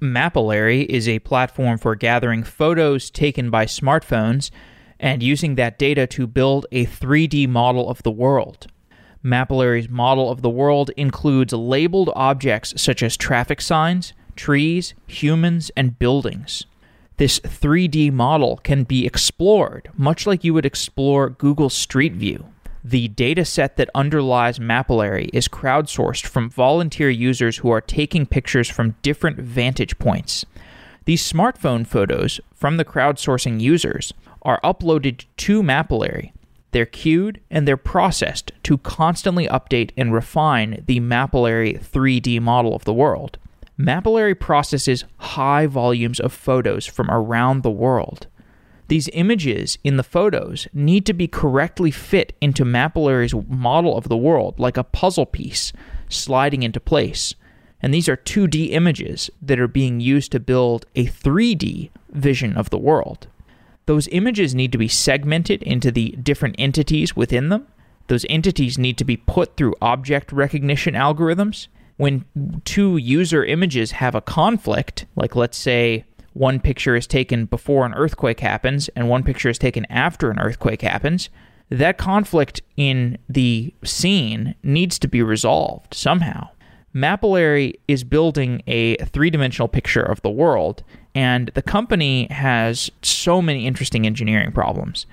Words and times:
Mapillary 0.00 0.86
is 0.86 1.08
a 1.08 1.18
platform 1.18 1.76
for 1.76 1.96
gathering 1.96 2.44
photos 2.44 3.10
taken 3.10 3.50
by 3.50 3.66
smartphones 3.66 4.50
and 5.00 5.22
using 5.22 5.56
that 5.56 5.78
data 5.78 6.06
to 6.06 6.26
build 6.26 6.66
a 6.70 6.86
3D 6.86 7.48
model 7.48 7.90
of 7.90 8.02
the 8.04 8.10
world. 8.10 8.68
Mapillary's 9.24 9.88
model 9.88 10.30
of 10.30 10.42
the 10.42 10.50
world 10.50 10.90
includes 10.96 11.52
labeled 11.52 12.10
objects 12.14 12.80
such 12.80 13.02
as 13.02 13.16
traffic 13.16 13.60
signs, 13.60 14.12
trees, 14.36 14.94
humans, 15.08 15.72
and 15.76 15.98
buildings. 15.98 16.64
This 17.16 17.40
3D 17.40 18.12
model 18.12 18.58
can 18.58 18.84
be 18.84 19.04
explored 19.04 19.90
much 19.96 20.28
like 20.28 20.44
you 20.44 20.54
would 20.54 20.66
explore 20.66 21.30
Google 21.30 21.70
Street 21.70 22.12
View. 22.12 22.46
The 22.84 23.08
data 23.08 23.44
set 23.44 23.76
that 23.76 23.90
underlies 23.94 24.58
Mapillary 24.58 25.30
is 25.32 25.48
crowdsourced 25.48 26.24
from 26.24 26.48
volunteer 26.48 27.10
users 27.10 27.58
who 27.58 27.70
are 27.70 27.80
taking 27.80 28.24
pictures 28.24 28.68
from 28.68 28.94
different 29.02 29.38
vantage 29.38 29.98
points. 29.98 30.44
These 31.04 31.30
smartphone 31.30 31.86
photos 31.86 32.40
from 32.54 32.76
the 32.76 32.84
crowdsourcing 32.84 33.60
users 33.60 34.12
are 34.42 34.60
uploaded 34.62 35.24
to 35.38 35.62
Mapillary. 35.62 36.32
They're 36.70 36.86
queued 36.86 37.40
and 37.50 37.66
they're 37.66 37.76
processed 37.76 38.52
to 38.64 38.78
constantly 38.78 39.48
update 39.48 39.90
and 39.96 40.12
refine 40.12 40.84
the 40.86 41.00
Mapillary 41.00 41.80
3D 41.80 42.40
model 42.40 42.76
of 42.76 42.84
the 42.84 42.92
world. 42.92 43.38
Mapillary 43.78 44.38
processes 44.38 45.04
high 45.16 45.66
volumes 45.66 46.20
of 46.20 46.32
photos 46.32 46.84
from 46.84 47.10
around 47.10 47.62
the 47.62 47.70
world. 47.70 48.26
These 48.88 49.10
images 49.12 49.78
in 49.84 49.98
the 49.98 50.02
photos 50.02 50.66
need 50.72 51.04
to 51.06 51.12
be 51.12 51.28
correctly 51.28 51.90
fit 51.90 52.34
into 52.40 52.64
Mapillary's 52.64 53.34
model 53.34 53.96
of 53.96 54.08
the 54.08 54.16
world, 54.16 54.58
like 54.58 54.76
a 54.76 54.84
puzzle 54.84 55.26
piece 55.26 55.72
sliding 56.08 56.62
into 56.62 56.80
place. 56.80 57.34
And 57.82 57.92
these 57.92 58.08
are 58.08 58.16
2D 58.16 58.72
images 58.72 59.30
that 59.42 59.60
are 59.60 59.68
being 59.68 60.00
used 60.00 60.32
to 60.32 60.40
build 60.40 60.86
a 60.96 61.06
3D 61.06 61.90
vision 62.10 62.56
of 62.56 62.70
the 62.70 62.78
world. 62.78 63.28
Those 63.86 64.08
images 64.08 64.54
need 64.54 64.72
to 64.72 64.78
be 64.78 64.88
segmented 64.88 65.62
into 65.62 65.90
the 65.90 66.10
different 66.22 66.56
entities 66.58 67.14
within 67.14 67.50
them. 67.50 67.66
Those 68.08 68.26
entities 68.28 68.78
need 68.78 68.96
to 68.98 69.04
be 69.04 69.18
put 69.18 69.56
through 69.56 69.76
object 69.82 70.32
recognition 70.32 70.94
algorithms 70.94 71.68
when 71.98 72.24
two 72.64 72.96
user 72.96 73.44
images 73.44 73.92
have 73.92 74.14
a 74.14 74.20
conflict, 74.20 75.04
like 75.14 75.36
let's 75.36 75.58
say 75.58 76.04
one 76.38 76.60
picture 76.60 76.94
is 76.94 77.06
taken 77.06 77.46
before 77.46 77.84
an 77.84 77.94
earthquake 77.94 78.40
happens 78.40 78.88
and 78.90 79.08
one 79.08 79.24
picture 79.24 79.48
is 79.48 79.58
taken 79.58 79.84
after 79.90 80.30
an 80.30 80.38
earthquake 80.38 80.82
happens, 80.82 81.28
that 81.68 81.98
conflict 81.98 82.62
in 82.76 83.18
the 83.28 83.74
scene 83.84 84.54
needs 84.62 84.98
to 85.00 85.08
be 85.08 85.20
resolved 85.20 85.92
somehow. 85.92 86.48
Mapillary 86.94 87.74
is 87.88 88.04
building 88.04 88.62
a 88.66 88.96
three 89.04 89.30
dimensional 89.30 89.68
picture 89.68 90.02
of 90.02 90.22
the 90.22 90.30
world, 90.30 90.82
and 91.14 91.48
the 91.54 91.62
company 91.62 92.28
has 92.30 92.90
so 93.02 93.42
many 93.42 93.66
interesting 93.66 94.06
engineering 94.06 94.52
problems. 94.52 95.06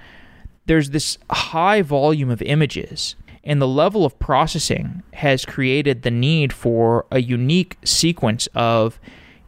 There's 0.67 0.91
this 0.91 1.17
high 1.29 1.81
volume 1.81 2.29
of 2.29 2.41
images 2.43 3.15
and 3.43 3.61
the 3.61 3.67
level 3.67 4.05
of 4.05 4.17
processing 4.17 5.03
has 5.13 5.45
created 5.45 6.01
the 6.01 6.11
need 6.11 6.51
for 6.51 7.05
a 7.11 7.21
unique 7.21 7.77
sequence 7.83 8.47
of 8.55 8.99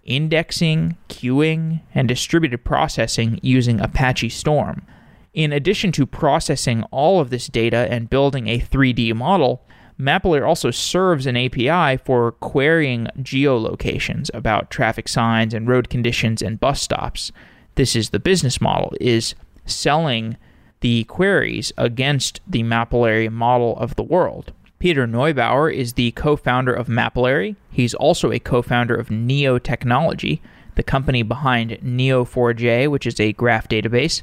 indexing, 0.07 0.97
queuing, 1.09 1.81
and 1.93 2.07
distributed 2.07 2.63
processing 2.63 3.39
using 3.43 3.79
Apache 3.79 4.29
Storm. 4.29 4.85
In 5.33 5.53
addition 5.53 5.91
to 5.91 6.07
processing 6.07 6.83
all 6.89 7.19
of 7.19 7.29
this 7.29 7.47
data 7.47 7.87
and 7.91 8.09
building 8.09 8.47
a 8.47 8.59
3D 8.59 9.13
model, 9.13 9.63
Mapillary 9.99 10.47
also 10.47 10.71
serves 10.71 11.25
an 11.25 11.37
API 11.37 11.97
for 12.03 12.31
querying 12.33 13.07
geolocations 13.19 14.29
about 14.33 14.71
traffic 14.71 15.07
signs 15.07 15.53
and 15.53 15.67
road 15.67 15.89
conditions 15.89 16.41
and 16.41 16.59
bus 16.59 16.81
stops. 16.81 17.31
This 17.75 17.95
is 17.95 18.09
the 18.09 18.19
business 18.19 18.61
model 18.61 18.93
is 18.99 19.35
selling 19.65 20.37
the 20.81 21.03
queries 21.05 21.71
against 21.77 22.41
the 22.47 22.63
Mapillary 22.63 23.31
model 23.31 23.77
of 23.77 23.95
the 23.95 24.03
world. 24.03 24.53
Peter 24.79 25.07
Neubauer 25.07 25.73
is 25.73 25.93
the 25.93 26.11
co 26.11 26.35
founder 26.35 26.73
of 26.73 26.87
Mapillary. 26.87 27.55
He's 27.71 27.93
also 27.95 28.31
a 28.31 28.39
co 28.39 28.61
founder 28.61 28.95
of 28.95 29.09
Neo 29.09 29.57
Technology, 29.57 30.41
the 30.75 30.83
company 30.83 31.23
behind 31.23 31.71
Neo4j, 31.83 32.87
which 32.89 33.07
is 33.07 33.19
a 33.19 33.33
graph 33.33 33.67
database. 33.67 34.21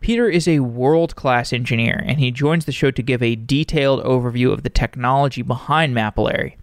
Peter 0.00 0.28
is 0.28 0.48
a 0.48 0.60
world 0.60 1.16
class 1.16 1.52
engineer, 1.52 2.02
and 2.06 2.18
he 2.18 2.30
joins 2.30 2.64
the 2.64 2.72
show 2.72 2.90
to 2.90 3.02
give 3.02 3.22
a 3.22 3.36
detailed 3.36 4.02
overview 4.04 4.52
of 4.52 4.62
the 4.62 4.70
technology 4.70 5.42
behind 5.42 5.94
Mapillary. 5.94 6.56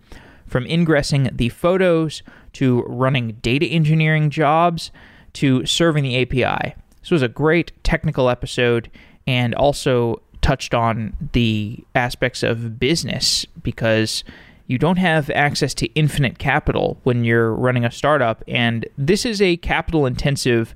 From 0.48 0.66
ingressing 0.66 1.30
the 1.32 1.50
photos 1.50 2.24
to 2.54 2.84
running 2.84 3.34
data 3.42 3.66
engineering 3.66 4.30
jobs 4.30 4.92
to 5.34 5.66
serving 5.66 6.04
the 6.04 6.22
API. 6.22 6.76
This 7.02 7.12
was 7.12 7.22
a 7.22 7.28
great 7.28 7.72
technical 7.84 8.30
episode 8.30 8.90
and 9.28 9.54
also 9.54 10.22
touched 10.42 10.74
on 10.74 11.16
the 11.34 11.84
aspects 11.96 12.44
of 12.44 12.80
business 12.80 13.46
because 13.62 14.24
you 14.68 14.78
don't 14.78 14.98
have 14.98 15.30
access 15.32 15.74
to 15.76 15.88
infinite 15.94 16.38
capital 16.38 17.00
when 17.04 17.24
you're 17.24 17.54
running 17.54 17.86
a 17.86 17.92
startup. 17.92 18.44
And 18.48 18.86
this 18.98 19.26
is 19.26 19.42
a 19.42 19.58
capital 19.58 20.06
intensive 20.06 20.76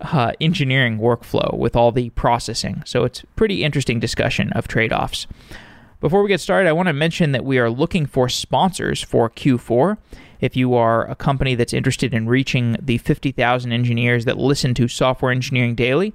uh, 0.00 0.32
engineering 0.40 0.98
workflow 0.98 1.56
with 1.56 1.74
all 1.74 1.92
the 1.92 2.10
processing. 2.10 2.82
So 2.86 3.04
it's 3.04 3.22
pretty 3.36 3.64
interesting 3.64 4.00
discussion 4.00 4.52
of 4.52 4.68
trade 4.68 4.92
offs. 4.92 5.26
Before 6.00 6.22
we 6.22 6.28
get 6.28 6.40
started, 6.40 6.68
I 6.68 6.72
want 6.72 6.86
to 6.86 6.94
mention 6.94 7.32
that 7.32 7.44
we 7.44 7.58
are 7.58 7.68
looking 7.68 8.06
for 8.06 8.28
sponsors 8.28 9.02
for 9.02 9.28
Q4. 9.28 9.98
If 10.40 10.56
you 10.56 10.74
are 10.74 11.06
a 11.10 11.14
company 11.14 11.54
that's 11.54 11.74
interested 11.74 12.14
in 12.14 12.26
reaching 12.26 12.76
the 12.80 12.96
50,000 12.98 13.72
engineers 13.72 14.24
that 14.24 14.38
listen 14.38 14.72
to 14.74 14.88
Software 14.88 15.30
Engineering 15.30 15.74
Daily, 15.74 16.14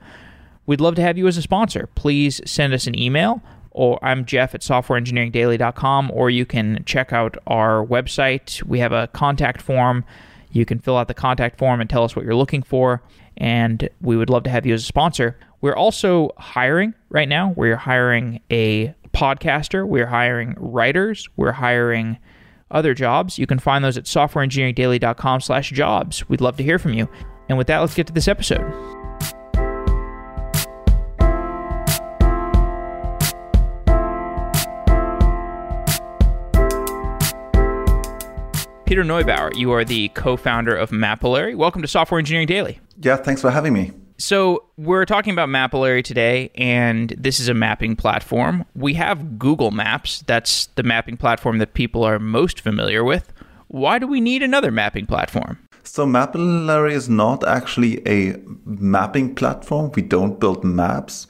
we'd 0.65 0.81
love 0.81 0.95
to 0.95 1.01
have 1.01 1.17
you 1.17 1.27
as 1.27 1.37
a 1.37 1.41
sponsor. 1.41 1.89
Please 1.95 2.41
send 2.45 2.73
us 2.73 2.87
an 2.87 2.97
email 2.97 3.41
or 3.75 3.99
I'm 4.01 4.23
Jeff 4.23 4.55
at 4.55 4.61
softwareengineeringdaily.com, 4.61 6.11
or 6.13 6.29
you 6.29 6.45
can 6.45 6.81
check 6.85 7.11
out 7.11 7.37
our 7.45 7.85
website. 7.85 8.63
We 8.63 8.79
have 8.79 8.93
a 8.93 9.07
contact 9.07 9.61
form. 9.61 10.05
You 10.51 10.65
can 10.65 10.79
fill 10.79 10.95
out 10.95 11.09
the 11.09 11.13
contact 11.13 11.59
form 11.59 11.81
and 11.81 11.89
tell 11.89 12.05
us 12.05 12.15
what 12.15 12.23
you're 12.23 12.35
looking 12.35 12.63
for, 12.63 13.03
and 13.35 13.89
we 13.99 14.15
would 14.15 14.29
love 14.29 14.43
to 14.43 14.49
have 14.49 14.65
you 14.65 14.73
as 14.73 14.83
a 14.83 14.85
sponsor. 14.85 15.37
We're 15.59 15.75
also 15.75 16.31
hiring 16.37 16.93
right 17.09 17.27
now. 17.27 17.53
We're 17.57 17.75
hiring 17.75 18.39
a 18.49 18.95
podcaster, 19.13 19.85
we're 19.85 20.07
hiring 20.07 20.55
writers, 20.57 21.27
we're 21.35 21.51
hiring 21.51 22.17
other 22.71 22.93
jobs. 22.93 23.37
You 23.37 23.45
can 23.45 23.59
find 23.59 23.83
those 23.83 23.97
at 23.97 24.05
softwareengineeringdaily.com 24.05 25.41
slash 25.41 25.71
jobs. 25.71 26.27
We'd 26.29 26.41
love 26.41 26.55
to 26.57 26.63
hear 26.63 26.79
from 26.79 26.93
you. 26.93 27.09
And 27.49 27.57
with 27.57 27.67
that, 27.67 27.79
let's 27.79 27.93
get 27.93 28.07
to 28.07 28.13
this 28.13 28.29
episode. 28.29 28.94
Peter 38.85 39.03
Neubauer, 39.03 39.55
you 39.55 39.71
are 39.71 39.83
the 39.83 40.09
co-founder 40.09 40.75
of 40.75 40.91
Mapillary. 40.91 41.55
Welcome 41.55 41.81
to 41.81 41.87
Software 41.87 42.19
Engineering 42.19 42.45
Daily. 42.45 42.79
Yeah, 43.01 43.15
thanks 43.15 43.41
for 43.41 43.49
having 43.49 43.73
me. 43.73 43.91
So, 44.19 44.65
we're 44.77 45.05
talking 45.05 45.33
about 45.33 45.49
Mapillary 45.49 46.03
today, 46.03 46.51
and 46.53 47.09
this 47.17 47.39
is 47.39 47.49
a 47.49 47.55
mapping 47.55 47.95
platform. 47.95 48.63
We 48.75 48.93
have 48.93 49.39
Google 49.39 49.71
Maps. 49.71 50.23
That's 50.27 50.67
the 50.75 50.83
mapping 50.83 51.17
platform 51.17 51.57
that 51.57 51.73
people 51.73 52.03
are 52.03 52.19
most 52.19 52.61
familiar 52.61 53.03
with. 53.03 53.33
Why 53.69 53.97
do 53.97 54.05
we 54.05 54.21
need 54.21 54.43
another 54.43 54.69
mapping 54.69 55.07
platform? 55.07 55.57
So, 55.83 56.05
Mapillary 56.05 56.91
is 56.91 57.09
not 57.09 57.45
actually 57.45 58.07
a 58.07 58.37
mapping 58.65 59.33
platform. 59.33 59.91
We 59.95 60.03
don't 60.03 60.39
build 60.39 60.63
maps. 60.63 61.25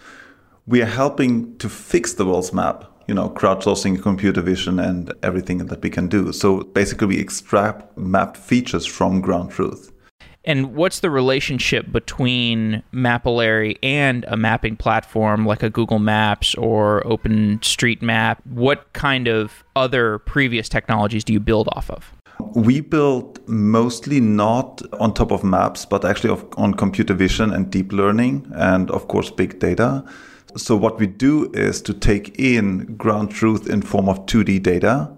We 0.67 0.81
are 0.81 0.88
helping 0.88 1.57
to 1.59 1.69
fix 1.69 2.13
the 2.13 2.25
world's 2.25 2.51
map, 2.51 2.83
you 3.07 3.13
know, 3.13 3.29
crowdsourcing, 3.29 4.01
computer 4.01 4.41
vision, 4.41 4.79
and 4.79 5.13
everything 5.23 5.59
that 5.59 5.81
we 5.81 5.89
can 5.89 6.07
do. 6.07 6.31
So, 6.31 6.63
basically, 6.63 7.07
we 7.07 7.19
extract 7.19 7.97
mapped 7.97 8.38
features 8.38 8.85
from 8.85 9.21
ground 9.21 9.51
truth. 9.51 9.91
And 10.45 10.75
what's 10.75 11.00
the 11.00 11.09
relationship 11.09 11.91
between 11.91 12.83
Mapillary 12.94 13.80
and 13.81 14.25
a 14.27 14.38
mapping 14.38 14.77
platform 14.77 15.45
like 15.45 15.63
a 15.63 15.71
Google 15.71 15.97
Maps 15.97 16.53
or 16.56 17.01
OpenStreetMap? 17.03 18.38
What 18.45 18.94
kind 18.94 19.27
of 19.27 19.63
other 19.75 20.19
previous 20.19 20.69
technologies 20.69 21.24
do 21.24 21.33
you 21.33 21.39
build 21.39 21.68
off 21.71 21.89
of? 21.89 22.13
We 22.53 22.81
build 22.81 23.39
mostly 23.47 24.19
not 24.19 24.83
on 25.00 25.15
top 25.15 25.31
of 25.31 25.44
maps, 25.44 25.83
but 25.83 26.06
actually 26.06 26.39
on 26.57 26.75
computer 26.75 27.15
vision 27.15 27.51
and 27.51 27.71
deep 27.71 27.91
learning, 27.91 28.51
and 28.56 28.91
of 28.91 29.07
course, 29.07 29.31
big 29.31 29.59
data. 29.59 30.06
So, 30.56 30.75
what 30.75 31.00
we 31.00 31.07
do 31.07 31.52
is 31.54 31.81
to 31.81 31.94
take 31.94 32.40
in 32.40 32.96
ground 32.96 33.31
truth 33.31 33.69
in 33.69 33.81
form 33.81 34.07
of 34.07 34.25
2D 34.25 34.63
data 34.63 35.12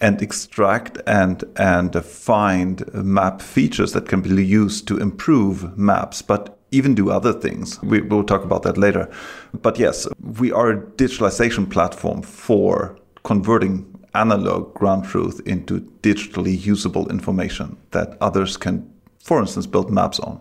and 0.00 0.20
extract 0.20 0.98
and 1.06 1.44
and 1.56 1.94
find 2.04 2.82
map 2.92 3.40
features 3.40 3.92
that 3.92 4.08
can 4.08 4.20
be 4.20 4.44
used 4.44 4.88
to 4.88 4.98
improve 4.98 5.78
maps, 5.78 6.22
but 6.22 6.58
even 6.72 6.94
do 6.94 7.10
other 7.10 7.32
things. 7.32 7.80
We 7.82 8.00
will 8.00 8.24
talk 8.24 8.42
about 8.42 8.64
that 8.64 8.76
later. 8.76 9.08
But 9.52 9.78
yes, 9.78 10.08
we 10.38 10.50
are 10.50 10.70
a 10.70 10.80
digitalization 10.80 11.70
platform 11.70 12.22
for 12.22 12.98
converting 13.22 13.86
analog 14.14 14.74
ground 14.74 15.04
truth 15.04 15.40
into 15.46 15.80
digitally 16.02 16.66
usable 16.66 17.08
information 17.10 17.76
that 17.92 18.16
others 18.20 18.56
can 18.56 18.90
for 19.24 19.40
instance, 19.40 19.66
build 19.66 19.90
maps 19.90 20.20
on. 20.20 20.38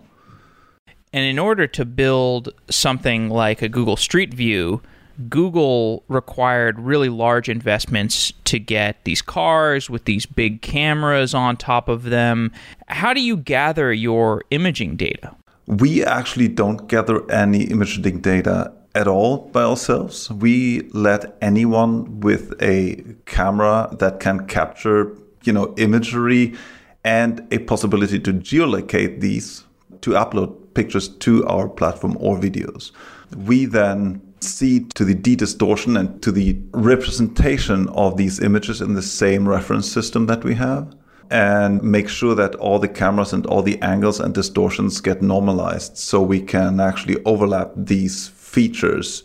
And 1.14 1.26
in 1.26 1.38
order 1.38 1.68
to 1.68 1.86
build 1.86 2.50
something 2.70 3.30
like 3.30 3.62
a 3.62 3.70
Google 3.70 3.96
Street 3.96 4.34
View, 4.34 4.82
Google 5.30 6.04
required 6.08 6.80
really 6.80 7.10
large 7.10 7.48
investments 7.48 8.34
to 8.46 8.58
get 8.58 9.04
these 9.04 9.22
cars 9.22 9.90
with 9.90 10.06
these 10.06 10.26
big 10.26 10.64
cameras 10.64 11.36
on 11.36 11.56
top 11.56 11.88
of 11.88 12.06
them. 12.06 12.52
How 12.88 13.14
do 13.14 13.22
you 13.22 13.38
gather 13.38 13.94
your 13.94 14.44
imaging 14.50 14.96
data? 14.96 15.36
We 15.68 16.04
actually 16.04 16.48
don't 16.48 16.88
gather 16.88 17.30
any 17.32 17.66
imaging 17.66 18.22
data 18.22 18.74
at 18.96 19.08
all 19.08 19.50
by 19.52 19.64
ourselves. 19.64 20.32
We 20.32 20.82
let 20.94 21.38
anyone 21.42 22.22
with 22.22 22.54
a 22.60 23.04
camera 23.26 23.96
that 24.00 24.20
can 24.20 24.48
capture, 24.48 25.16
you 25.44 25.54
know, 25.54 25.76
imagery 25.78 26.56
and 27.04 27.46
a 27.52 27.60
possibility 27.60 28.20
to 28.20 28.34
geolocate 28.34 29.22
these 29.22 29.64
to 30.02 30.12
upload 30.12 30.63
pictures 30.74 31.08
to 31.08 31.46
our 31.48 31.68
platform 31.68 32.18
or 32.20 32.38
videos. 32.38 32.92
We 33.36 33.66
then 33.66 34.22
see 34.40 34.82
to 34.96 35.06
the 35.06 35.16
de-distortion 35.16 35.98
and 35.98 36.22
to 36.22 36.32
the 36.32 36.60
representation 36.72 37.88
of 37.90 38.18
these 38.18 38.40
images 38.40 38.82
in 38.82 38.94
the 38.94 39.02
same 39.02 39.48
reference 39.48 39.92
system 39.92 40.26
that 40.28 40.44
we 40.44 40.56
have 40.56 40.96
and 41.30 41.82
make 41.82 42.10
sure 42.10 42.36
that 42.36 42.56
all 42.56 42.80
the 42.80 42.88
cameras 42.88 43.34
and 43.34 43.46
all 43.48 43.62
the 43.62 43.82
angles 43.82 44.20
and 44.20 44.34
distortions 44.34 45.02
get 45.02 45.22
normalized 45.22 45.98
so 45.98 46.22
we 46.22 46.42
can 46.42 46.80
actually 46.80 47.18
overlap 47.26 47.72
these 47.76 48.28
features 48.28 49.24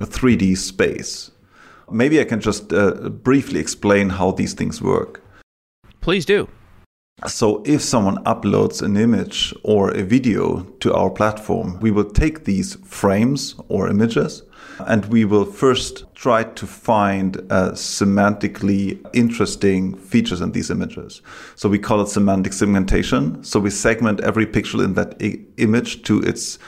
3D 0.00 0.56
space. 0.56 1.30
Maybe 1.90 2.20
I 2.20 2.24
can 2.24 2.40
just 2.40 2.72
uh, 2.72 3.10
briefly 3.10 3.60
explain 3.60 4.08
how 4.08 4.32
these 4.32 4.54
things 4.54 4.82
work. 4.82 5.22
Please 6.00 6.24
do. 6.24 6.48
So, 7.24 7.62
if 7.64 7.80
someone 7.80 8.22
uploads 8.24 8.82
an 8.82 8.98
image 8.98 9.54
or 9.62 9.90
a 9.90 10.02
video 10.02 10.64
to 10.80 10.92
our 10.92 11.08
platform, 11.08 11.80
we 11.80 11.90
will 11.90 12.04
take 12.04 12.44
these 12.44 12.74
frames 12.84 13.54
or 13.68 13.88
images 13.88 14.42
and 14.80 15.06
we 15.06 15.24
will 15.24 15.46
first 15.46 16.04
try 16.14 16.44
to 16.44 16.66
find 16.66 17.38
uh, 17.48 17.70
semantically 17.70 19.00
interesting 19.14 19.96
features 19.96 20.42
in 20.42 20.52
these 20.52 20.70
images. 20.70 21.22
So, 21.54 21.70
we 21.70 21.78
call 21.78 22.02
it 22.02 22.08
semantic 22.08 22.52
segmentation. 22.52 23.42
So, 23.42 23.60
we 23.60 23.70
segment 23.70 24.20
every 24.20 24.44
pixel 24.44 24.84
in 24.84 24.92
that 24.92 25.14
I- 25.18 25.40
image 25.56 26.02
to 26.02 26.20
its 26.20 26.58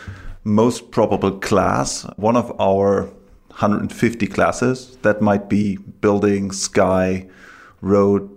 most 0.45 0.91
probable 0.91 1.33
class. 1.41 2.05
One 2.17 2.37
of 2.37 2.59
our 2.59 3.03
150 3.49 4.27
classes 4.29 4.97
that 5.03 5.21
might 5.21 5.51
be 5.51 5.77
building, 5.77 6.53
sky, 6.53 7.29
road, 7.83 8.31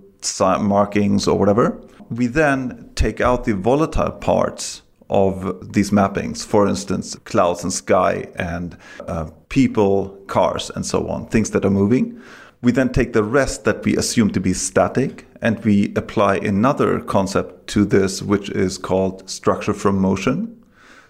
markings, 0.59 1.25
or 1.25 1.39
whatever 1.39 1.81
we 2.11 2.27
then 2.27 2.91
take 2.95 3.21
out 3.21 3.45
the 3.45 3.53
volatile 3.53 4.11
parts 4.11 4.81
of 5.09 5.73
these 5.73 5.91
mappings, 5.91 6.45
for 6.45 6.67
instance, 6.67 7.15
clouds 7.15 7.63
and 7.63 7.71
sky 7.71 8.27
and 8.35 8.77
uh, 9.07 9.29
people, 9.49 10.09
cars, 10.27 10.69
and 10.75 10.85
so 10.85 11.07
on, 11.07 11.25
things 11.27 11.51
that 11.51 11.65
are 11.65 11.71
moving. 11.71 12.21
We 12.61 12.73
then 12.73 12.89
take 12.89 13.13
the 13.13 13.23
rest 13.23 13.63
that 13.63 13.83
we 13.83 13.95
assume 13.95 14.31
to 14.31 14.39
be 14.39 14.53
static 14.53 15.25
and 15.41 15.63
we 15.63 15.93
apply 15.95 16.37
another 16.37 16.99
concept 16.99 17.67
to 17.67 17.85
this, 17.85 18.21
which 18.21 18.49
is 18.49 18.77
called 18.77 19.27
structure 19.29 19.73
from 19.73 19.97
motion. 19.97 20.63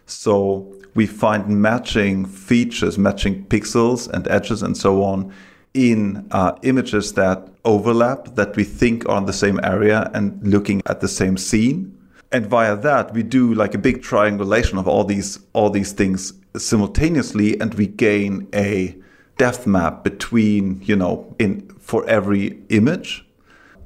So 0.06 0.74
we 0.94 1.08
find 1.08 1.62
matching 1.62 2.26
features, 2.26 2.98
matching 2.98 3.46
pixels 3.46 4.08
and 4.08 4.28
edges 4.28 4.62
and 4.62 4.78
so 4.78 5.04
on 5.04 5.34
in 5.74 6.28
uh, 6.32 6.54
images 6.64 7.14
that 7.14 7.48
overlap 7.64 8.36
that 8.36 8.56
we 8.56 8.64
think 8.64 9.08
are 9.08 9.18
in 9.18 9.26
the 9.26 9.34
same 9.34 9.60
area 9.64 10.10
and 10.14 10.46
looking 10.46 10.82
at 10.86 11.00
the 11.00 11.08
same 11.08 11.38
scene. 11.38 11.98
And 12.32 12.46
via 12.46 12.76
that 12.78 13.14
we 13.14 13.24
do 13.24 13.54
like 13.54 13.74
a 13.74 13.78
big 13.78 14.02
triangulation 14.02 14.78
of 14.78 14.88
all 14.88 15.04
these 15.04 15.40
all 15.54 15.70
these 15.70 15.92
things 15.92 16.34
simultaneously 16.56 17.60
and 17.60 17.74
we 17.74 17.88
gain 17.88 18.48
a 18.54 18.96
depth 19.38 19.68
map 19.68 20.04
between 20.04 20.82
you 20.84 20.96
know 20.96 21.36
in 21.40 21.68
for 21.80 22.08
every 22.08 22.60
image. 22.70 23.26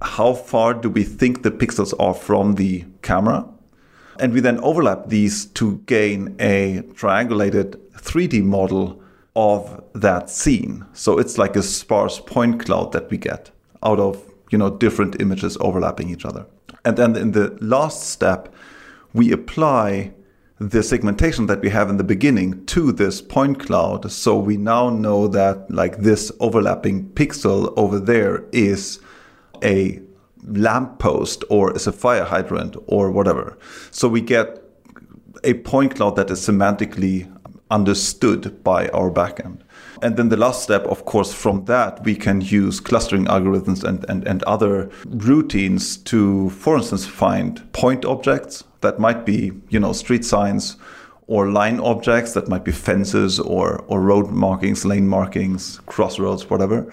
How 0.01 0.33
far 0.33 0.73
do 0.73 0.89
we 0.89 1.03
think 1.03 1.41
the 1.41 1.51
pixels 1.51 1.93
are 1.99 2.13
from 2.13 2.55
the 2.55 2.85
camera? 3.01 3.47
And 4.19 4.33
we 4.33 4.39
then 4.39 4.59
overlap 4.59 5.07
these 5.07 5.45
to 5.59 5.77
gain 5.87 6.35
a 6.39 6.83
triangulated 6.93 7.77
3D 7.97 8.43
model 8.43 9.01
of 9.35 9.83
that 9.93 10.29
scene. 10.29 10.85
So 10.93 11.17
it's 11.17 11.37
like 11.37 11.55
a 11.55 11.63
sparse 11.63 12.19
point 12.19 12.63
cloud 12.65 12.91
that 12.93 13.09
we 13.09 13.17
get 13.17 13.51
out 13.83 13.99
of 13.99 14.23
you 14.51 14.57
know 14.57 14.69
different 14.69 15.21
images 15.21 15.57
overlapping 15.59 16.09
each 16.09 16.25
other. 16.25 16.45
And 16.83 16.97
then 16.97 17.15
in 17.15 17.31
the 17.31 17.57
last 17.61 18.09
step, 18.09 18.53
we 19.13 19.31
apply 19.31 20.13
the 20.59 20.81
segmentation 20.81 21.47
that 21.47 21.61
we 21.61 21.69
have 21.69 21.89
in 21.89 21.97
the 21.97 22.03
beginning 22.03 22.65
to 22.67 22.91
this 22.91 23.21
point 23.21 23.59
cloud. 23.59 24.09
So 24.09 24.37
we 24.37 24.55
now 24.55 24.89
know 24.89 25.27
that 25.27 25.69
like 25.69 25.97
this 25.97 26.31
overlapping 26.39 27.09
pixel 27.09 27.73
over 27.75 27.99
there 27.99 28.45
is 28.53 28.99
a 29.63 29.99
lamppost 30.43 31.43
or 31.49 31.75
is 31.75 31.87
a 31.87 31.91
fire 31.91 32.23
hydrant 32.23 32.77
or 32.87 33.11
whatever. 33.11 33.57
So 33.91 34.07
we 34.07 34.21
get 34.21 34.63
a 35.43 35.55
point 35.55 35.95
cloud 35.95 36.15
that 36.15 36.29
is 36.29 36.39
semantically 36.39 37.31
understood 37.71 38.63
by 38.63 38.87
our 38.89 39.09
backend. 39.09 39.61
And 40.01 40.17
then 40.17 40.29
the 40.29 40.37
last 40.37 40.63
step, 40.63 40.83
of 40.85 41.05
course, 41.05 41.33
from 41.33 41.65
that, 41.65 42.03
we 42.03 42.15
can 42.15 42.41
use 42.41 42.79
clustering 42.79 43.25
algorithms 43.25 43.83
and, 43.83 44.05
and, 44.09 44.27
and 44.27 44.43
other 44.43 44.89
routines 45.05 45.97
to, 45.97 46.49
for 46.51 46.77
instance, 46.77 47.05
find 47.05 47.71
point 47.73 48.05
objects 48.05 48.63
that 48.81 48.99
might 48.99 49.25
be, 49.25 49.51
you 49.69 49.79
know, 49.79 49.93
street 49.93 50.25
signs 50.25 50.77
or 51.27 51.49
line 51.49 51.79
objects 51.79 52.33
that 52.33 52.47
might 52.47 52.63
be 52.63 52.71
fences 52.71 53.39
or, 53.39 53.83
or 53.87 54.01
road 54.01 54.29
markings, 54.29 54.85
lane 54.85 55.07
markings, 55.07 55.79
crossroads, 55.87 56.49
whatever. 56.49 56.91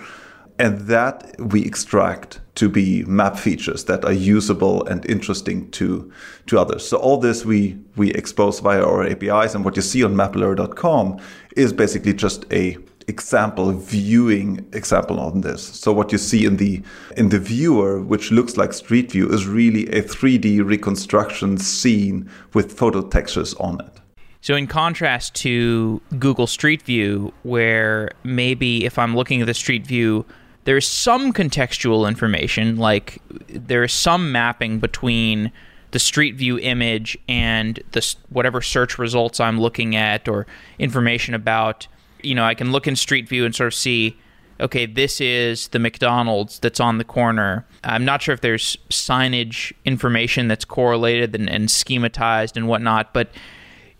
And 0.58 0.80
that 0.82 1.34
we 1.38 1.64
extract 1.64 2.40
to 2.56 2.68
be 2.68 3.02
map 3.04 3.36
features 3.36 3.84
that 3.84 4.04
are 4.04 4.12
usable 4.12 4.84
and 4.86 5.04
interesting 5.06 5.70
to, 5.72 6.12
to 6.46 6.58
others. 6.58 6.86
So 6.86 6.98
all 6.98 7.18
this 7.18 7.44
we, 7.44 7.78
we 7.96 8.12
expose 8.12 8.60
via 8.60 8.84
our 8.84 9.04
APIs. 9.04 9.54
And 9.54 9.64
what 9.64 9.76
you 9.76 9.82
see 9.82 10.04
on 10.04 10.14
mapillary.com 10.14 11.18
is 11.56 11.72
basically 11.72 12.14
just 12.14 12.44
a 12.52 12.76
example 13.08 13.72
viewing 13.72 14.66
example 14.72 15.20
on 15.20 15.40
this. 15.40 15.62
So 15.62 15.92
what 15.92 16.12
you 16.12 16.18
see 16.18 16.44
in 16.44 16.56
the 16.56 16.82
in 17.16 17.30
the 17.30 17.38
viewer, 17.38 18.00
which 18.00 18.30
looks 18.30 18.56
like 18.56 18.72
Street 18.72 19.12
View, 19.12 19.28
is 19.28 19.46
really 19.46 19.88
a 19.88 20.02
3D 20.02 20.64
reconstruction 20.64 21.58
scene 21.58 22.28
with 22.54 22.72
photo 22.72 23.02
textures 23.02 23.54
on 23.54 23.80
it. 23.80 24.00
So 24.40 24.56
in 24.56 24.66
contrast 24.66 25.34
to 25.36 26.00
Google 26.18 26.48
Street 26.48 26.82
View, 26.82 27.32
where 27.44 28.10
maybe 28.24 28.84
if 28.84 28.98
I'm 28.98 29.14
looking 29.14 29.40
at 29.40 29.46
the 29.46 29.54
Street 29.54 29.86
View, 29.86 30.26
there's 30.64 30.86
some 30.86 31.32
contextual 31.32 32.08
information, 32.08 32.76
like 32.76 33.20
there 33.48 33.84
is 33.84 33.92
some 33.92 34.32
mapping 34.32 34.78
between 34.78 35.52
the 35.90 35.98
Street 35.98 36.36
View 36.36 36.58
image 36.58 37.18
and 37.28 37.82
the 37.92 38.14
whatever 38.30 38.62
search 38.62 38.98
results 38.98 39.40
I'm 39.40 39.60
looking 39.60 39.94
at, 39.94 40.28
or 40.28 40.46
information 40.78 41.34
about 41.34 41.86
you 42.22 42.34
know, 42.34 42.44
I 42.44 42.54
can 42.54 42.72
look 42.72 42.86
in 42.86 42.96
Street 42.96 43.28
View 43.28 43.44
and 43.44 43.54
sort 43.54 43.68
of 43.68 43.74
see, 43.74 44.16
okay, 44.60 44.86
this 44.86 45.20
is 45.20 45.68
the 45.68 45.78
McDonald's 45.78 46.58
that's 46.58 46.80
on 46.80 46.98
the 46.98 47.04
corner. 47.04 47.66
I'm 47.84 48.04
not 48.04 48.22
sure 48.22 48.32
if 48.32 48.40
there's 48.40 48.76
signage 48.90 49.72
information 49.84 50.48
that's 50.48 50.64
correlated 50.64 51.34
and, 51.34 51.48
and 51.50 51.68
schematized 51.68 52.56
and 52.56 52.68
whatnot, 52.68 53.12
but 53.12 53.30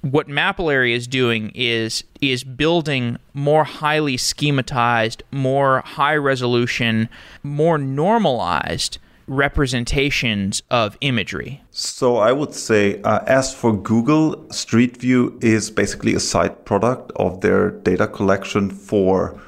what 0.02 0.26
Mapillary 0.26 0.94
is 0.94 1.06
doing 1.06 1.52
is 1.54 2.04
is 2.21 2.44
building 2.44 3.16
more 3.35 3.64
highly 3.64 4.16
schematized, 4.16 5.23
more 5.30 5.80
high 5.80 6.16
resolution, 6.16 7.09
more 7.42 7.78
normalized 7.78 8.99
representations 9.28 10.62
of 10.71 10.99
imagery? 11.00 11.62
So 11.71 12.16
I 12.16 12.32
would 12.32 12.52
say, 12.52 13.00
uh, 13.02 13.21
as 13.26 13.54
for 13.54 13.73
Google, 13.73 14.50
Street 14.50 14.97
View 14.97 15.38
is 15.40 15.71
basically 15.71 16.14
a 16.14 16.21
side 16.21 16.64
product 16.64 17.12
of 17.16 17.40
their 17.40 17.71
data 17.71 18.09
collection 18.09 18.71
for 18.71 19.40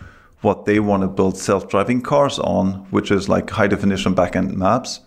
what 0.42 0.66
they 0.66 0.78
want 0.78 1.02
to 1.02 1.08
build 1.08 1.37
self-driving 1.37 2.02
cars 2.02 2.38
on, 2.38 2.87
which 2.90 3.11
is 3.11 3.28
like 3.28 3.50
high 3.50 3.66
definition 3.66 4.14
backend 4.14 4.54
maps. 4.54 5.00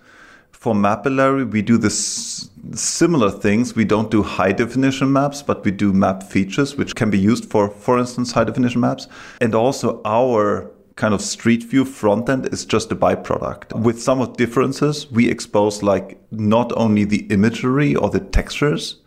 For 0.52 0.74
Mapillary, 0.74 1.50
we 1.50 1.62
do 1.62 1.78
this 1.78 2.37
similar 2.74 3.30
things. 3.30 3.76
We 3.76 3.86
don't 3.86 4.12
do 4.12 4.24
high 4.24 4.52
definition 4.52 5.12
maps, 5.12 5.42
but 5.42 5.64
we 5.64 5.72
do 5.72 5.94
map 5.94 6.24
features, 6.24 6.76
which 6.76 6.96
can 6.96 7.10
be 7.10 7.20
used 7.20 7.46
for, 7.46 7.70
for 7.70 7.98
instance, 7.98 8.32
high 8.32 8.44
definition 8.44 8.82
maps. 8.82 9.08
And 9.42 9.56
also 9.56 10.02
our 10.06 10.72
kind 10.96 11.14
of 11.14 11.22
street 11.22 11.64
view 11.64 11.86
front 11.86 12.28
end 12.28 12.48
is 12.52 12.66
just 12.66 12.92
a 12.92 12.96
byproduct. 12.96 13.80
With 13.80 14.02
some 14.02 14.20
of 14.20 14.36
differences, 14.36 15.10
we 15.12 15.30
expose 15.30 15.84
like 15.84 16.20
not 16.32 16.74
only 16.76 17.06
the 17.06 17.28
imagery 17.28 17.96
or 17.96 18.10
the 18.10 18.20
textures, 18.20 18.98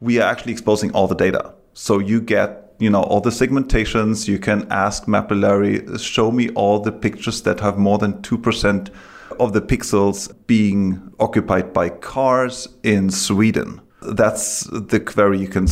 we 0.00 0.20
are 0.20 0.28
actually 0.28 0.52
exposing 0.52 0.90
all 0.92 1.06
the 1.06 1.14
data. 1.14 1.54
So 1.72 1.98
you 1.98 2.20
get, 2.20 2.74
you 2.78 2.90
know, 2.90 3.02
all 3.02 3.20
the 3.20 3.30
segmentations. 3.30 4.28
You 4.28 4.38
can 4.38 4.66
ask 4.70 5.04
Mapillary, 5.06 5.98
show 6.00 6.30
me 6.30 6.50
all 6.50 6.80
the 6.80 6.92
pictures 6.92 7.42
that 7.42 7.60
have 7.60 7.78
more 7.78 7.98
than 7.98 8.14
2% 8.14 8.90
of 9.38 9.52
the 9.52 9.60
pixels 9.60 10.32
being 10.46 11.12
occupied 11.20 11.72
by 11.72 11.88
cars 11.88 12.68
in 12.82 13.10
Sweden. 13.10 13.80
That's 14.02 14.64
the 14.64 15.00
query 15.00 15.40
you 15.40 15.48
can 15.48 15.66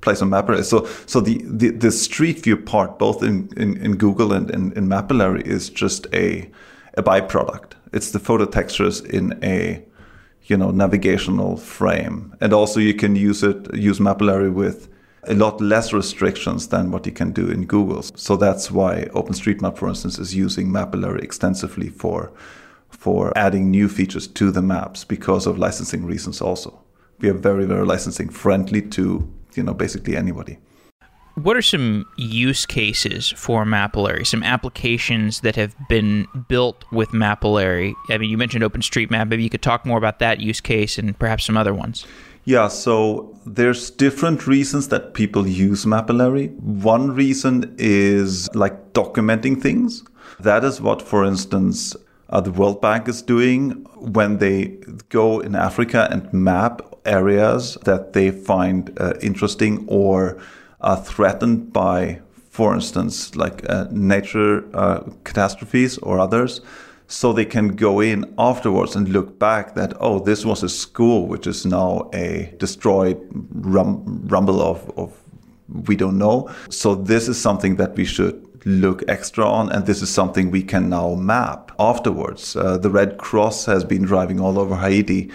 place 0.00 0.22
on 0.22 0.30
Mapillary. 0.30 0.64
So, 0.64 0.86
so 1.06 1.20
the, 1.20 1.42
the, 1.44 1.70
the 1.70 1.90
Street 1.90 2.42
View 2.44 2.56
part, 2.56 2.98
both 2.98 3.22
in, 3.22 3.48
in, 3.56 3.76
in 3.78 3.96
Google 3.96 4.32
and 4.32 4.50
in, 4.50 4.72
in 4.72 4.86
Mapillary, 4.86 5.42
is 5.46 5.70
just 5.70 6.06
a, 6.12 6.50
a 6.94 7.02
byproduct. 7.02 7.72
It's 7.92 8.10
the 8.10 8.18
photo 8.18 8.44
textures 8.44 9.00
in 9.00 9.38
a 9.42 9.82
you 10.46 10.56
know 10.56 10.70
navigational 10.70 11.56
frame, 11.56 12.34
and 12.40 12.52
also 12.52 12.80
you 12.80 12.94
can 12.94 13.16
use 13.16 13.42
it 13.42 13.74
use 13.74 13.98
Mapillary 13.98 14.52
with 14.52 14.88
a 15.26 15.34
lot 15.34 15.60
less 15.60 15.92
restrictions 15.92 16.68
than 16.68 16.90
what 16.90 17.06
you 17.06 17.12
can 17.12 17.32
do 17.32 17.48
in 17.48 17.64
Google. 17.64 18.02
So 18.02 18.36
that's 18.36 18.70
why 18.70 19.06
OpenStreetMap, 19.14 19.78
for 19.78 19.88
instance, 19.88 20.18
is 20.18 20.34
using 20.34 20.68
Mapillary 20.68 21.22
extensively 21.22 21.88
for 21.88 22.30
for 22.98 23.36
adding 23.36 23.70
new 23.70 23.88
features 23.88 24.26
to 24.28 24.50
the 24.50 24.62
maps 24.62 25.04
because 25.04 25.46
of 25.46 25.58
licensing 25.58 26.04
reasons. 26.04 26.40
Also, 26.40 26.82
we 27.18 27.28
are 27.28 27.34
very 27.34 27.66
very 27.66 27.84
licensing 27.84 28.28
friendly 28.28 28.82
to 28.82 29.28
you 29.54 29.62
know 29.62 29.74
basically 29.74 30.16
anybody. 30.16 30.58
What 31.36 31.56
are 31.56 31.62
some 31.62 32.06
use 32.16 32.64
cases 32.64 33.30
for 33.36 33.64
Mapillary? 33.64 34.24
Some 34.24 34.44
applications 34.44 35.40
that 35.40 35.56
have 35.56 35.74
been 35.88 36.28
built 36.48 36.84
with 36.92 37.08
Mapillary? 37.08 37.94
I 38.08 38.18
mean, 38.18 38.30
you 38.30 38.38
mentioned 38.38 38.62
OpenStreetMap. 38.62 39.28
Maybe 39.28 39.42
you 39.42 39.50
could 39.50 39.62
talk 39.62 39.84
more 39.84 39.98
about 39.98 40.20
that 40.20 40.38
use 40.38 40.60
case 40.60 40.96
and 40.96 41.18
perhaps 41.18 41.44
some 41.44 41.56
other 41.56 41.74
ones. 41.74 42.06
Yeah, 42.44 42.68
so 42.68 43.36
there's 43.46 43.90
different 43.90 44.46
reasons 44.46 44.88
that 44.88 45.14
people 45.14 45.48
use 45.48 45.84
Mapillary. 45.84 46.54
One 46.60 47.12
reason 47.12 47.74
is 47.78 48.54
like 48.54 48.92
documenting 48.92 49.60
things. 49.60 50.04
That 50.38 50.62
is 50.62 50.80
what, 50.80 51.02
for 51.02 51.24
instance, 51.24 51.96
uh, 52.30 52.40
the 52.40 52.50
World 52.50 52.80
Bank 52.80 53.08
is 53.08 53.22
doing 53.22 53.70
when 53.96 54.38
they 54.38 54.78
go 55.08 55.40
in 55.40 55.54
Africa 55.54 56.08
and 56.10 56.32
map 56.32 56.82
areas 57.04 57.76
that 57.84 58.12
they 58.12 58.30
find 58.30 58.96
uh, 58.98 59.14
interesting 59.20 59.84
or 59.88 60.38
are 60.80 60.96
threatened 60.96 61.72
by, 61.72 62.20
for 62.50 62.74
instance, 62.74 63.36
like 63.36 63.68
uh, 63.68 63.86
nature 63.90 64.64
uh, 64.74 65.00
catastrophes 65.24 65.98
or 65.98 66.18
others. 66.18 66.60
So 67.06 67.32
they 67.32 67.44
can 67.44 67.76
go 67.76 68.00
in 68.00 68.34
afterwards 68.38 68.96
and 68.96 69.08
look 69.10 69.38
back 69.38 69.74
that, 69.74 69.92
oh, 70.00 70.20
this 70.20 70.44
was 70.44 70.62
a 70.62 70.68
school 70.68 71.26
which 71.26 71.46
is 71.46 71.66
now 71.66 72.08
a 72.14 72.54
destroyed 72.58 73.20
rum- 73.52 74.22
rumble 74.26 74.62
of, 74.62 74.90
of 74.96 75.12
we 75.68 75.96
don't 75.96 76.18
know. 76.18 76.50
So 76.70 76.94
this 76.94 77.28
is 77.28 77.40
something 77.40 77.76
that 77.76 77.94
we 77.94 78.04
should 78.04 78.53
look 78.64 79.02
extra 79.08 79.46
on, 79.46 79.70
and 79.70 79.86
this 79.86 80.02
is 80.02 80.10
something 80.10 80.50
we 80.50 80.62
can 80.62 80.88
now 80.88 81.14
map 81.14 81.72
afterwards. 81.78 82.56
Uh, 82.56 82.78
the 82.78 82.90
Red 82.90 83.18
Cross 83.18 83.66
has 83.66 83.84
been 83.84 84.02
driving 84.02 84.40
all 84.40 84.58
over 84.58 84.76
Haiti 84.76 85.30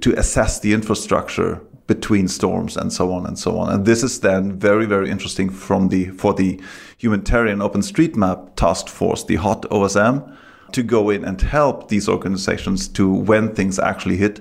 to 0.00 0.12
assess 0.18 0.60
the 0.60 0.72
infrastructure 0.72 1.60
between 1.86 2.28
storms 2.28 2.76
and 2.76 2.92
so 2.92 3.12
on 3.12 3.26
and 3.26 3.38
so 3.38 3.58
on. 3.58 3.72
And 3.72 3.84
this 3.84 4.02
is 4.02 4.20
then 4.20 4.58
very, 4.58 4.86
very 4.86 5.10
interesting 5.10 5.50
from 5.50 5.88
the 5.88 6.06
for 6.10 6.34
the 6.34 6.60
humanitarian 6.98 7.58
OpenStreetMap 7.58 8.56
task 8.56 8.88
force, 8.88 9.24
the 9.24 9.36
HOT 9.36 9.62
OSM, 9.70 10.36
to 10.72 10.82
go 10.82 11.10
in 11.10 11.24
and 11.24 11.40
help 11.40 11.88
these 11.88 12.08
organizations 12.08 12.88
to 12.88 13.12
when 13.12 13.54
things 13.54 13.78
actually 13.78 14.16
hit, 14.16 14.40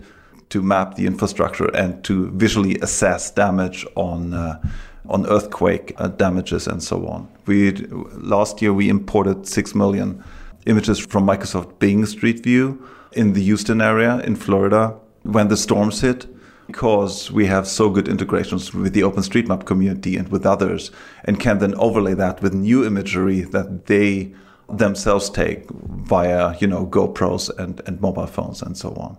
to 0.50 0.62
map 0.62 0.96
the 0.96 1.06
infrastructure 1.06 1.68
and 1.76 2.04
to 2.06 2.30
visually 2.32 2.78
assess 2.80 3.32
damage 3.32 3.86
on. 3.96 4.34
Uh, 4.34 4.62
on 5.10 5.26
earthquake 5.28 5.94
uh, 5.98 6.08
damages 6.08 6.66
and 6.66 6.82
so 6.82 7.06
on. 7.08 7.28
We 7.46 7.72
last 7.72 8.62
year 8.62 8.74
we 8.74 8.90
imported 8.90 9.48
six 9.48 9.76
million 9.76 10.24
images 10.66 11.00
from 11.00 11.26
Microsoft 11.26 11.80
Bing 11.80 12.06
Street 12.06 12.44
View 12.44 12.86
in 13.12 13.34
the 13.34 13.44
Houston 13.44 13.82
area 13.82 14.20
in 14.20 14.36
Florida 14.36 14.96
when 15.24 15.48
the 15.48 15.58
storms 15.58 16.02
hit 16.02 16.28
because 16.68 17.32
we 17.32 17.46
have 17.46 17.68
so 17.68 17.90
good 17.90 18.08
integrations 18.08 18.74
with 18.74 18.94
the 18.94 19.02
OpenStreetMap 19.02 19.66
community 19.66 20.16
and 20.16 20.30
with 20.30 20.46
others, 20.46 20.92
and 21.26 21.40
can 21.40 21.60
then 21.60 21.76
overlay 21.76 22.14
that 22.14 22.42
with 22.42 22.54
new 22.54 22.86
imagery 22.86 23.42
that 23.42 23.86
they 23.88 24.34
themselves 24.70 25.30
take 25.30 25.70
via, 25.70 26.56
you 26.60 26.68
know, 26.68 26.88
GoPros 26.88 27.56
and, 27.60 27.82
and 27.86 28.00
mobile 28.00 28.28
phones 28.28 28.62
and 28.62 28.78
so 28.78 28.94
on. 28.94 29.18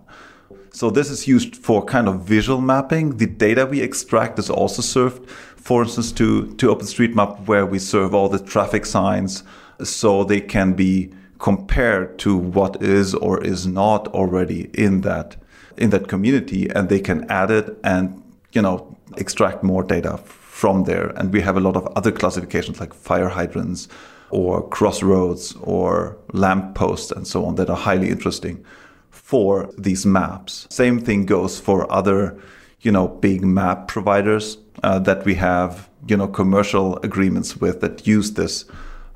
So 0.71 0.89
this 0.89 1.09
is 1.09 1.27
used 1.27 1.55
for 1.55 1.85
kind 1.85 2.07
of 2.07 2.21
visual 2.21 2.59
mapping. 2.59 3.17
The 3.17 3.27
data 3.27 3.65
we 3.65 3.81
extract 3.81 4.39
is 4.39 4.49
also 4.49 4.81
served, 4.81 5.29
for 5.65 5.81
instance, 5.81 6.11
to, 6.11 6.53
to 6.57 6.67
OpenStreetMap, 6.67 7.47
where 7.47 7.65
we 7.65 7.79
serve 7.79 8.13
all 8.13 8.29
the 8.29 8.37
traffic 8.37 8.85
signs 8.85 9.43
so 9.83 10.23
they 10.23 10.39
can 10.39 10.73
be 10.73 11.11
compared 11.39 12.19
to 12.19 12.37
what 12.37 12.81
is 12.83 13.15
or 13.15 13.43
is 13.43 13.65
not 13.65 14.07
already 14.09 14.69
in 14.75 15.01
that 15.01 15.35
in 15.75 15.89
that 15.89 16.07
community 16.07 16.69
and 16.69 16.87
they 16.87 16.99
can 16.99 17.29
add 17.29 17.51
it 17.51 17.77
and 17.83 18.23
you 18.53 18.61
know 18.61 18.95
extract 19.17 19.63
more 19.63 19.81
data 19.81 20.17
from 20.19 20.83
there. 20.83 21.07
And 21.17 21.33
we 21.33 21.41
have 21.41 21.57
a 21.57 21.59
lot 21.59 21.75
of 21.75 21.87
other 21.97 22.11
classifications 22.11 22.79
like 22.79 22.93
fire 22.93 23.29
hydrants 23.29 23.87
or 24.29 24.69
crossroads 24.69 25.55
or 25.61 26.15
lamp 26.31 26.75
posts 26.75 27.11
and 27.11 27.27
so 27.27 27.43
on 27.43 27.55
that 27.55 27.71
are 27.71 27.75
highly 27.75 28.09
interesting 28.09 28.63
for 29.09 29.73
these 29.79 30.05
maps. 30.05 30.67
Same 30.69 30.99
thing 30.99 31.25
goes 31.25 31.59
for 31.59 31.91
other 31.91 32.39
you 32.81 32.91
know 32.91 33.07
big 33.07 33.43
map 33.43 33.87
providers 33.87 34.59
uh, 34.83 34.99
that 34.99 35.25
we 35.25 35.35
have 35.35 35.89
you 36.07 36.17
know 36.17 36.27
commercial 36.27 36.97
agreements 36.97 37.57
with 37.57 37.81
that 37.81 38.05
use 38.05 38.33
this 38.33 38.65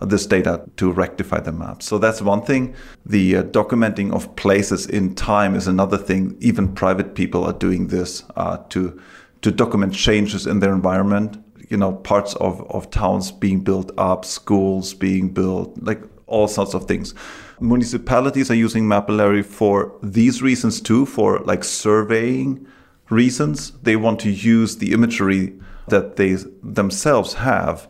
this 0.02 0.26
data 0.26 0.64
to 0.78 0.92
rectify 0.92 1.40
the 1.40 1.52
map. 1.52 1.84
So 1.84 1.98
that's 1.98 2.22
one 2.22 2.42
thing. 2.42 2.74
The 3.06 3.38
uh, 3.38 3.44
documenting 3.44 4.14
of 4.14 4.34
places 4.36 4.86
in 4.86 5.16
time 5.16 5.56
is 5.56 5.68
another 5.68 5.98
thing. 5.98 6.38
Even 6.40 6.74
private 6.74 7.16
people 7.16 7.44
are 7.44 7.54
doing 7.54 7.88
this 7.88 8.24
uh, 8.36 8.58
to 8.70 9.00
to 9.42 9.52
document 9.52 9.94
changes 9.94 10.48
in 10.48 10.60
their 10.60 10.74
environment. 10.74 11.44
You 11.70 11.78
know, 11.78 11.94
parts 11.94 12.34
of, 12.36 12.62
of 12.72 12.90
towns 12.90 13.32
being 13.32 13.62
built 13.62 13.92
up, 13.98 14.26
schools 14.26 14.94
being 14.94 15.30
built, 15.30 15.78
like 15.82 16.02
all 16.26 16.48
sorts 16.48 16.74
of 16.74 16.86
things. 16.86 17.14
Municipalities 17.60 18.50
are 18.50 18.56
using 18.56 18.86
Mapillary 18.86 19.46
for 19.46 19.94
these 20.02 20.42
reasons 20.42 20.82
too, 20.82 21.06
for 21.06 21.40
like 21.40 21.64
surveying 21.64 22.66
reasons. 23.10 23.72
They 23.84 23.96
want 23.96 24.20
to 24.22 24.30
use 24.30 24.78
the 24.78 24.94
imagery 24.94 25.54
that 25.88 26.16
they 26.16 26.38
themselves 26.64 27.36
have 27.36 27.88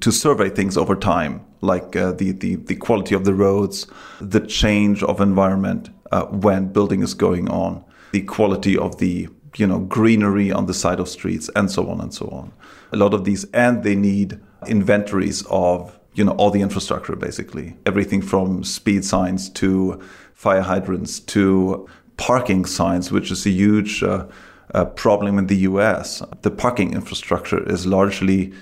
to 0.00 0.10
survey 0.10 0.50
things 0.50 0.76
over 0.76 0.96
time, 0.96 1.44
like 1.60 1.94
uh, 1.96 2.12
the, 2.12 2.32
the, 2.32 2.56
the 2.56 2.74
quality 2.74 3.14
of 3.14 3.24
the 3.24 3.34
roads, 3.34 3.86
the 4.20 4.40
change 4.40 5.02
of 5.02 5.20
environment 5.20 5.90
uh, 6.10 6.26
when 6.26 6.72
building 6.72 7.02
is 7.02 7.14
going 7.14 7.48
on, 7.48 7.84
the 8.12 8.22
quality 8.22 8.76
of 8.76 8.98
the 8.98 9.28
you 9.56 9.66
know 9.66 9.78
greenery 9.78 10.50
on 10.50 10.66
the 10.66 10.74
side 10.74 11.00
of 11.00 11.08
streets, 11.08 11.48
and 11.54 11.70
so 11.70 11.88
on 11.88 12.00
and 12.00 12.12
so 12.12 12.28
on. 12.28 12.52
A 12.92 12.96
lot 12.96 13.14
of 13.14 13.24
these, 13.24 13.44
and 13.52 13.82
they 13.82 13.94
need 13.94 14.40
inventories 14.66 15.44
of 15.50 15.98
you 16.14 16.24
know 16.24 16.32
all 16.32 16.50
the 16.50 16.60
infrastructure 16.60 17.16
basically, 17.16 17.76
everything 17.86 18.22
from 18.22 18.64
speed 18.64 19.04
signs 19.04 19.48
to 19.50 20.00
fire 20.34 20.62
hydrants 20.62 21.20
to 21.20 21.88
parking 22.16 22.64
signs, 22.64 23.10
which 23.10 23.30
is 23.30 23.46
a 23.46 23.50
huge 23.50 24.02
uh, 24.02 24.26
uh 24.74 24.84
problem 24.84 25.38
in 25.38 25.46
the 25.46 25.58
U.S. 25.70 26.22
The 26.42 26.50
parking 26.50 26.92
infrastructure 26.92 27.62
is 27.70 27.86
largely 27.86 28.52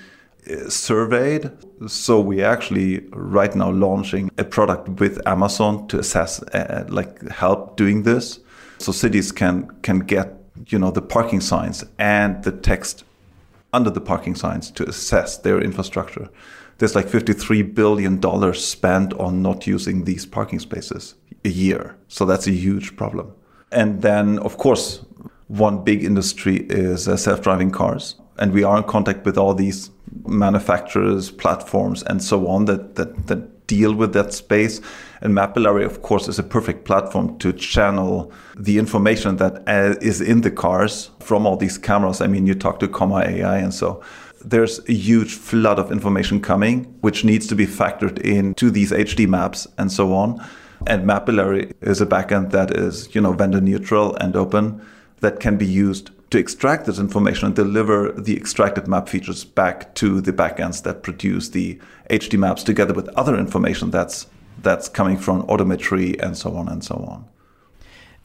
surveyed. 0.67 1.51
So 1.87 2.19
we 2.19 2.43
actually 2.43 2.99
right 3.11 3.53
now 3.55 3.71
launching 3.71 4.31
a 4.37 4.43
product 4.43 4.89
with 4.99 5.25
Amazon 5.27 5.87
to 5.87 5.99
assess, 5.99 6.41
uh, 6.43 6.85
like 6.89 7.27
help 7.29 7.77
doing 7.77 8.03
this. 8.03 8.39
So 8.79 8.91
cities 8.91 9.31
can 9.31 9.69
can 9.81 9.99
get 9.99 10.33
you 10.67 10.79
know 10.79 10.91
the 10.91 11.01
parking 11.01 11.41
signs 11.41 11.83
and 11.97 12.43
the 12.43 12.51
text 12.51 13.03
under 13.71 13.89
the 13.89 14.01
parking 14.01 14.35
signs 14.35 14.71
to 14.71 14.87
assess 14.87 15.37
their 15.37 15.59
infrastructure. 15.59 16.29
There's 16.77 16.95
like 16.95 17.07
53 17.07 17.61
billion 17.63 18.19
dollars 18.19 18.63
spent 18.65 19.13
on 19.13 19.41
not 19.41 19.67
using 19.67 20.03
these 20.03 20.25
parking 20.25 20.59
spaces 20.59 21.15
a 21.45 21.49
year. 21.49 21.95
So 22.07 22.25
that's 22.25 22.47
a 22.47 22.51
huge 22.51 22.95
problem. 22.95 23.33
And 23.71 24.01
then 24.01 24.39
of 24.39 24.57
course 24.57 25.05
one 25.53 25.83
big 25.83 26.03
industry 26.03 26.65
is 26.69 27.07
uh, 27.07 27.15
self-driving 27.15 27.69
cars 27.71 28.15
and 28.37 28.53
we 28.53 28.63
are 28.63 28.77
in 28.77 28.83
contact 28.83 29.25
with 29.25 29.37
all 29.37 29.53
these 29.53 29.91
manufacturers, 30.25 31.31
platforms, 31.31 32.03
and 32.03 32.21
so 32.23 32.47
on 32.47 32.65
that, 32.65 32.95
that, 32.95 33.27
that 33.27 33.67
deal 33.67 33.93
with 33.93 34.13
that 34.13 34.33
space. 34.33 34.81
And 35.21 35.33
Mapillary, 35.33 35.85
of 35.85 36.01
course, 36.01 36.27
is 36.27 36.39
a 36.39 36.43
perfect 36.43 36.85
platform 36.85 37.37
to 37.39 37.53
channel 37.53 38.31
the 38.57 38.77
information 38.77 39.37
that 39.37 39.63
uh, 39.67 39.95
is 40.01 40.21
in 40.21 40.41
the 40.41 40.51
cars 40.51 41.11
from 41.19 41.45
all 41.45 41.55
these 41.55 41.77
cameras. 41.77 42.21
I 42.21 42.27
mean, 42.27 42.47
you 42.47 42.55
talk 42.55 42.79
to 42.79 42.87
Comma 42.87 43.19
AI, 43.19 43.57
and 43.59 43.73
so 43.73 44.03
there's 44.43 44.79
a 44.89 44.93
huge 44.93 45.33
flood 45.33 45.79
of 45.79 45.91
information 45.91 46.41
coming, 46.41 46.85
which 47.01 47.23
needs 47.23 47.47
to 47.47 47.55
be 47.55 47.65
factored 47.65 48.19
into 48.19 48.69
these 48.69 48.91
HD 48.91 49.27
maps 49.27 49.67
and 49.77 49.91
so 49.91 50.13
on. 50.13 50.43
And 50.85 51.07
Mapillary 51.07 51.71
is 51.81 52.01
a 52.01 52.05
backend 52.05 52.51
that 52.51 52.77
is, 52.77 53.13
you 53.15 53.21
know, 53.21 53.31
vendor 53.31 53.61
neutral 53.61 54.15
and 54.15 54.35
open 54.35 54.81
that 55.23 55.39
can 55.39 55.57
be 55.57 55.65
used 55.65 56.11
to 56.29 56.37
extract 56.37 56.85
this 56.85 56.99
information 56.99 57.47
and 57.47 57.55
deliver 57.55 58.11
the 58.11 58.35
extracted 58.35 58.87
map 58.87 59.07
features 59.07 59.43
back 59.43 59.95
to 59.95 60.19
the 60.19 60.33
backends 60.33 60.83
that 60.83 61.01
produce 61.01 61.49
the 61.49 61.79
HD 62.09 62.37
maps 62.37 62.61
together 62.61 62.93
with 62.93 63.07
other 63.09 63.37
information 63.37 63.89
that's 63.89 64.27
that's 64.61 64.87
coming 64.87 65.17
from 65.17 65.43
odometry 65.47 66.21
and 66.21 66.37
so 66.37 66.55
on 66.55 66.67
and 66.67 66.83
so 66.83 66.95
on. 66.95 67.25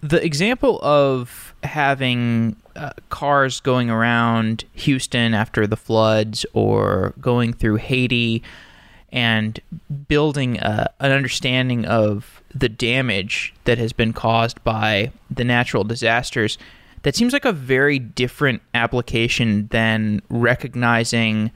The 0.01 0.25
example 0.25 0.81
of 0.83 1.55
having 1.63 2.57
uh, 2.77 2.91
cars 3.11 3.61
going 3.61 3.91
around 3.91 4.65
Houston 4.75 5.35
after 5.35 5.67
the 5.67 5.77
floods 5.77 6.47
or 6.53 7.15
going 7.21 7.53
through 7.53 7.77
Haiti 7.77 8.43
and 9.11 9.61
building 10.09 10.59
a, 10.59 10.91
an 11.01 11.13
understanding 11.13 11.85
of 11.85 12.43
the 12.55 12.69
damage 12.69 13.55
that 13.65 13.79
has 13.79 13.93
been 13.93 14.13
caused 14.13 14.63
by 14.65 15.11
the 15.31 15.45
natural 15.45 15.85
disasters, 15.85 16.59
that 17.03 17.15
seems 17.15 17.33
like 17.33 17.45
a 17.45 17.53
very 17.53 17.99
different 17.99 18.63
application 18.75 19.69
than 19.69 20.23
recognizing 20.29 21.51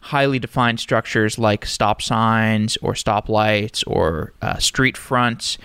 highly 0.00 0.38
defined 0.38 0.78
structures 0.78 1.38
like 1.38 1.66
stop 1.66 2.00
signs 2.00 2.76
or 2.78 2.92
stoplights 2.92 3.82
or 3.86 4.32
uh, 4.40 4.56
street 4.58 4.96
fronts. 4.96 5.58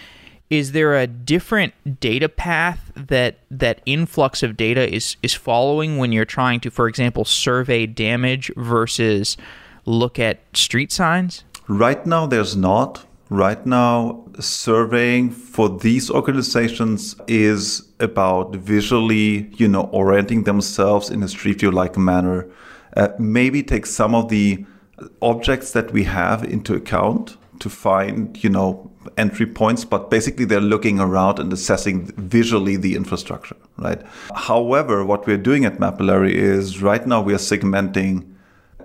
Is 0.50 0.74
there 0.74 0.98
a 0.98 1.08
different 1.08 1.74
data 2.00 2.28
path 2.28 2.92
that 2.96 3.38
that 3.50 3.82
influx 3.86 4.44
of 4.44 4.58
data 4.58 4.94
is 4.94 5.16
is 5.24 5.34
following 5.34 5.98
when 5.98 6.12
you're 6.12 6.26
trying 6.26 6.60
to 6.62 6.72
for 6.72 6.88
example 6.88 7.24
survey 7.24 7.86
damage 7.86 8.52
versus 8.58 9.38
look 9.86 10.20
at 10.20 10.40
street 10.54 10.92
signs? 10.92 11.44
Right 11.68 12.06
now 12.06 12.26
there's 12.26 12.56
not 12.56 13.06
right 13.32 13.66
now 13.66 14.26
surveying 14.40 15.32
for 15.32 15.70
these 15.80 16.12
organizations 16.12 17.16
is 17.28 17.90
about 18.02 18.54
visually 18.58 19.50
you 19.56 19.70
know 19.70 19.84
orienting 19.94 20.44
themselves 20.44 21.10
in 21.10 21.24
a 21.24 21.28
street 21.30 21.62
view 21.62 21.72
like 21.72 21.98
manner 21.98 22.46
uh, 22.98 23.08
maybe 23.18 23.64
take 23.64 23.86
some 23.86 24.14
of 24.14 24.28
the 24.28 24.66
objects 25.22 25.72
that 25.72 25.94
we 25.94 26.04
have 26.04 26.44
into 26.44 26.76
account 26.76 27.38
to 27.60 27.70
find 27.70 28.44
you 28.44 28.50
know 28.50 28.92
entry 29.18 29.46
points, 29.46 29.86
but 29.86 30.10
basically 30.10 30.46
they're 30.46 30.62
looking 30.62 31.00
around 31.00 31.40
and 31.40 31.52
assessing 31.52 32.06
visually 32.18 32.76
the 32.76 32.96
infrastructure, 32.96 33.56
right? 33.78 34.02
However, 34.36 35.06
what 35.06 35.26
we're 35.26 35.38
doing 35.38 35.66
at 35.66 35.80
Mapillary 35.80 36.34
is 36.34 36.82
right 36.82 37.06
now 37.06 37.22
we 37.22 37.34
are 37.34 37.38
segmenting 37.38 38.26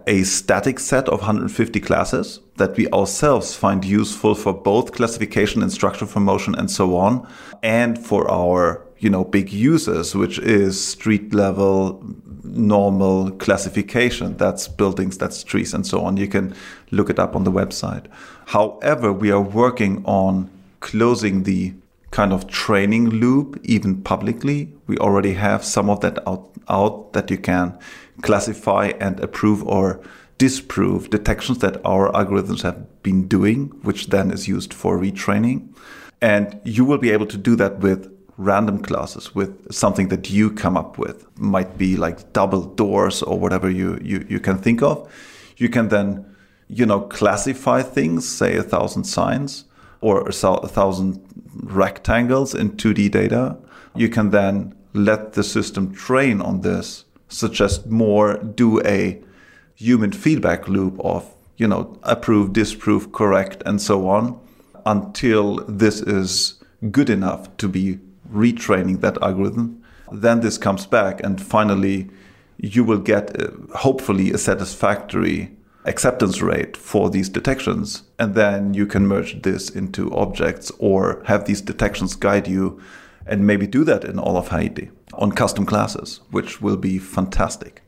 a 0.06 0.22
static 0.22 0.78
set 0.78 1.08
of 1.08 1.20
150 1.20 1.80
classes 1.80 2.40
that 2.56 2.76
we 2.76 2.88
ourselves 2.90 3.54
find 3.54 3.84
useful 3.84 4.34
for 4.34 4.54
both 4.54 4.92
classification 4.92 5.62
and 5.62 5.72
structure 5.72 6.06
for 6.06 6.20
motion 6.20 6.54
and 6.54 6.70
so 6.70 6.96
on, 6.96 7.26
and 7.62 7.98
for 7.98 8.30
our 8.30 8.86
you 8.98 9.10
know 9.10 9.24
big 9.24 9.52
users, 9.52 10.14
which 10.14 10.38
is 10.38 10.82
street 10.82 11.34
level 11.34 12.02
normal 12.44 13.30
classification. 13.32 14.36
That's 14.36 14.68
buildings, 14.68 15.18
that's 15.18 15.42
trees, 15.42 15.74
and 15.74 15.86
so 15.86 16.02
on. 16.02 16.16
You 16.16 16.28
can 16.28 16.54
look 16.90 17.10
it 17.10 17.18
up 17.18 17.34
on 17.34 17.44
the 17.44 17.52
website. 17.52 18.06
However, 18.46 19.12
we 19.12 19.30
are 19.30 19.40
working 19.40 20.04
on 20.04 20.50
closing 20.80 21.42
the 21.42 21.74
kind 22.12 22.32
of 22.32 22.46
training 22.46 23.10
loop 23.10 23.60
even 23.64 24.02
publicly. 24.02 24.72
We 24.86 24.96
already 24.98 25.34
have 25.34 25.64
some 25.64 25.90
of 25.90 26.00
that 26.00 26.26
out, 26.26 26.48
out 26.68 27.12
that 27.12 27.30
you 27.30 27.38
can 27.38 27.78
classify 28.22 28.92
and 29.00 29.20
approve 29.20 29.62
or 29.64 30.00
disprove 30.38 31.10
detections 31.10 31.58
that 31.58 31.80
our 31.84 32.12
algorithms 32.12 32.62
have 32.62 33.02
been 33.02 33.26
doing, 33.26 33.68
which 33.82 34.08
then 34.08 34.30
is 34.30 34.48
used 34.48 34.74
for 34.74 34.98
retraining. 34.98 35.68
And 36.20 36.60
you 36.64 36.84
will 36.84 36.98
be 36.98 37.10
able 37.10 37.26
to 37.26 37.36
do 37.36 37.56
that 37.56 37.78
with 37.78 38.12
random 38.38 38.82
classes 38.82 39.34
with 39.34 39.72
something 39.72 40.08
that 40.08 40.30
you 40.30 40.50
come 40.50 40.76
up 40.76 40.98
with. 40.98 41.26
Might 41.38 41.78
be 41.78 41.96
like 41.96 42.32
double 42.32 42.64
doors 42.64 43.22
or 43.22 43.38
whatever 43.38 43.70
you, 43.70 43.98
you, 44.02 44.26
you 44.28 44.40
can 44.40 44.58
think 44.58 44.82
of. 44.82 45.10
You 45.56 45.68
can 45.68 45.88
then 45.88 46.26
you 46.68 46.84
know 46.84 47.00
classify 47.00 47.82
things 47.82 48.28
say 48.28 48.56
a 48.56 48.62
thousand 48.62 49.04
signs 49.04 49.64
or 50.00 50.28
a 50.28 50.32
thousand 50.32 51.24
rectangles 51.54 52.54
in 52.54 52.72
2d 52.72 53.10
data. 53.10 53.56
You 53.94 54.08
can 54.08 54.30
then 54.30 54.74
let 54.92 55.32
the 55.32 55.42
system 55.42 55.94
train 55.94 56.40
on 56.40 56.60
this 56.60 57.04
suggest 57.28 57.86
more 57.86 58.38
do 58.38 58.80
a 58.82 59.22
human 59.74 60.12
feedback 60.12 60.68
loop 60.68 60.98
of 61.00 61.34
you 61.56 61.66
know 61.66 61.98
approve 62.02 62.52
disprove 62.52 63.12
correct 63.12 63.62
and 63.66 63.80
so 63.80 64.08
on 64.08 64.38
until 64.86 65.56
this 65.66 66.00
is 66.00 66.62
good 66.90 67.10
enough 67.10 67.54
to 67.56 67.68
be 67.68 67.98
retraining 68.32 69.00
that 69.00 69.20
algorithm. 69.22 69.82
Then 70.12 70.40
this 70.40 70.58
comes 70.58 70.86
back, 70.86 71.22
and 71.22 71.42
finally, 71.42 72.08
you 72.58 72.84
will 72.84 72.98
get 72.98 73.40
uh, 73.40 73.50
hopefully 73.76 74.30
a 74.30 74.38
satisfactory 74.38 75.50
acceptance 75.84 76.40
rate 76.40 76.76
for 76.76 77.10
these 77.10 77.28
detections. 77.28 78.04
And 78.18 78.34
then 78.34 78.74
you 78.74 78.86
can 78.86 79.06
merge 79.06 79.42
this 79.42 79.70
into 79.70 80.12
objects 80.14 80.72
or 80.78 81.22
have 81.26 81.44
these 81.44 81.60
detections 81.60 82.14
guide 82.16 82.48
you 82.48 82.80
and 83.26 83.46
maybe 83.46 83.66
do 83.66 83.84
that 83.84 84.04
in 84.04 84.18
all 84.18 84.36
of 84.36 84.48
Haiti 84.48 84.90
on 85.14 85.32
custom 85.32 85.66
classes, 85.66 86.20
which 86.30 86.60
will 86.60 86.76
be 86.76 86.98
fantastic. 86.98 87.82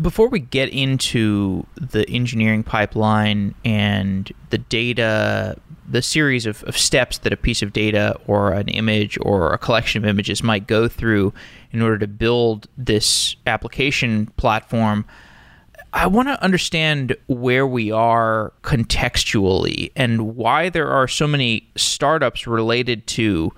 Before 0.00 0.28
we 0.28 0.40
get 0.40 0.68
into 0.70 1.66
the 1.76 2.08
engineering 2.08 2.62
pipeline 2.62 3.54
and 3.64 4.32
the 4.50 4.58
data 4.58 5.56
the 5.90 6.02
series 6.02 6.46
of, 6.46 6.62
of 6.64 6.78
steps 6.78 7.18
that 7.18 7.32
a 7.32 7.36
piece 7.36 7.62
of 7.62 7.72
data 7.72 8.16
or 8.28 8.52
an 8.52 8.68
image 8.68 9.18
or 9.22 9.52
a 9.52 9.58
collection 9.58 10.02
of 10.02 10.08
images 10.08 10.42
might 10.42 10.68
go 10.68 10.86
through 10.86 11.34
in 11.72 11.82
order 11.82 11.98
to 11.98 12.06
build 12.06 12.68
this 12.78 13.34
application 13.46 14.26
platform, 14.36 15.04
I 15.92 16.06
want 16.06 16.28
to 16.28 16.40
understand 16.42 17.16
where 17.26 17.66
we 17.66 17.90
are 17.90 18.52
contextually 18.62 19.90
and 19.96 20.36
why 20.36 20.68
there 20.68 20.88
are 20.88 21.08
so 21.08 21.26
many 21.26 21.68
startups 21.76 22.46
related 22.46 23.08
to 23.08 23.52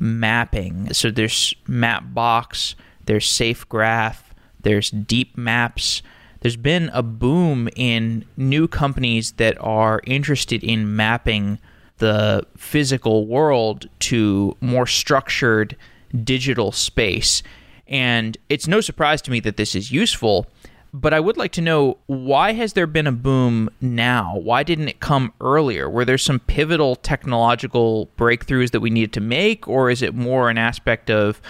mapping. 0.00 0.92
So 0.92 1.12
there's 1.12 1.54
Mapbox, 1.68 2.74
there's 3.06 3.26
SafeGraph, 3.26 4.16
there's 4.62 4.90
Deep 4.90 5.36
Maps 5.38 6.02
there's 6.40 6.56
been 6.56 6.90
a 6.92 7.02
boom 7.02 7.68
in 7.76 8.24
new 8.36 8.66
companies 8.66 9.32
that 9.32 9.56
are 9.60 10.00
interested 10.06 10.64
in 10.64 10.96
mapping 10.96 11.58
the 11.98 12.46
physical 12.56 13.26
world 13.26 13.88
to 14.00 14.56
more 14.60 14.86
structured 14.86 15.76
digital 16.24 16.72
space. 16.72 17.42
And 17.86 18.38
it's 18.48 18.66
no 18.66 18.80
surprise 18.80 19.20
to 19.22 19.30
me 19.30 19.40
that 19.40 19.58
this 19.58 19.74
is 19.74 19.92
useful, 19.92 20.46
but 20.92 21.14
I 21.14 21.20
would 21.20 21.36
like 21.36 21.52
to 21.52 21.60
know 21.60 21.98
why 22.06 22.52
has 22.52 22.72
there 22.72 22.86
been 22.86 23.06
a 23.06 23.12
boom 23.12 23.70
now? 23.80 24.36
Why 24.36 24.62
didn't 24.62 24.88
it 24.88 25.00
come 25.00 25.32
earlier? 25.40 25.88
Were 25.88 26.04
there 26.04 26.18
some 26.18 26.40
pivotal 26.40 26.96
technological 26.96 28.10
breakthroughs 28.18 28.72
that 28.72 28.80
we 28.80 28.90
needed 28.90 29.12
to 29.14 29.20
make 29.20 29.68
or 29.68 29.90
is 29.90 30.02
it 30.02 30.14
more 30.14 30.50
an 30.50 30.58
aspect 30.58 31.10
of 31.10 31.40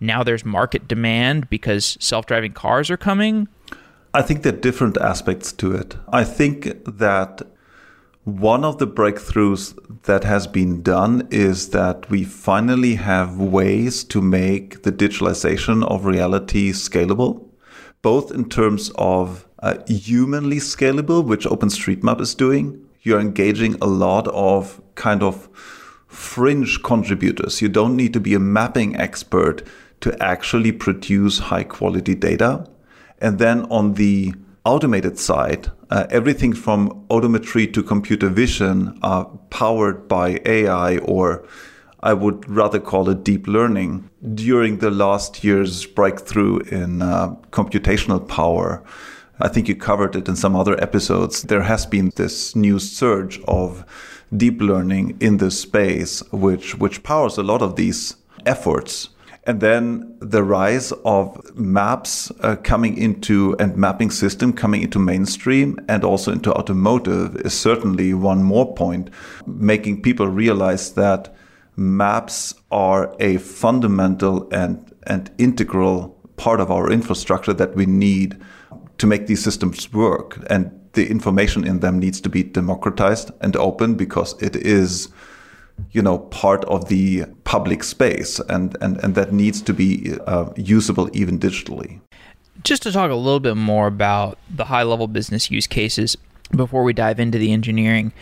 now 0.00 0.22
there's 0.22 0.44
market 0.44 0.88
demand 0.88 1.48
because 1.48 1.96
self-driving 2.00 2.52
cars 2.52 2.90
are 2.90 2.96
coming? 2.96 3.48
I 4.14 4.22
think 4.22 4.42
there 4.42 4.52
are 4.52 4.56
different 4.56 4.98
aspects 4.98 5.52
to 5.54 5.74
it. 5.74 5.96
I 6.08 6.24
think 6.24 6.84
that 6.84 7.42
one 8.24 8.64
of 8.64 8.78
the 8.78 8.86
breakthroughs 8.86 9.74
that 10.04 10.22
has 10.24 10.46
been 10.46 10.82
done 10.82 11.26
is 11.30 11.70
that 11.70 12.08
we 12.10 12.22
finally 12.22 12.96
have 12.96 13.38
ways 13.38 14.04
to 14.04 14.20
make 14.20 14.82
the 14.82 14.92
digitalization 14.92 15.84
of 15.84 16.04
reality 16.04 16.72
scalable, 16.72 17.48
both 18.02 18.30
in 18.32 18.48
terms 18.48 18.90
of 18.96 19.46
uh, 19.60 19.78
humanly 19.86 20.56
scalable, 20.58 21.24
which 21.24 21.44
OpenStreetMap 21.46 22.20
is 22.20 22.34
doing. 22.34 22.84
You're 23.02 23.20
engaging 23.20 23.76
a 23.80 23.86
lot 23.86 24.28
of 24.28 24.80
kind 24.96 25.22
of 25.22 25.48
fringe 26.08 26.82
contributors. 26.82 27.62
You 27.62 27.68
don't 27.68 27.96
need 27.96 28.12
to 28.12 28.20
be 28.20 28.34
a 28.34 28.40
mapping 28.40 28.96
expert 28.96 29.62
to 30.00 30.20
actually 30.22 30.72
produce 30.72 31.38
high 31.38 31.64
quality 31.64 32.14
data. 32.14 32.68
And 33.20 33.38
then 33.38 33.62
on 33.70 33.94
the 33.94 34.34
automated 34.64 35.18
side, 35.18 35.70
uh, 35.90 36.06
everything 36.10 36.52
from 36.52 37.06
odometry 37.08 37.72
to 37.72 37.82
computer 37.82 38.28
vision 38.28 38.98
are 39.02 39.26
powered 39.50 40.08
by 40.08 40.40
AI 40.44 40.98
or 40.98 41.46
I 42.02 42.14
would 42.14 42.48
rather 42.48 42.80
call 42.80 43.08
it 43.10 43.22
deep 43.22 43.46
learning. 43.46 44.10
During 44.34 44.78
the 44.78 44.90
last 44.90 45.44
year's 45.44 45.86
breakthrough 45.86 46.58
in 46.60 47.00
uh, 47.00 47.36
computational 47.50 48.26
power, 48.26 48.82
I 49.40 49.48
think 49.48 49.68
you 49.68 49.76
covered 49.76 50.16
it 50.16 50.28
in 50.28 50.36
some 50.36 50.56
other 50.56 50.80
episodes. 50.82 51.42
There 51.42 51.62
has 51.62 51.86
been 51.86 52.12
this 52.16 52.56
new 52.56 52.78
surge 52.78 53.40
of 53.46 53.84
deep 54.36 54.60
learning 54.60 55.16
in 55.20 55.36
this 55.36 55.60
space, 55.60 56.22
which 56.32 56.76
which 56.78 57.02
powers 57.02 57.38
a 57.38 57.42
lot 57.42 57.62
of 57.62 57.76
these 57.76 58.16
efforts. 58.46 59.08
And 59.44 59.60
then 59.60 60.16
the 60.20 60.44
rise 60.44 60.92
of 61.04 61.56
maps 61.56 62.30
uh, 62.40 62.54
coming 62.62 62.96
into 62.96 63.56
and 63.58 63.76
mapping 63.76 64.12
system 64.12 64.52
coming 64.52 64.82
into 64.82 65.00
mainstream 65.00 65.78
and 65.88 66.04
also 66.04 66.30
into 66.30 66.52
automotive 66.52 67.36
is 67.44 67.52
certainly 67.52 68.14
one 68.14 68.44
more 68.44 68.72
point, 68.74 69.10
making 69.44 70.02
people 70.02 70.28
realize 70.28 70.92
that 70.92 71.34
maps 71.76 72.54
are 72.70 73.14
a 73.18 73.38
fundamental 73.38 74.48
and, 74.52 74.94
and 75.06 75.30
integral 75.38 76.18
part 76.36 76.60
of 76.60 76.70
our 76.70 76.90
infrastructure 76.90 77.52
that 77.52 77.74
we 77.74 77.86
need 77.86 78.40
to 78.98 79.06
make 79.06 79.26
these 79.26 79.42
systems 79.42 79.92
work. 79.92 80.38
And 80.48 80.78
the 80.92 81.10
information 81.10 81.66
in 81.66 81.80
them 81.80 81.98
needs 81.98 82.20
to 82.20 82.28
be 82.28 82.42
democratized 82.42 83.30
and 83.40 83.56
open 83.56 83.94
because 83.94 84.40
it 84.42 84.56
is 84.56 85.08
you 85.90 86.02
know 86.02 86.18
part 86.18 86.64
of 86.66 86.88
the 86.88 87.24
public 87.44 87.82
space 87.82 88.38
and 88.48 88.76
and, 88.80 88.98
and 89.02 89.14
that 89.14 89.32
needs 89.32 89.60
to 89.62 89.72
be 89.72 90.14
uh, 90.26 90.50
usable 90.56 91.08
even 91.12 91.38
digitally 91.38 92.00
just 92.62 92.82
to 92.82 92.92
talk 92.92 93.10
a 93.10 93.14
little 93.14 93.40
bit 93.40 93.56
more 93.56 93.86
about 93.86 94.38
the 94.54 94.64
high 94.64 94.82
level 94.82 95.08
business 95.08 95.50
use 95.50 95.66
cases 95.66 96.16
before 96.54 96.82
we 96.82 96.92
dive 96.92 97.18
into 97.18 97.38
the 97.38 97.52
engineering 97.52 98.12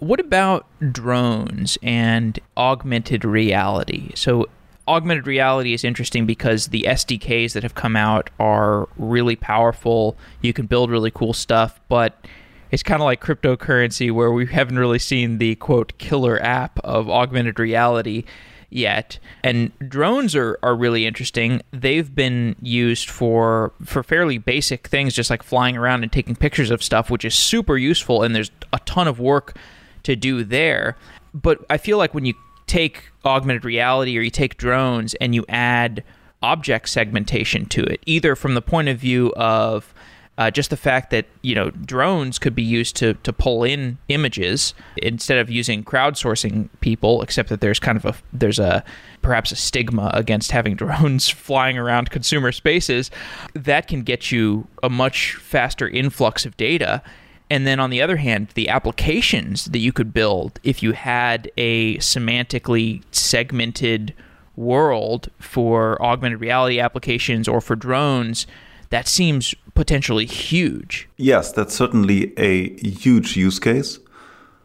what 0.00 0.20
about 0.20 0.66
drones 0.92 1.78
and 1.82 2.38
augmented 2.56 3.24
reality 3.24 4.10
so 4.14 4.46
augmented 4.88 5.26
reality 5.26 5.74
is 5.74 5.84
interesting 5.84 6.26
because 6.26 6.68
the 6.68 6.86
SDKs 6.88 7.52
that 7.52 7.62
have 7.62 7.74
come 7.74 7.94
out 7.94 8.30
are 8.40 8.88
really 8.96 9.36
powerful. 9.36 10.16
You 10.40 10.52
can 10.54 10.66
build 10.66 10.90
really 10.90 11.10
cool 11.10 11.34
stuff, 11.34 11.78
but 11.88 12.26
it's 12.70 12.82
kind 12.82 13.00
of 13.00 13.04
like 13.04 13.22
cryptocurrency 13.22 14.10
where 14.10 14.32
we 14.32 14.46
haven't 14.58 14.78
really 14.78 14.98
seen 14.98 15.38
the 15.38 15.54
quote 15.56 15.96
killer 15.98 16.42
app 16.42 16.80
of 16.80 17.08
augmented 17.08 17.60
reality 17.60 18.24
yet. 18.70 19.18
And 19.44 19.72
drones 19.88 20.34
are, 20.34 20.58
are 20.62 20.74
really 20.74 21.06
interesting. 21.06 21.62
They've 21.70 22.12
been 22.12 22.56
used 22.60 23.10
for 23.10 23.72
for 23.84 24.02
fairly 24.02 24.38
basic 24.38 24.88
things 24.88 25.14
just 25.14 25.30
like 25.30 25.42
flying 25.42 25.76
around 25.76 26.02
and 26.02 26.10
taking 26.10 26.34
pictures 26.34 26.70
of 26.70 26.82
stuff, 26.82 27.10
which 27.10 27.24
is 27.24 27.34
super 27.34 27.76
useful 27.76 28.22
and 28.22 28.34
there's 28.34 28.50
a 28.72 28.78
ton 28.80 29.06
of 29.06 29.20
work 29.20 29.56
to 30.02 30.16
do 30.16 30.44
there. 30.44 30.96
But 31.34 31.64
I 31.70 31.76
feel 31.78 31.98
like 31.98 32.14
when 32.14 32.24
you 32.24 32.34
take 32.66 33.04
augmented 33.24 33.64
reality 33.64 34.16
or 34.18 34.20
you 34.20 34.30
take 34.30 34.56
drones 34.56 35.14
and 35.14 35.34
you 35.34 35.44
add 35.48 36.04
object 36.42 36.88
segmentation 36.88 37.66
to 37.66 37.82
it, 37.82 38.00
either 38.06 38.36
from 38.36 38.54
the 38.54 38.62
point 38.62 38.88
of 38.88 38.98
view 38.98 39.32
of 39.36 39.92
uh, 40.38 40.52
just 40.52 40.70
the 40.70 40.76
fact 40.76 41.10
that 41.10 41.26
you 41.42 41.52
know 41.52 41.70
drones 41.70 42.38
could 42.38 42.54
be 42.54 42.62
used 42.62 42.94
to 42.94 43.14
to 43.14 43.32
pull 43.32 43.64
in 43.64 43.98
images 44.08 44.72
instead 44.98 45.36
of 45.38 45.50
using 45.50 45.82
crowdsourcing 45.82 46.68
people, 46.80 47.22
except 47.22 47.48
that 47.48 47.60
there's 47.60 47.80
kind 47.80 47.98
of 47.98 48.04
a 48.04 48.14
there's 48.32 48.60
a 48.60 48.84
perhaps 49.20 49.50
a 49.50 49.56
stigma 49.56 50.10
against 50.14 50.52
having 50.52 50.76
drones 50.76 51.28
flying 51.28 51.76
around 51.76 52.10
consumer 52.10 52.52
spaces 52.52 53.10
that 53.54 53.88
can 53.88 54.02
get 54.02 54.30
you 54.30 54.68
a 54.80 54.88
much 54.88 55.34
faster 55.34 55.88
influx 55.88 56.46
of 56.46 56.56
data 56.56 57.02
and 57.50 57.66
then 57.66 57.80
on 57.80 57.90
the 57.90 58.02
other 58.02 58.16
hand, 58.16 58.48
the 58.54 58.68
applications 58.68 59.66
that 59.66 59.78
you 59.78 59.92
could 59.92 60.12
build 60.12 60.60
if 60.62 60.82
you 60.82 60.92
had 60.92 61.50
a 61.56 61.96
semantically 61.98 63.02
segmented 63.10 64.14
world 64.56 65.28
for 65.38 66.00
augmented 66.02 66.40
reality 66.40 66.80
applications 66.80 67.48
or 67.48 67.60
for 67.60 67.76
drones, 67.76 68.46
that 68.90 69.08
seems 69.08 69.54
potentially 69.74 70.26
huge. 70.26 71.08
Yes, 71.16 71.52
that's 71.52 71.74
certainly 71.74 72.32
a 72.38 72.76
huge 72.80 73.36
use 73.36 73.58
case. 73.58 73.98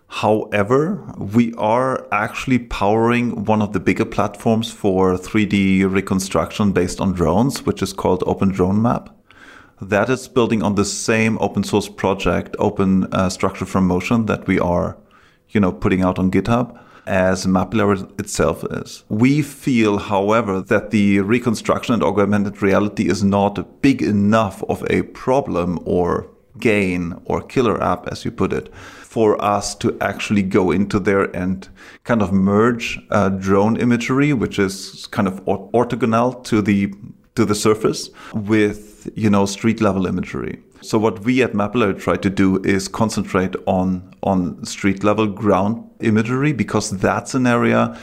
However, 0.08 1.04
we 1.18 1.54
are 1.56 2.08
actually 2.12 2.60
powering 2.60 3.46
one 3.46 3.62
of 3.62 3.74
the 3.74 3.80
bigger 3.80 4.06
platforms 4.06 4.72
for 4.72 5.18
3D 5.18 5.92
reconstruction 5.92 6.72
based 6.72 7.02
on 7.02 7.14
drones, 7.14 7.66
which 7.66 7.82
is 7.82 7.94
called 7.94 8.24
Open 8.28 8.50
Drone 8.50 8.82
Map 8.82 9.10
that 9.90 10.10
is 10.10 10.28
building 10.28 10.64
on 10.64 10.76
the 10.76 10.86
same 10.86 11.38
open 11.40 11.64
source 11.64 11.90
project, 11.90 12.56
open 12.60 13.06
uh, 13.14 13.30
structure 13.30 13.66
from 13.66 13.88
motion 13.88 14.26
that 14.26 14.48
we 14.48 14.60
are, 14.60 14.98
you 15.50 15.60
know, 15.60 15.72
putting 15.72 16.02
out 16.02 16.20
on 16.20 16.32
GitHub 16.32 16.80
as 17.06 17.46
Mapillary 17.46 18.20
itself 18.20 18.64
is. 18.72 19.04
We 19.10 19.42
feel, 19.42 19.98
however, 19.98 20.62
that 20.62 20.92
the 20.92 21.20
reconstruction 21.20 21.94
and 21.94 22.04
augmented 22.04 22.62
reality 22.62 23.10
is 23.10 23.24
not 23.24 23.82
big 23.82 24.02
enough 24.02 24.64
of 24.70 24.86
a 24.90 25.04
problem 25.04 25.80
or 25.86 26.30
gain 26.60 27.20
or 27.26 27.42
killer 27.42 27.82
app, 27.82 28.08
as 28.08 28.24
you 28.24 28.32
put 28.32 28.54
it, 28.54 28.74
for 29.02 29.44
us 29.44 29.76
to 29.76 29.98
actually 30.00 30.44
go 30.44 30.72
into 30.72 31.00
there 31.00 31.24
and 31.36 31.68
kind 32.04 32.22
of 32.22 32.32
merge 32.32 33.00
uh, 33.10 33.30
drone 33.30 33.76
imagery, 33.78 34.34
which 34.34 34.58
is 34.60 35.08
kind 35.08 35.28
of 35.28 35.44
orthogonal 35.46 36.44
to 36.44 36.62
the 36.62 36.94
to 37.36 37.46
the 37.46 37.56
surface, 37.56 38.10
with 38.34 39.10
you 39.16 39.30
know 39.30 39.46
street 39.46 39.82
level 39.82 40.06
imagery. 40.06 40.62
So 40.82 40.98
what 40.98 41.24
we 41.24 41.42
at 41.42 41.54
Mapillary 41.54 42.00
try 42.00 42.18
to 42.18 42.30
do 42.30 42.62
is 42.64 42.88
concentrate 42.88 43.56
on 43.66 44.14
on 44.22 44.64
street 44.66 45.04
level 45.04 45.28
ground 45.28 45.90
imagery 46.02 46.54
because 46.54 46.92
that's 46.92 47.34
an 47.34 47.48
area 47.48 47.98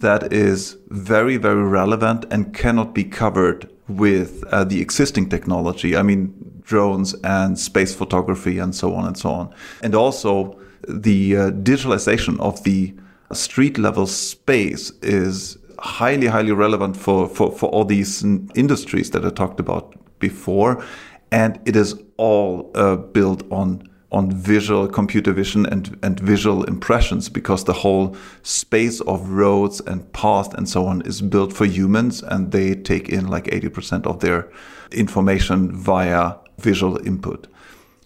that 0.00 0.32
is 0.32 0.76
very 0.88 1.36
very 1.36 1.62
relevant 1.62 2.24
and 2.30 2.54
cannot 2.54 2.94
be 2.94 3.04
covered 3.04 3.68
with 3.88 4.42
uh, 4.44 4.64
the 4.64 4.80
existing 4.80 5.28
technology. 5.28 5.96
I 5.96 6.02
mean 6.02 6.52
drones 6.62 7.14
and 7.24 7.58
space 7.58 7.94
photography 7.94 8.58
and 8.58 8.74
so 8.74 8.94
on 8.94 9.06
and 9.06 9.18
so 9.18 9.30
on. 9.30 9.54
And 9.82 9.94
also 9.94 10.58
the 10.88 11.36
uh, 11.36 11.50
digitalization 11.50 12.40
of 12.40 12.62
the 12.64 12.94
street 13.32 13.78
level 13.78 14.06
space 14.06 14.90
is 15.02 15.58
highly 15.82 16.28
highly 16.28 16.52
relevant 16.52 16.96
for, 16.96 17.28
for, 17.28 17.50
for 17.50 17.68
all 17.70 17.84
these 17.84 18.22
industries 18.22 19.10
that 19.10 19.24
I 19.24 19.30
talked 19.30 19.58
about 19.58 19.94
before, 20.20 20.84
and 21.32 21.58
it 21.64 21.74
is 21.74 22.00
all 22.16 22.70
uh, 22.74 22.96
built 22.96 23.42
on 23.50 23.88
on 24.12 24.30
visual 24.30 24.86
computer 24.86 25.32
vision 25.32 25.64
and, 25.64 25.98
and 26.02 26.20
visual 26.20 26.64
impressions 26.64 27.30
because 27.30 27.64
the 27.64 27.72
whole 27.72 28.14
space 28.42 29.00
of 29.00 29.30
roads 29.30 29.80
and 29.80 30.12
paths 30.12 30.54
and 30.54 30.68
so 30.68 30.84
on 30.84 31.00
is 31.02 31.22
built 31.22 31.50
for 31.50 31.64
humans 31.64 32.22
and 32.22 32.52
they 32.52 32.74
take 32.74 33.08
in 33.08 33.26
like 33.26 33.44
80% 33.44 34.06
of 34.06 34.20
their 34.20 34.52
information 34.90 35.74
via 35.74 36.34
visual 36.58 36.98
input. 37.06 37.46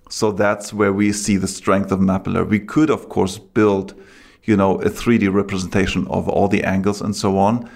So 0.08 0.30
that's 0.30 0.72
where 0.72 0.92
we 0.92 1.12
see 1.12 1.38
the 1.38 1.48
strength 1.48 1.90
of 1.90 1.98
Mapillary. 1.98 2.48
We 2.48 2.60
could, 2.60 2.88
of 2.88 3.08
course, 3.08 3.38
build, 3.38 4.00
you 4.46 4.56
know, 4.56 4.76
a 4.80 4.88
3D 4.88 5.32
representation 5.32 6.06
of 6.08 6.28
all 6.28 6.48
the 6.48 6.64
angles 6.64 7.00
and 7.00 7.14
so 7.14 7.36
on, 7.38 7.68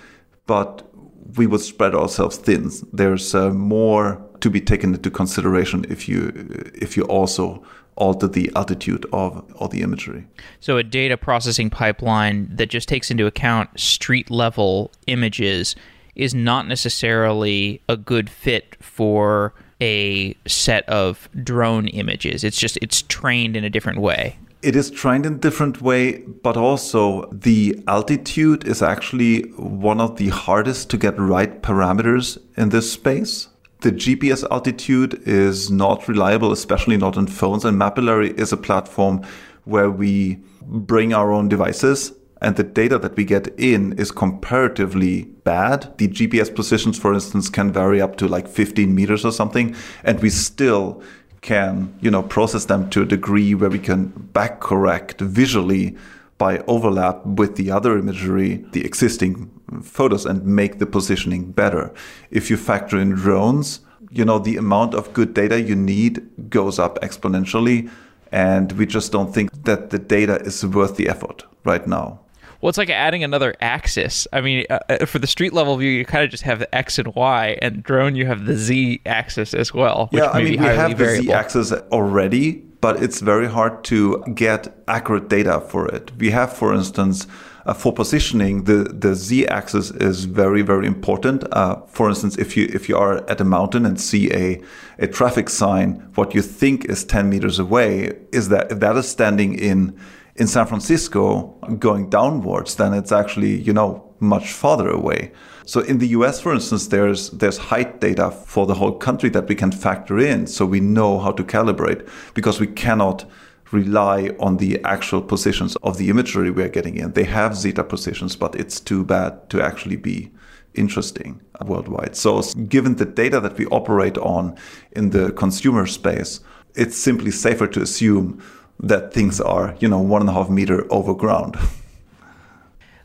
but 0.46 0.88
we 1.36 1.46
would 1.46 1.60
spread 1.60 1.94
ourselves 1.94 2.36
thin. 2.36 2.70
There's 2.92 3.34
uh, 3.34 3.50
more 3.50 4.24
to 4.40 4.50
be 4.50 4.60
taken 4.60 4.94
into 4.94 5.10
consideration 5.10 5.84
if 5.88 6.08
you 6.08 6.32
if 6.74 6.96
you 6.96 7.02
also 7.04 7.62
alter 7.96 8.26
the 8.26 8.50
altitude 8.56 9.04
of, 9.12 9.44
of 9.60 9.70
the 9.70 9.82
imagery. 9.82 10.26
So 10.60 10.78
a 10.78 10.82
data 10.82 11.16
processing 11.16 11.68
pipeline 11.68 12.48
that 12.56 12.70
just 12.70 12.88
takes 12.88 13.10
into 13.10 13.26
account 13.26 13.78
street 13.78 14.30
level 14.30 14.90
images 15.06 15.76
is 16.14 16.34
not 16.34 16.66
necessarily 16.66 17.82
a 17.88 17.96
good 17.96 18.30
fit 18.30 18.76
for 18.80 19.54
a 19.80 20.34
set 20.46 20.88
of 20.88 21.28
drone 21.42 21.88
images. 21.88 22.42
It's 22.42 22.58
just 22.58 22.78
it's 22.82 23.02
trained 23.02 23.56
in 23.56 23.64
a 23.64 23.70
different 23.70 24.00
way. 24.00 24.38
It 24.62 24.76
is 24.76 24.90
trained 24.90 25.24
in 25.24 25.38
different 25.38 25.80
way, 25.80 26.18
but 26.18 26.56
also 26.56 27.30
the 27.32 27.82
altitude 27.88 28.66
is 28.66 28.82
actually 28.82 29.42
one 29.56 30.00
of 30.00 30.16
the 30.16 30.28
hardest 30.28 30.90
to 30.90 30.98
get 30.98 31.18
right 31.18 31.62
parameters 31.62 32.38
in 32.56 32.68
this 32.68 32.92
space 32.92 33.48
the 33.80 33.92
GPS 33.92 34.44
altitude 34.50 35.22
is 35.26 35.70
not 35.70 36.06
reliable, 36.06 36.52
especially 36.52 36.96
not 36.96 37.16
on 37.16 37.26
phones. 37.26 37.64
And 37.64 37.78
Mapillary 37.78 38.38
is 38.38 38.52
a 38.52 38.56
platform 38.56 39.22
where 39.64 39.90
we 39.90 40.38
bring 40.62 41.14
our 41.14 41.32
own 41.32 41.48
devices 41.48 42.12
and 42.42 42.56
the 42.56 42.62
data 42.62 42.98
that 42.98 43.16
we 43.16 43.24
get 43.24 43.48
in 43.58 43.92
is 43.94 44.10
comparatively 44.10 45.24
bad. 45.44 45.92
The 45.98 46.08
GPS 46.08 46.54
positions, 46.54 46.98
for 46.98 47.12
instance, 47.12 47.50
can 47.50 47.70
vary 47.70 48.00
up 48.00 48.16
to 48.16 48.28
like 48.28 48.48
15 48.48 48.94
meters 48.94 49.26
or 49.26 49.32
something, 49.32 49.76
and 50.04 50.20
we 50.20 50.30
still 50.30 51.02
can, 51.40 51.94
you 52.00 52.10
know, 52.10 52.22
process 52.22 52.66
them 52.66 52.90
to 52.90 53.02
a 53.02 53.06
degree 53.06 53.54
where 53.54 53.70
we 53.70 53.78
can 53.78 54.06
back 54.06 54.60
correct 54.60 55.20
visually 55.20 55.96
by 56.38 56.58
overlap 56.66 57.24
with 57.24 57.56
the 57.56 57.70
other 57.70 57.98
imagery, 57.98 58.64
the 58.72 58.84
existing 58.84 59.50
photos, 59.82 60.24
and 60.26 60.44
make 60.44 60.78
the 60.78 60.86
positioning 60.86 61.52
better. 61.52 61.92
If 62.30 62.50
you 62.50 62.56
factor 62.56 62.98
in 62.98 63.10
drones, 63.10 63.80
you 64.10 64.24
know, 64.24 64.38
the 64.38 64.56
amount 64.56 64.94
of 64.94 65.12
good 65.12 65.34
data 65.34 65.60
you 65.60 65.76
need 65.76 66.50
goes 66.50 66.78
up 66.78 66.98
exponentially. 67.00 67.90
And 68.32 68.72
we 68.72 68.86
just 68.86 69.12
don't 69.12 69.34
think 69.34 69.64
that 69.64 69.90
the 69.90 69.98
data 69.98 70.40
is 70.42 70.64
worth 70.64 70.96
the 70.96 71.08
effort 71.08 71.44
right 71.64 71.86
now. 71.86 72.20
Well, 72.60 72.68
it's 72.68 72.78
like 72.78 72.90
adding 72.90 73.24
another 73.24 73.54
axis. 73.60 74.26
I 74.32 74.40
mean, 74.40 74.66
uh, 74.68 74.78
uh 74.88 75.06
for 75.06 75.18
the 75.18 75.26
street 75.26 75.52
level 75.52 75.76
view, 75.76 75.90
you 75.90 76.04
kind 76.04 76.24
of 76.24 76.30
just 76.30 76.42
have 76.42 76.58
the 76.58 76.74
X 76.74 76.98
and 76.98 77.14
Y, 77.14 77.58
and 77.62 77.82
drone, 77.82 78.16
you 78.16 78.26
have 78.26 78.44
the 78.44 78.56
Z 78.56 79.00
axis 79.06 79.54
as 79.54 79.72
well. 79.72 80.08
yeah, 80.12 80.30
I 80.30 80.42
mean, 80.42 80.60
we 80.60 80.66
have 80.66 80.96
variable. 80.96 81.24
the 81.24 81.28
Z 81.28 81.32
axis 81.32 81.72
already, 81.72 82.62
but 82.80 83.02
it's 83.02 83.20
very 83.20 83.48
hard 83.48 83.84
to 83.84 84.22
get 84.34 84.74
accurate 84.88 85.28
data 85.28 85.60
for 85.60 85.88
it. 85.88 86.12
We 86.18 86.30
have, 86.30 86.52
for 86.52 86.74
instance, 86.74 87.26
uh, 87.66 87.74
for 87.74 87.92
positioning, 87.92 88.64
the, 88.64 88.84
the 88.84 89.14
z-axis 89.14 89.90
is 89.92 90.24
very 90.24 90.62
very 90.62 90.86
important. 90.86 91.44
Uh, 91.52 91.76
for 91.86 92.08
instance, 92.08 92.36
if 92.38 92.56
you 92.56 92.68
if 92.72 92.88
you 92.88 92.96
are 92.96 93.18
at 93.30 93.40
a 93.40 93.44
mountain 93.44 93.84
and 93.84 94.00
see 94.00 94.32
a 94.32 94.60
a 94.98 95.06
traffic 95.06 95.48
sign, 95.48 96.10
what 96.14 96.34
you 96.34 96.42
think 96.42 96.86
is 96.86 97.04
10 97.04 97.28
meters 97.28 97.58
away 97.58 98.12
is 98.32 98.48
that 98.48 98.72
if 98.72 98.80
that 98.80 98.96
is 98.96 99.08
standing 99.08 99.58
in 99.58 99.98
in 100.36 100.46
San 100.46 100.66
Francisco 100.66 101.58
going 101.78 102.08
downwards, 102.08 102.76
then 102.76 102.94
it's 102.94 103.12
actually 103.12 103.60
you 103.60 103.72
know 103.72 104.10
much 104.20 104.52
farther 104.52 104.88
away. 104.88 105.32
So 105.64 105.80
in 105.80 105.98
the 105.98 106.08
US, 106.08 106.40
for 106.40 106.52
instance, 106.52 106.88
there's 106.88 107.30
there's 107.30 107.58
height 107.58 108.00
data 108.00 108.30
for 108.30 108.66
the 108.66 108.74
whole 108.74 108.98
country 108.98 109.28
that 109.30 109.48
we 109.48 109.54
can 109.54 109.72
factor 109.72 110.18
in, 110.18 110.46
so 110.46 110.66
we 110.66 110.80
know 110.80 111.18
how 111.18 111.32
to 111.32 111.44
calibrate 111.44 112.08
because 112.34 112.60
we 112.60 112.66
cannot 112.66 113.24
rely 113.72 114.34
on 114.40 114.56
the 114.56 114.82
actual 114.84 115.22
positions 115.22 115.76
of 115.82 115.96
the 115.96 116.10
imagery 116.10 116.50
we're 116.50 116.68
getting 116.68 116.96
in. 116.96 117.12
They 117.12 117.24
have 117.24 117.56
zeta 117.56 117.84
positions, 117.84 118.36
but 118.36 118.54
it's 118.54 118.80
too 118.80 119.04
bad 119.04 119.48
to 119.50 119.62
actually 119.62 119.96
be 119.96 120.32
interesting 120.74 121.40
worldwide. 121.64 122.16
So 122.16 122.42
given 122.68 122.96
the 122.96 123.04
data 123.04 123.40
that 123.40 123.58
we 123.58 123.66
operate 123.66 124.18
on 124.18 124.56
in 124.92 125.10
the 125.10 125.32
consumer 125.32 125.86
space, 125.86 126.40
it's 126.74 126.96
simply 126.96 127.30
safer 127.30 127.66
to 127.68 127.82
assume 127.82 128.42
that 128.82 129.12
things 129.12 129.40
are, 129.40 129.74
you 129.80 129.88
know, 129.88 130.00
one 130.00 130.22
and 130.22 130.30
a 130.30 130.32
half 130.32 130.48
meter 130.48 130.86
over 130.92 131.14
ground. 131.14 131.56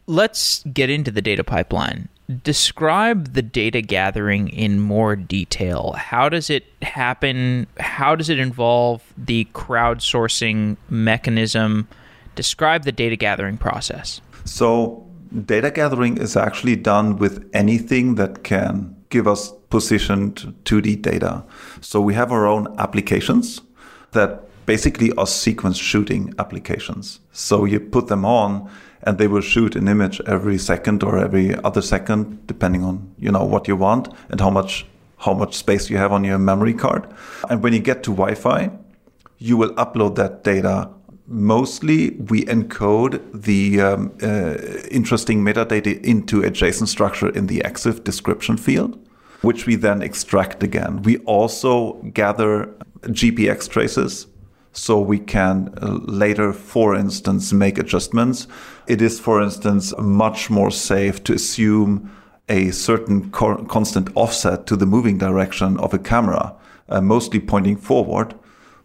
Let's 0.07 0.63
get 0.71 0.89
into 0.89 1.11
the 1.11 1.21
data 1.21 1.43
pipeline. 1.43 2.09
Describe 2.43 3.33
the 3.33 3.41
data 3.41 3.81
gathering 3.81 4.49
in 4.49 4.79
more 4.79 5.15
detail. 5.15 5.93
How 5.97 6.29
does 6.29 6.49
it 6.49 6.65
happen? 6.81 7.67
How 7.79 8.15
does 8.15 8.29
it 8.29 8.39
involve 8.39 9.03
the 9.17 9.47
crowdsourcing 9.53 10.77
mechanism? 10.89 11.87
Describe 12.35 12.83
the 12.83 12.91
data 12.91 13.15
gathering 13.15 13.57
process. 13.57 14.21
So, 14.43 15.07
data 15.45 15.71
gathering 15.71 16.17
is 16.17 16.35
actually 16.35 16.75
done 16.75 17.17
with 17.17 17.47
anything 17.53 18.15
that 18.15 18.43
can 18.43 18.95
give 19.09 19.27
us 19.27 19.51
positioned 19.69 20.55
2D 20.65 21.01
data. 21.01 21.43
So, 21.81 22.01
we 22.01 22.13
have 22.15 22.31
our 22.31 22.45
own 22.45 22.73
applications 22.79 23.61
that 24.11 24.44
basically 24.65 25.11
are 25.13 25.27
sequence 25.27 25.77
shooting 25.77 26.33
applications. 26.39 27.19
So, 27.31 27.65
you 27.65 27.79
put 27.79 28.07
them 28.07 28.25
on 28.25 28.69
and 29.05 29.17
they 29.17 29.27
will 29.27 29.41
shoot 29.41 29.75
an 29.75 29.87
image 29.87 30.19
every 30.25 30.57
second 30.57 31.03
or 31.03 31.17
every 31.17 31.55
other 31.63 31.81
second 31.81 32.45
depending 32.47 32.83
on 32.83 33.13
you 33.19 33.31
know 33.31 33.43
what 33.43 33.67
you 33.67 33.75
want 33.75 34.07
and 34.29 34.41
how 34.41 34.49
much 34.49 34.85
how 35.17 35.33
much 35.33 35.55
space 35.55 35.89
you 35.89 35.97
have 35.97 36.11
on 36.11 36.23
your 36.23 36.37
memory 36.37 36.73
card. 36.73 37.07
And 37.49 37.63
when 37.63 37.73
you 37.73 37.79
get 37.79 38.03
to 38.03 38.11
wi-fi 38.11 38.71
you 39.37 39.57
will 39.57 39.73
upload 39.75 40.15
that 40.15 40.43
data. 40.43 40.89
Mostly 41.27 42.11
we 42.11 42.45
encode 42.45 43.19
the 43.33 43.81
um, 43.81 44.11
uh, 44.21 44.55
interesting 44.91 45.43
metadata 45.43 46.01
into 46.03 46.43
a 46.43 46.51
json 46.51 46.87
structure 46.87 47.29
in 47.29 47.47
the 47.47 47.59
exif 47.65 48.03
description 48.03 48.57
field 48.57 48.99
which 49.41 49.67
we 49.67 49.75
then 49.75 50.01
extract 50.01 50.63
again. 50.63 51.01
We 51.03 51.17
also 51.19 51.93
gather 52.13 52.73
gpx 53.01 53.69
traces 53.69 54.27
so 54.75 54.99
we 54.99 55.17
can 55.17 55.73
uh, 55.81 55.99
later, 56.03 56.51
for 56.51 56.95
instance, 56.95 57.53
make 57.53 57.77
adjustments. 57.77 58.47
It 58.87 59.01
is, 59.01 59.19
for 59.19 59.41
instance, 59.41 59.93
much 59.97 60.49
more 60.49 60.69
safe 60.69 61.23
to 61.23 61.33
assume 61.33 62.11
a 62.49 62.71
certain 62.71 63.31
co- 63.31 63.63
constant 63.65 64.09
offset 64.15 64.67
to 64.67 64.75
the 64.75 64.85
moving 64.85 65.17
direction 65.17 65.79
of 65.79 65.93
a 65.93 65.97
camera, 65.97 66.53
uh, 66.89 67.01
mostly 67.01 67.39
pointing 67.39 67.77
forward, 67.77 68.35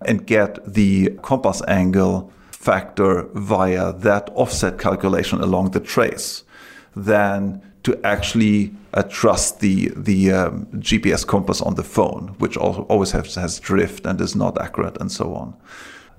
and 0.06 0.26
get 0.26 0.58
the 0.64 1.10
compass 1.22 1.60
angle 1.66 2.32
factor 2.52 3.28
via 3.34 3.92
that 3.92 4.30
offset 4.34 4.78
calculation 4.78 5.40
along 5.40 5.72
the 5.72 5.80
trace 5.80 6.44
than 6.96 7.62
to 7.82 7.98
actually 8.04 8.74
uh, 8.92 9.02
trust 9.04 9.60
the 9.60 9.90
the 9.96 10.32
um, 10.32 10.66
GPS 10.76 11.26
compass 11.26 11.60
on 11.62 11.74
the 11.74 11.82
phone, 11.82 12.34
which 12.38 12.56
always 12.56 13.12
has, 13.12 13.34
has 13.34 13.60
drift 13.60 14.06
and 14.06 14.20
is 14.20 14.34
not 14.36 14.60
accurate 14.60 14.96
and 15.00 15.10
so 15.10 15.34
on. 15.34 15.54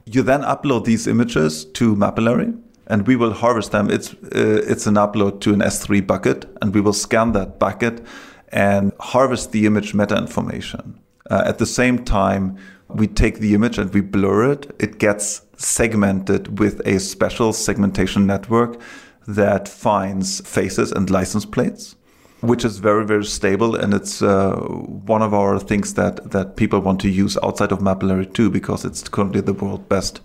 You 0.06 0.24
then 0.24 0.42
upload 0.42 0.86
these 0.86 1.08
images 1.08 1.66
to 1.66 1.96
Mapillary, 1.96 2.58
and 2.88 3.06
we 3.06 3.16
will 3.16 3.34
harvest 3.34 3.72
them. 3.72 3.90
It's 3.90 4.14
uh, 4.14 4.64
it's 4.68 4.88
an 4.88 4.96
upload 4.96 5.42
to 5.42 5.54
an 5.54 5.60
S3 5.60 6.06
bucket, 6.06 6.46
and 6.62 6.74
we 6.74 6.82
will 6.82 6.94
scan 6.94 7.34
that 7.34 7.60
bucket 7.60 8.06
and 8.50 8.92
harvest 9.00 9.52
the 9.52 9.66
image 9.66 9.94
meta 9.94 10.18
information. 10.18 11.00
Uh, 11.30 11.44
at 11.46 11.58
the 11.58 11.66
same 11.66 12.04
time, 12.04 12.58
we 12.90 13.08
take 13.08 13.40
the 13.40 13.54
image 13.54 13.78
and 13.78 13.94
we 13.94 14.02
blur 14.02 14.52
it. 14.52 14.76
It 14.80 14.98
gets 14.98 15.44
segmented 15.56 16.60
with 16.60 16.82
a 16.86 17.00
special 17.00 17.54
segmentation 17.54 18.26
network 18.26 18.82
that 19.28 19.68
finds 19.68 20.42
faces 20.42 20.92
and 20.92 21.10
license 21.10 21.46
plates, 21.46 21.96
which 22.42 22.66
is 22.66 22.80
very, 22.80 23.06
very 23.06 23.26
stable. 23.26 23.76
And 23.76 23.94
it's 23.94 24.22
uh, 24.22 24.56
one 24.56 25.22
of 25.22 25.34
our 25.34 25.60
things 25.60 25.94
that, 25.96 26.32
that 26.32 26.56
people 26.56 26.80
want 26.80 27.00
to 27.02 27.10
use 27.10 27.38
outside 27.44 27.72
of 27.72 27.80
Mapillary 27.80 28.34
too, 28.34 28.50
because 28.50 28.86
it's 28.86 29.08
currently 29.08 29.42
the 29.42 29.54
world's 29.54 29.88
best 29.88 30.22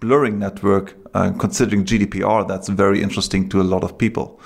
blurring 0.00 0.38
network. 0.38 0.96
Uh, 1.14 1.30
considering 1.32 1.84
GDPR, 1.84 2.48
that's 2.48 2.68
very 2.68 3.02
interesting 3.02 3.48
to 3.50 3.60
a 3.60 3.62
lot 3.62 3.84
of 3.84 3.98
people. 3.98 4.40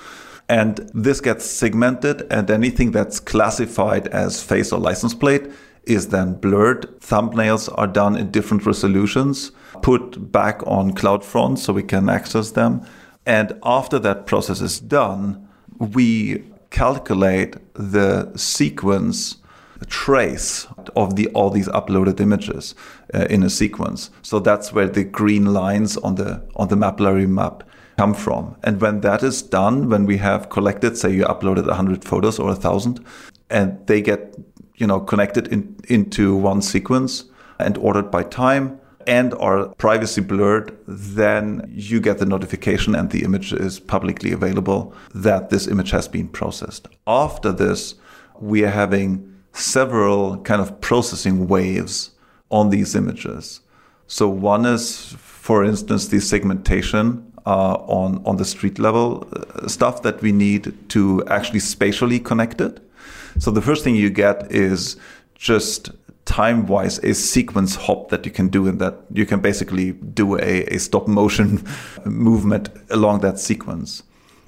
And 0.49 0.89
this 0.93 1.19
gets 1.19 1.45
segmented, 1.45 2.25
and 2.31 2.49
anything 2.49 2.91
that's 2.91 3.19
classified 3.19 4.07
as 4.07 4.41
face 4.41 4.71
or 4.71 4.79
license 4.79 5.13
plate 5.13 5.47
is 5.83 6.09
then 6.09 6.33
blurred. 6.35 6.83
Thumbnails 6.99 7.73
are 7.77 7.87
done 7.87 8.15
in 8.15 8.31
different 8.31 8.65
resolutions, 8.65 9.51
put 9.81 10.31
back 10.31 10.61
on 10.67 10.93
CloudFront 10.93 11.57
so 11.57 11.73
we 11.73 11.83
can 11.83 12.09
access 12.09 12.51
them. 12.51 12.85
And 13.27 13.59
after 13.61 13.99
that 13.99 14.25
process 14.25 14.61
is 14.61 14.79
done, 14.79 15.49
we 15.77 16.43
calculate 16.69 17.57
the 17.73 18.31
sequence 18.37 19.35
trace 19.87 20.65
of 20.95 21.17
the 21.17 21.27
all 21.29 21.49
these 21.49 21.67
uploaded 21.67 22.19
images 22.19 22.73
uh, 23.13 23.27
in 23.29 23.43
a 23.43 23.49
sequence. 23.49 24.09
So 24.21 24.39
that's 24.39 24.73
where 24.73 24.87
the 24.87 25.03
green 25.03 25.53
lines 25.53 25.97
on 25.97 26.15
the 26.15 26.41
on 26.55 26.69
the 26.69 26.77
Mapillary 26.77 27.27
map 27.27 27.63
come 27.97 28.13
from. 28.13 28.55
And 28.63 28.79
when 28.79 29.01
that 29.01 29.23
is 29.23 29.41
done, 29.41 29.89
when 29.89 30.05
we 30.05 30.17
have 30.17 30.49
collected, 30.49 30.97
say 30.97 31.11
you 31.13 31.25
uploaded 31.25 31.67
100 31.67 32.05
photos 32.05 32.39
or 32.39 32.47
1,000, 32.47 33.03
and 33.49 33.85
they 33.87 34.01
get 34.01 34.35
you 34.75 34.87
know 34.87 35.01
connected 35.01 35.49
in, 35.49 35.75
into 35.89 36.35
one 36.35 36.61
sequence 36.61 37.25
and 37.59 37.77
ordered 37.77 38.09
by 38.09 38.23
time, 38.23 38.76
and 39.07 39.33
are 39.35 39.69
privacy 39.75 40.21
blurred, 40.21 40.77
then 40.85 41.67
you 41.73 41.99
get 41.99 42.17
the 42.19 42.25
notification 42.25 42.93
and 42.93 43.09
the 43.09 43.23
image 43.23 43.53
is 43.53 43.79
publicly 43.79 44.31
available 44.33 44.93
that 45.15 45.49
this 45.49 45.67
image 45.67 45.91
has 45.91 46.07
been 46.07 46.27
processed. 46.27 46.87
After 47.07 47.51
this, 47.51 47.95
we 48.39 48.63
are 48.65 48.69
having 48.69 49.33
several 49.53 50.37
kind 50.39 50.61
of 50.61 50.79
processing 50.81 51.47
waves 51.47 52.11
on 52.51 52.69
these 52.69 52.95
images. 52.95 53.61
So 54.07 54.27
one 54.27 54.65
is, 54.65 55.15
for 55.17 55.63
instance, 55.63 56.09
the 56.09 56.19
segmentation 56.19 57.33
uh, 57.45 57.75
on 57.87 58.21
on 58.25 58.35
the 58.35 58.45
street 58.45 58.77
level 58.77 59.27
uh, 59.31 59.67
stuff 59.67 60.01
that 60.01 60.21
we 60.21 60.31
need 60.33 60.73
to 60.89 61.25
actually 61.27 61.61
spatially 61.61 62.19
connect 62.19 62.59
it. 62.59 62.79
So 63.39 63.51
the 63.51 63.61
first 63.61 63.83
thing 63.83 63.95
you 63.95 64.09
get 64.09 64.51
is 64.51 64.97
just 65.35 65.91
time 66.37 66.67
wise 66.67 66.99
a 66.99 67.13
sequence 67.13 67.75
hop 67.75 68.09
that 68.09 68.25
you 68.25 68.31
can 68.31 68.47
do 68.47 68.67
in 68.67 68.77
that 68.77 68.95
you 69.11 69.25
can 69.25 69.39
basically 69.39 69.93
do 69.93 70.35
a, 70.35 70.65
a 70.75 70.77
stop 70.77 71.07
motion 71.07 71.63
movement 72.05 72.69
along 72.91 73.21
that 73.21 73.39
sequence 73.39 74.03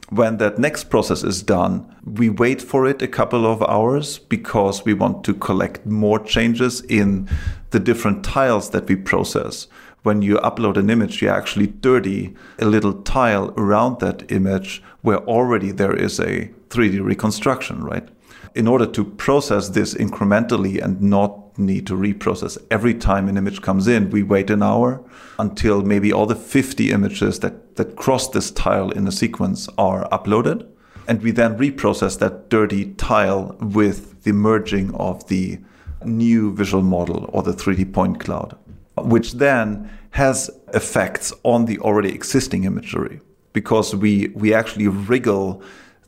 when 0.09 0.37
that 0.37 0.57
next 0.57 0.85
process 0.85 1.23
is 1.23 1.43
done, 1.43 1.85
we 2.03 2.29
wait 2.29 2.61
for 2.63 2.87
it 2.87 3.01
a 3.01 3.07
couple 3.07 3.45
of 3.45 3.61
hours 3.61 4.17
because 4.17 4.83
we 4.83 4.93
want 4.93 5.23
to 5.23 5.35
collect 5.35 5.85
more 5.85 6.17
changes 6.17 6.81
in 6.81 7.29
the 7.69 7.79
different 7.79 8.25
tiles 8.25 8.71
that 8.71 8.87
we 8.87 8.95
process. 8.95 9.67
When 10.01 10.23
you 10.23 10.37
upload 10.37 10.77
an 10.77 10.89
image, 10.89 11.21
you 11.21 11.29
actually 11.29 11.67
dirty 11.67 12.35
a 12.57 12.65
little 12.65 12.93
tile 13.03 13.53
around 13.55 13.99
that 13.99 14.31
image 14.31 14.81
where 15.01 15.19
already 15.27 15.71
there 15.71 15.95
is 15.95 16.19
a 16.19 16.49
3D 16.69 17.03
reconstruction, 17.03 17.83
right? 17.83 18.07
In 18.55 18.67
order 18.67 18.87
to 18.87 19.05
process 19.05 19.69
this 19.69 19.93
incrementally 19.93 20.83
and 20.83 20.99
not 21.01 21.48
need 21.59 21.85
to 21.87 21.93
reprocess 21.93 22.57
every 22.71 22.93
time 22.93 23.27
an 23.27 23.37
image 23.37 23.61
comes 23.61 23.87
in. 23.87 24.09
We 24.09 24.23
wait 24.23 24.49
an 24.49 24.63
hour 24.63 25.03
until 25.37 25.81
maybe 25.81 26.11
all 26.11 26.25
the 26.25 26.35
50 26.35 26.91
images 26.91 27.39
that, 27.39 27.75
that 27.75 27.95
cross 27.95 28.29
this 28.29 28.51
tile 28.51 28.91
in 28.91 29.07
a 29.07 29.11
sequence 29.11 29.67
are 29.77 30.07
uploaded. 30.09 30.67
And 31.07 31.21
we 31.21 31.31
then 31.31 31.57
reprocess 31.57 32.19
that 32.19 32.49
dirty 32.49 32.93
tile 32.93 33.55
with 33.59 34.23
the 34.23 34.31
merging 34.31 34.93
of 34.95 35.27
the 35.27 35.59
new 36.05 36.53
visual 36.53 36.83
model 36.83 37.29
or 37.33 37.43
the 37.43 37.51
3D 37.51 37.93
point 37.93 38.19
cloud, 38.19 38.57
which 38.95 39.33
then 39.33 39.89
has 40.11 40.49
effects 40.73 41.33
on 41.43 41.65
the 41.65 41.79
already 41.79 42.09
existing 42.09 42.63
imagery 42.63 43.19
because 43.53 43.95
we, 43.95 44.27
we 44.29 44.53
actually 44.53 44.87
wriggle 44.87 45.61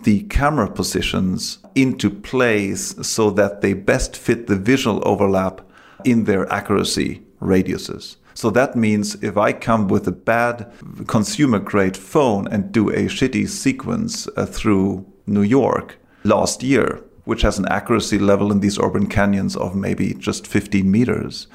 the 0.03 0.23
camera 0.23 0.69
positions 0.69 1.59
into 1.75 2.09
place 2.09 2.95
so 3.01 3.29
that 3.31 3.61
they 3.61 3.73
best 3.73 4.17
fit 4.17 4.47
the 4.47 4.55
visual 4.55 5.01
overlap 5.07 5.61
in 6.03 6.25
their 6.25 6.51
accuracy 6.51 7.21
radiuses. 7.41 8.17
So 8.33 8.49
that 8.51 8.75
means 8.75 9.21
if 9.21 9.37
I 9.37 9.53
come 9.53 9.87
with 9.87 10.07
a 10.07 10.11
bad 10.11 10.71
consumer 11.07 11.59
grade 11.59 11.97
phone 11.97 12.47
and 12.47 12.71
do 12.71 12.89
a 12.89 13.05
shitty 13.05 13.47
sequence 13.47 14.27
uh, 14.37 14.45
through 14.45 15.05
New 15.27 15.43
York 15.43 15.97
last 16.23 16.63
year, 16.63 17.03
which 17.25 17.41
has 17.41 17.59
an 17.59 17.67
accuracy 17.67 18.17
level 18.17 18.51
in 18.51 18.61
these 18.61 18.79
urban 18.79 19.07
canyons 19.07 19.55
of 19.55 19.75
maybe 19.75 20.13
just 20.13 20.47
15 20.47 20.89
meters, 20.89 21.47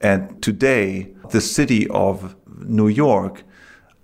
and 0.00 0.42
today 0.42 1.12
the 1.30 1.40
city 1.40 1.86
of 1.88 2.34
New 2.64 2.88
York 2.88 3.44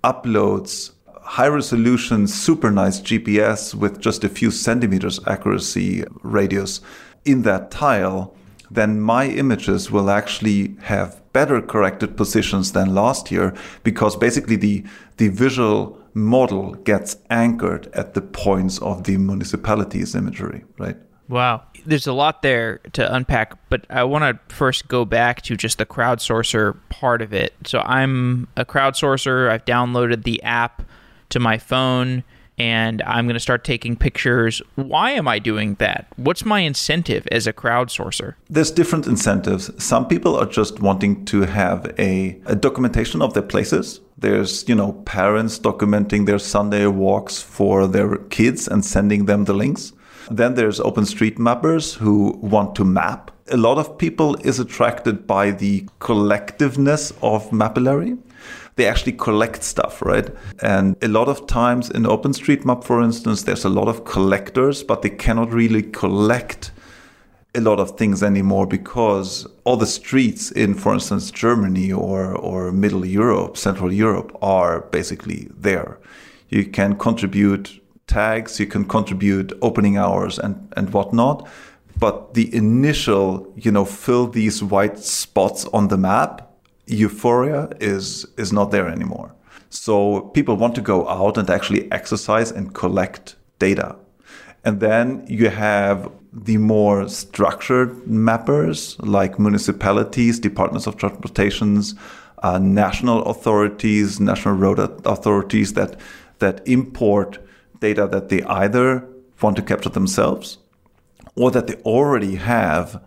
uploads 0.03 0.91
high 1.29 1.47
resolution, 1.47 2.25
super 2.25 2.71
nice 2.71 2.99
GPS 2.99 3.75
with 3.75 4.01
just 4.01 4.23
a 4.23 4.29
few 4.29 4.49
centimeters 4.49 5.19
accuracy 5.27 6.03
radius 6.23 6.81
in 7.23 7.43
that 7.43 7.69
tile, 7.69 8.33
then 8.71 8.99
my 8.99 9.27
images 9.27 9.91
will 9.91 10.09
actually 10.09 10.75
have 10.81 11.21
better 11.31 11.61
corrected 11.61 12.17
positions 12.17 12.71
than 12.71 12.95
last 12.95 13.29
year 13.29 13.53
because 13.83 14.15
basically 14.15 14.55
the, 14.55 14.83
the 15.17 15.27
visual 15.27 15.99
model 16.15 16.73
gets 16.73 17.17
anchored 17.29 17.87
at 17.93 18.15
the 18.15 18.21
points 18.21 18.79
of 18.79 19.03
the 19.03 19.15
municipality's 19.17 20.15
imagery, 20.15 20.63
right? 20.79 20.97
Wow. 21.27 21.61
There's 21.85 22.07
a 22.07 22.13
lot 22.13 22.41
there 22.41 22.79
to 22.93 23.15
unpack, 23.15 23.53
but 23.69 23.85
I 23.91 24.03
want 24.03 24.23
to 24.23 24.55
first 24.55 24.87
go 24.87 25.05
back 25.05 25.43
to 25.43 25.55
just 25.55 25.77
the 25.77 25.85
crowdsourcer 25.85 26.75
part 26.89 27.21
of 27.21 27.33
it. 27.33 27.53
So 27.65 27.81
I'm 27.81 28.47
a 28.57 28.65
crowdsourcer. 28.65 29.47
I've 29.47 29.65
downloaded 29.65 30.23
the 30.23 30.41
app 30.41 30.81
to 31.29 31.39
my 31.39 31.57
phone 31.57 32.23
and 32.59 33.01
I'm 33.03 33.25
going 33.25 33.35
to 33.35 33.39
start 33.39 33.63
taking 33.63 33.95
pictures. 33.95 34.61
Why 34.75 35.11
am 35.11 35.27
I 35.27 35.39
doing 35.39 35.75
that? 35.75 36.07
What's 36.17 36.43
my 36.43 36.59
incentive 36.59 37.25
as 37.31 37.47
a 37.47 37.53
crowdsourcer? 37.53 38.35
There's 38.49 38.69
different 38.69 39.07
incentives. 39.07 39.71
Some 39.81 40.07
people 40.07 40.35
are 40.35 40.45
just 40.45 40.81
wanting 40.81 41.25
to 41.25 41.43
have 41.43 41.85
a, 41.97 42.39
a 42.45 42.55
documentation 42.55 43.21
of 43.21 43.33
their 43.33 43.43
places. 43.43 44.01
There's, 44.17 44.67
you 44.67 44.75
know, 44.75 44.91
parents 45.05 45.57
documenting 45.57 46.25
their 46.25 46.39
Sunday 46.39 46.85
walks 46.87 47.41
for 47.41 47.87
their 47.87 48.17
kids 48.17 48.67
and 48.67 48.83
sending 48.83 49.25
them 49.25 49.45
the 49.45 49.53
links. 49.53 49.93
Then 50.29 50.55
there's 50.55 50.79
OpenStreetMappers 50.79 51.95
who 51.95 52.37
want 52.41 52.75
to 52.75 52.83
map. 52.83 53.31
A 53.51 53.57
lot 53.57 53.79
of 53.79 53.97
people 53.97 54.35
is 54.45 54.59
attracted 54.59 55.25
by 55.25 55.51
the 55.51 55.87
collectiveness 55.99 57.13
of 57.23 57.49
Mapillary 57.49 58.19
they 58.79 58.87
actually 58.87 59.11
collect 59.11 59.61
stuff, 59.61 60.01
right? 60.01 60.29
And 60.61 60.95
a 61.03 61.09
lot 61.09 61.27
of 61.27 61.45
times 61.47 61.89
in 61.89 62.03
OpenStreetMap, 62.03 62.85
for 62.85 63.01
instance, 63.01 63.43
there's 63.43 63.65
a 63.65 63.69
lot 63.69 63.89
of 63.89 64.05
collectors, 64.05 64.83
but 64.83 65.01
they 65.01 65.09
cannot 65.09 65.51
really 65.51 65.83
collect 65.83 66.71
a 67.55 67.59
lot 67.59 67.81
of 67.81 67.97
things 67.97 68.23
anymore 68.23 68.65
because 68.65 69.45
all 69.65 69.75
the 69.75 69.85
streets 69.85 70.49
in, 70.51 70.75
for 70.75 70.93
instance, 70.93 71.29
Germany 71.29 71.91
or, 71.91 72.33
or 72.33 72.71
Middle 72.71 73.05
Europe, 73.05 73.57
Central 73.57 73.91
Europe 73.91 74.31
are 74.41 74.81
basically 74.91 75.49
there. 75.57 75.99
You 76.47 76.63
can 76.63 76.95
contribute 76.95 77.83
tags, 78.07 78.61
you 78.61 78.65
can 78.65 78.85
contribute 78.85 79.51
opening 79.61 79.97
hours 79.97 80.39
and, 80.39 80.71
and 80.77 80.93
whatnot. 80.93 81.45
But 81.97 82.33
the 82.33 82.55
initial, 82.55 83.51
you 83.57 83.71
know, 83.71 83.83
fill 83.83 84.27
these 84.27 84.63
white 84.63 84.99
spots 84.99 85.65
on 85.65 85.89
the 85.89 85.97
map 85.97 86.48
euphoria 86.89 87.69
is 87.79 88.25
is 88.37 88.51
not 88.51 88.71
there 88.71 88.87
anymore. 88.87 89.33
So 89.69 90.21
people 90.33 90.55
want 90.55 90.75
to 90.75 90.81
go 90.81 91.07
out 91.07 91.37
and 91.37 91.49
actually 91.49 91.91
exercise 91.91 92.51
and 92.51 92.73
collect 92.73 93.35
data. 93.59 93.95
And 94.65 94.79
then 94.79 95.25
you 95.27 95.49
have 95.49 96.11
the 96.33 96.57
more 96.57 97.07
structured 97.07 97.91
mappers 98.05 98.95
like 98.99 99.39
municipalities, 99.39 100.39
departments 100.39 100.87
of 100.87 100.97
transportations, 100.97 101.95
uh, 102.43 102.57
national 102.59 103.23
authorities, 103.23 104.19
national 104.19 104.55
road 104.55 104.79
authorities 105.05 105.73
that 105.73 105.99
that 106.39 106.67
import 106.67 107.39
data 107.79 108.07
that 108.07 108.29
they 108.29 108.41
either 108.43 109.07
want 109.41 109.55
to 109.55 109.61
capture 109.61 109.89
themselves 109.89 110.57
or 111.35 111.51
that 111.51 111.67
they 111.67 111.75
already 111.83 112.35
have 112.35 113.01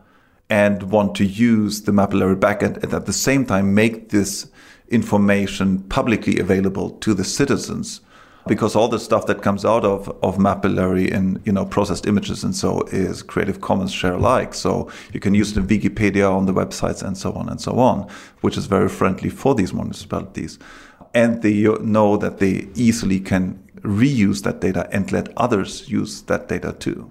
and 0.53 0.83
want 0.91 1.15
to 1.15 1.25
use 1.25 1.81
the 1.85 1.93
Mapillary 1.93 2.39
backend 2.39 2.77
and 2.83 2.93
at 2.93 3.07
the 3.07 3.13
same 3.13 3.47
time 3.47 3.75
make 3.75 4.11
this 4.11 4.51
information 4.89 5.83
publicly 5.85 6.39
available 6.39 6.91
to 6.91 7.15
the 7.15 7.25
citizens 7.25 8.03
because 8.47 8.77
all 8.77 8.89
the 8.89 8.99
stuff 8.99 9.25
that 9.27 9.41
comes 9.41 9.65
out 9.65 9.83
of, 9.83 10.11
of 10.23 10.37
Mapillary 10.37 11.11
and 11.11 11.41
you 11.47 11.53
know 11.53 11.65
processed 11.65 12.07
images 12.07 12.45
and 12.45 12.55
so 12.55 12.83
is 12.89 13.23
Creative 13.23 13.63
Commons 13.63 13.93
share 13.93 14.13
alike. 14.13 14.53
So 14.53 14.91
you 15.15 15.21
can 15.21 15.33
use 15.33 15.53
it 15.53 15.57
in 15.57 15.67
Wikipedia 15.67 16.31
on 16.31 16.45
the 16.45 16.53
websites 16.53 17.03
and 17.03 17.17
so 17.17 17.33
on 17.33 17.49
and 17.49 17.59
so 17.59 17.79
on, 17.79 18.07
which 18.43 18.59
is 18.59 18.67
very 18.67 18.91
friendly 18.91 19.31
for 19.31 19.55
these 19.55 19.73
municipalities. 19.73 20.59
And 21.15 21.41
they 21.41 21.63
know 21.81 22.19
that 22.19 22.41
they 22.41 22.69
easily 22.75 23.21
can 23.21 23.59
reuse 23.81 24.43
that 24.43 24.61
data 24.61 24.87
and 24.93 25.11
let 25.13 25.33
others 25.39 25.89
use 25.89 26.21
that 26.23 26.49
data 26.49 26.75
too. 26.79 27.11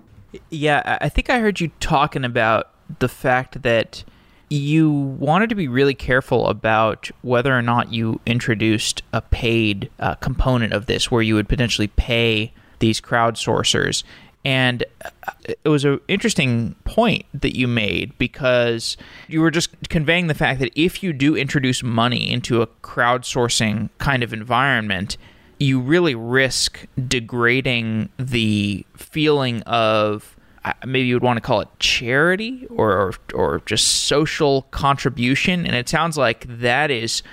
Yeah, 0.49 0.97
I 1.01 1.10
think 1.10 1.30
I 1.30 1.39
heard 1.39 1.60
you 1.60 1.69
talking 1.80 2.23
about 2.23 2.70
the 2.99 3.10
fact 3.10 3.62
that 3.63 4.04
you 4.49 4.91
wanted 4.91 5.49
to 5.49 5.56
be 5.56 5.69
really 5.69 5.93
careful 5.93 6.47
about 6.47 7.10
whether 7.21 7.58
or 7.58 7.62
not 7.62 7.93
you 7.93 8.19
introduced 8.25 9.01
a 9.13 9.21
paid 9.21 9.89
uh, 9.99 10.15
component 10.15 10.73
of 10.73 10.88
this 10.88 11.10
where 11.10 11.21
you 11.21 11.36
would 11.36 11.47
potentially 11.47 11.88
pay 11.88 12.51
these 12.80 12.99
crowdsourcers. 12.99 14.04
And 14.43 14.84
uh, 15.06 15.54
it 15.63 15.69
was 15.69 15.86
an 15.86 16.01
interesting 16.10 16.75
point 16.84 17.25
that 17.34 17.56
you 17.56 17.67
made 17.67 18.17
because 18.17 18.97
you 19.27 19.39
were 19.39 19.51
just 19.51 19.69
conveying 19.88 20.27
the 20.27 20.34
fact 20.34 20.60
that 20.60 20.71
if 20.75 21.01
you 21.01 21.13
do 21.13 21.38
introduce 21.38 21.82
money 21.82 22.30
into 22.30 22.62
a 22.62 22.67
crowdsourcing 22.67 23.89
kind 23.99 24.21
of 24.21 24.34
environment, 24.34 25.15
you 25.60 25.80
really 25.80 26.15
risk 26.15 26.88
degrading 27.08 28.10
the 28.17 28.86
feeling 28.97 29.62
of 29.62 30.36
maybe 30.86 31.08
you 31.08 31.15
would 31.15 31.24
want 31.24 31.38
to 31.38 31.41
call 31.41 31.62
it 31.62 31.67
charity 31.80 32.67
or, 32.69 32.91
or, 32.91 33.13
or 33.34 33.62
just 33.65 34.06
social 34.06 34.63
contribution 34.71 35.65
and 35.65 35.76
it 35.76 35.89
sounds 35.89 36.17
like 36.17 36.45
that 36.47 36.91
is 36.91 37.24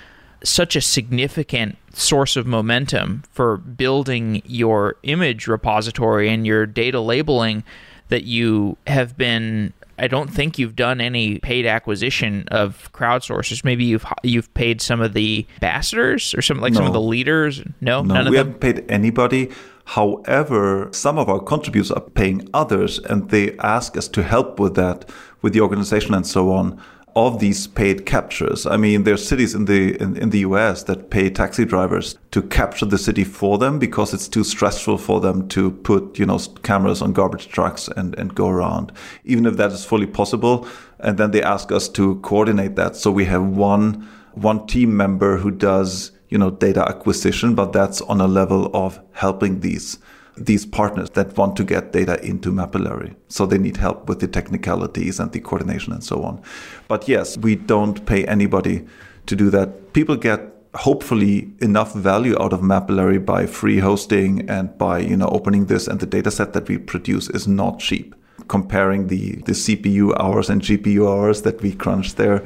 such 0.43 0.75
a 0.75 0.81
significant 0.81 1.77
source 1.93 2.35
of 2.35 2.47
momentum 2.47 3.23
for 3.31 3.57
building 3.57 4.41
your 4.45 4.95
image 5.03 5.47
repository 5.47 6.29
and 6.29 6.47
your 6.47 6.65
data 6.65 6.99
labeling 6.99 7.63
that 8.07 8.23
you 8.23 8.77
have 8.87 9.17
been 9.17 9.73
I 9.99 10.07
don't 10.07 10.29
think 10.29 10.57
you've 10.57 10.77
done 10.77 11.01
any 11.01 11.39
paid 11.39 11.65
acquisition 11.65 12.47
of 12.49 12.89
crowdsourcers. 12.93 13.65
Maybe 13.65 13.83
you've 13.83 14.05
you've 14.23 14.51
paid 14.53 14.81
some 14.81 15.01
of 15.01 15.13
the 15.13 15.45
ambassadors 15.55 16.33
or 16.33 16.41
some 16.41 16.59
like 16.61 16.71
no. 16.71 16.77
some 16.77 16.87
of 16.87 16.93
the 16.93 17.01
leaders. 17.01 17.61
No, 17.81 18.01
no, 18.01 18.13
we 18.15 18.23
them? 18.23 18.31
We 18.31 18.37
haven't 18.37 18.59
paid 18.61 18.89
anybody. 18.89 19.51
However, 19.93 20.87
some 20.91 21.17
of 21.17 21.29
our 21.29 21.39
contributors 21.39 21.89
are 21.89 21.99
paying 22.01 22.47
others 22.53 22.99
and 22.99 23.27
they 23.31 23.57
ask 23.57 23.97
us 23.97 24.07
to 24.09 24.21
help 24.21 24.59
with 24.59 24.75
that, 24.75 25.09
with 25.41 25.53
the 25.53 25.61
organization 25.61 26.13
and 26.13 26.27
so 26.27 26.51
on 26.51 26.79
of 27.15 27.39
these 27.39 27.65
paid 27.65 28.05
captures. 28.05 28.67
I 28.67 28.77
mean, 28.77 29.03
there 29.03 29.15
are 29.15 29.17
cities 29.31 29.55
in 29.55 29.65
the 29.65 29.99
in, 29.99 30.15
in, 30.15 30.29
the 30.29 30.41
US 30.49 30.83
that 30.83 31.09
pay 31.09 31.31
taxi 31.31 31.65
drivers 31.65 32.19
to 32.29 32.43
capture 32.43 32.85
the 32.85 32.99
city 32.99 33.23
for 33.23 33.57
them 33.57 33.79
because 33.79 34.13
it's 34.13 34.27
too 34.27 34.43
stressful 34.43 34.99
for 34.99 35.19
them 35.19 35.47
to 35.49 35.71
put, 35.71 36.19
you 36.19 36.27
know, 36.27 36.37
cameras 36.61 37.01
on 37.01 37.11
garbage 37.11 37.47
trucks 37.47 37.89
and, 37.97 38.13
and 38.19 38.35
go 38.35 38.47
around, 38.47 38.91
even 39.25 39.47
if 39.47 39.57
that 39.57 39.71
is 39.71 39.85
fully 39.85 40.05
possible. 40.05 40.67
And 40.99 41.17
then 41.17 41.31
they 41.31 41.41
ask 41.41 41.71
us 41.71 41.89
to 41.89 42.17
coordinate 42.17 42.75
that. 42.75 42.95
So 42.95 43.09
we 43.09 43.25
have 43.25 43.43
one 43.43 44.07
one 44.33 44.67
team 44.67 44.95
member 44.95 45.37
who 45.37 45.49
does 45.49 46.11
you 46.29 46.37
know 46.37 46.51
data 46.51 46.87
acquisition 46.87 47.55
but 47.55 47.73
that's 47.73 48.01
on 48.01 48.21
a 48.21 48.27
level 48.27 48.69
of 48.73 48.99
helping 49.13 49.59
these 49.59 49.99
these 50.39 50.65
partners 50.65 51.09
that 51.11 51.35
want 51.37 51.55
to 51.57 51.63
get 51.63 51.91
data 51.91 52.23
into 52.25 52.51
Mapillary. 52.51 53.15
So 53.27 53.45
they 53.45 53.57
need 53.57 53.77
help 53.77 54.07
with 54.07 54.19
the 54.19 54.27
technicalities 54.27 55.19
and 55.19 55.31
the 55.31 55.39
coordination 55.41 55.93
and 55.93 56.03
so 56.03 56.23
on. 56.23 56.41
But 56.87 57.07
yes, 57.07 57.37
we 57.37 57.55
don't 57.55 58.05
pay 58.05 58.25
anybody 58.25 58.87
to 59.25 59.35
do 59.35 59.49
that. 59.49 59.93
People 59.93 60.15
get 60.15 60.41
hopefully 60.75 61.51
enough 61.59 61.93
value 61.93 62.37
out 62.39 62.53
of 62.53 62.61
Mapillary 62.61 63.23
by 63.23 63.45
free 63.45 63.79
hosting 63.79 64.49
and 64.49 64.77
by 64.77 64.99
you 64.99 65.17
know 65.17 65.27
opening 65.29 65.65
this 65.65 65.87
and 65.87 65.99
the 65.99 66.05
data 66.05 66.31
set 66.31 66.53
that 66.53 66.67
we 66.67 66.77
produce 66.77 67.29
is 67.29 67.47
not 67.47 67.79
cheap. 67.79 68.15
Comparing 68.47 69.07
the, 69.07 69.35
the 69.45 69.51
CPU 69.51 70.17
hours 70.19 70.49
and 70.49 70.61
GPU 70.61 71.07
hours 71.07 71.41
that 71.43 71.61
we 71.61 71.73
crunch 71.73 72.15
there, 72.15 72.43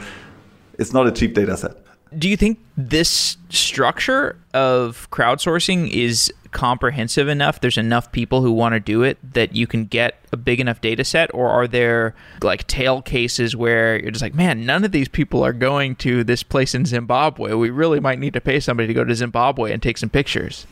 it's 0.79 0.91
not 0.91 1.07
a 1.07 1.11
cheap 1.11 1.33
data 1.33 1.55
set 1.55 1.82
do 2.17 2.29
you 2.29 2.37
think 2.37 2.59
this 2.77 3.37
structure 3.49 4.37
of 4.53 5.09
crowdsourcing 5.11 5.89
is 5.89 6.31
comprehensive 6.51 7.27
enough? 7.27 7.61
There's 7.61 7.77
enough 7.77 8.11
people 8.11 8.41
who 8.41 8.51
want 8.51 8.73
to 8.73 8.79
do 8.79 9.03
it 9.03 9.17
that 9.33 9.55
you 9.55 9.67
can 9.67 9.85
get 9.85 10.19
a 10.31 10.37
big 10.37 10.59
enough 10.59 10.81
data 10.81 11.03
set? 11.03 11.33
Or 11.33 11.49
are 11.49 11.67
there 11.67 12.15
like 12.41 12.67
tail 12.67 13.01
cases 13.01 13.55
where 13.55 13.99
you're 13.99 14.11
just 14.11 14.21
like 14.21 14.35
man 14.35 14.65
none 14.65 14.83
of 14.83 14.91
these 14.91 15.07
people 15.07 15.43
are 15.43 15.53
going 15.53 15.95
to 15.97 16.23
this 16.23 16.43
place 16.43 16.73
in 16.73 16.85
zimbabwe. 16.85 17.53
We 17.53 17.69
really 17.69 17.99
might 17.99 18.19
need 18.19 18.33
to 18.33 18.41
pay 18.41 18.59
somebody 18.59 18.87
to 18.87 18.93
go 18.93 19.03
to 19.03 19.15
zimbabwe 19.15 19.71
and 19.71 19.81
take 19.81 19.97
some 19.97 20.09
pictures. 20.09 20.65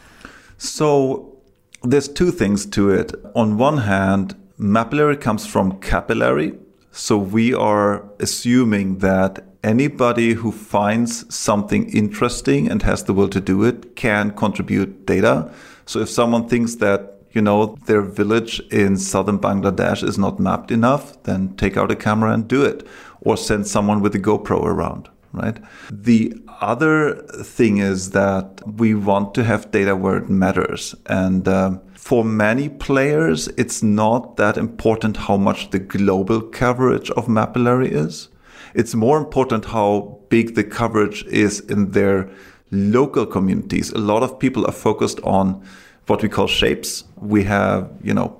So 0.57 1.37
there's 1.83 2.07
two 2.07 2.31
things 2.31 2.65
to 2.67 2.91
it. 2.91 3.13
On 3.35 3.57
one 3.57 3.79
hand 3.79 4.35
mapillary 4.59 5.19
comes 5.19 5.45
from 5.47 5.79
capillary 5.79 6.53
so 6.91 7.17
we 7.17 7.53
are 7.53 8.05
assuming 8.19 8.99
that 8.99 9.45
anybody 9.63 10.33
who 10.33 10.51
finds 10.51 11.33
something 11.33 11.89
interesting 11.89 12.69
and 12.69 12.83
has 12.83 13.03
the 13.03 13.13
will 13.13 13.29
to 13.29 13.41
do 13.41 13.63
it 13.63 13.95
can 13.95 14.31
contribute 14.31 15.05
data. 15.05 15.51
So 15.85 15.99
if 15.99 16.09
someone 16.09 16.47
thinks 16.47 16.75
that 16.75 17.19
you 17.31 17.41
know 17.41 17.77
their 17.85 18.01
village 18.01 18.59
in 18.71 18.97
southern 18.97 19.39
Bangladesh 19.39 20.03
is 20.03 20.17
not 20.17 20.39
mapped 20.39 20.71
enough, 20.71 21.21
then 21.23 21.55
take 21.55 21.77
out 21.77 21.91
a 21.91 21.95
camera 21.95 22.33
and 22.33 22.47
do 22.47 22.63
it, 22.63 22.85
or 23.21 23.37
send 23.37 23.67
someone 23.67 24.01
with 24.01 24.15
a 24.15 24.19
GoPro 24.19 24.63
around. 24.63 25.09
right? 25.33 25.57
The 25.91 26.33
other 26.59 27.15
thing 27.43 27.77
is 27.77 28.11
that 28.11 28.61
we 28.65 28.93
want 28.93 29.33
to 29.35 29.43
have 29.43 29.71
data 29.71 29.95
where 29.95 30.17
it 30.17 30.29
matters. 30.29 30.95
And 31.07 31.47
um, 31.47 31.81
for 31.93 32.23
many 32.23 32.69
players, 32.69 33.47
it's 33.57 33.81
not 33.81 34.37
that 34.37 34.57
important 34.57 35.17
how 35.17 35.37
much 35.37 35.69
the 35.71 35.79
global 35.79 36.41
coverage 36.41 37.09
of 37.11 37.27
Mapillary 37.27 37.91
is. 37.91 38.29
It's 38.73 38.95
more 38.95 39.17
important 39.17 39.65
how 39.65 40.19
big 40.29 40.55
the 40.55 40.63
coverage 40.63 41.23
is 41.25 41.59
in 41.61 41.91
their 41.91 42.29
local 42.71 43.25
communities. 43.25 43.91
A 43.91 43.97
lot 43.97 44.23
of 44.23 44.39
people 44.39 44.65
are 44.65 44.71
focused 44.71 45.19
on 45.23 45.63
what 46.07 46.21
we 46.21 46.29
call 46.29 46.47
shapes. 46.47 47.03
We 47.17 47.43
have, 47.43 47.89
you 48.03 48.13
know, 48.13 48.37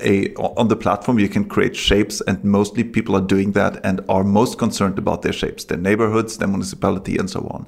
a 0.00 0.34
on 0.34 0.68
the 0.68 0.76
platform 0.76 1.18
you 1.18 1.28
can 1.28 1.44
create 1.44 1.74
shapes 1.74 2.20
and 2.26 2.42
mostly 2.44 2.84
people 2.84 3.16
are 3.16 3.22
doing 3.22 3.52
that 3.52 3.80
and 3.84 4.02
are 4.08 4.22
most 4.22 4.58
concerned 4.58 4.98
about 4.98 5.22
their 5.22 5.32
shapes 5.32 5.64
their 5.64 5.78
neighborhoods 5.78 6.36
their 6.36 6.48
municipality 6.48 7.16
and 7.16 7.30
so 7.30 7.40
on. 7.48 7.66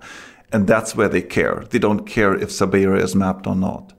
And 0.53 0.67
that's 0.67 0.95
where 0.95 1.09
they 1.09 1.23
care. 1.23 1.65
They 1.71 1.81
don't 1.81 2.07
care 2.07 2.35
if 2.35 2.53
Siberia 2.53 3.03
is 3.03 3.17
mapped 3.17 3.47
or 3.47 3.57
not. 3.57 3.93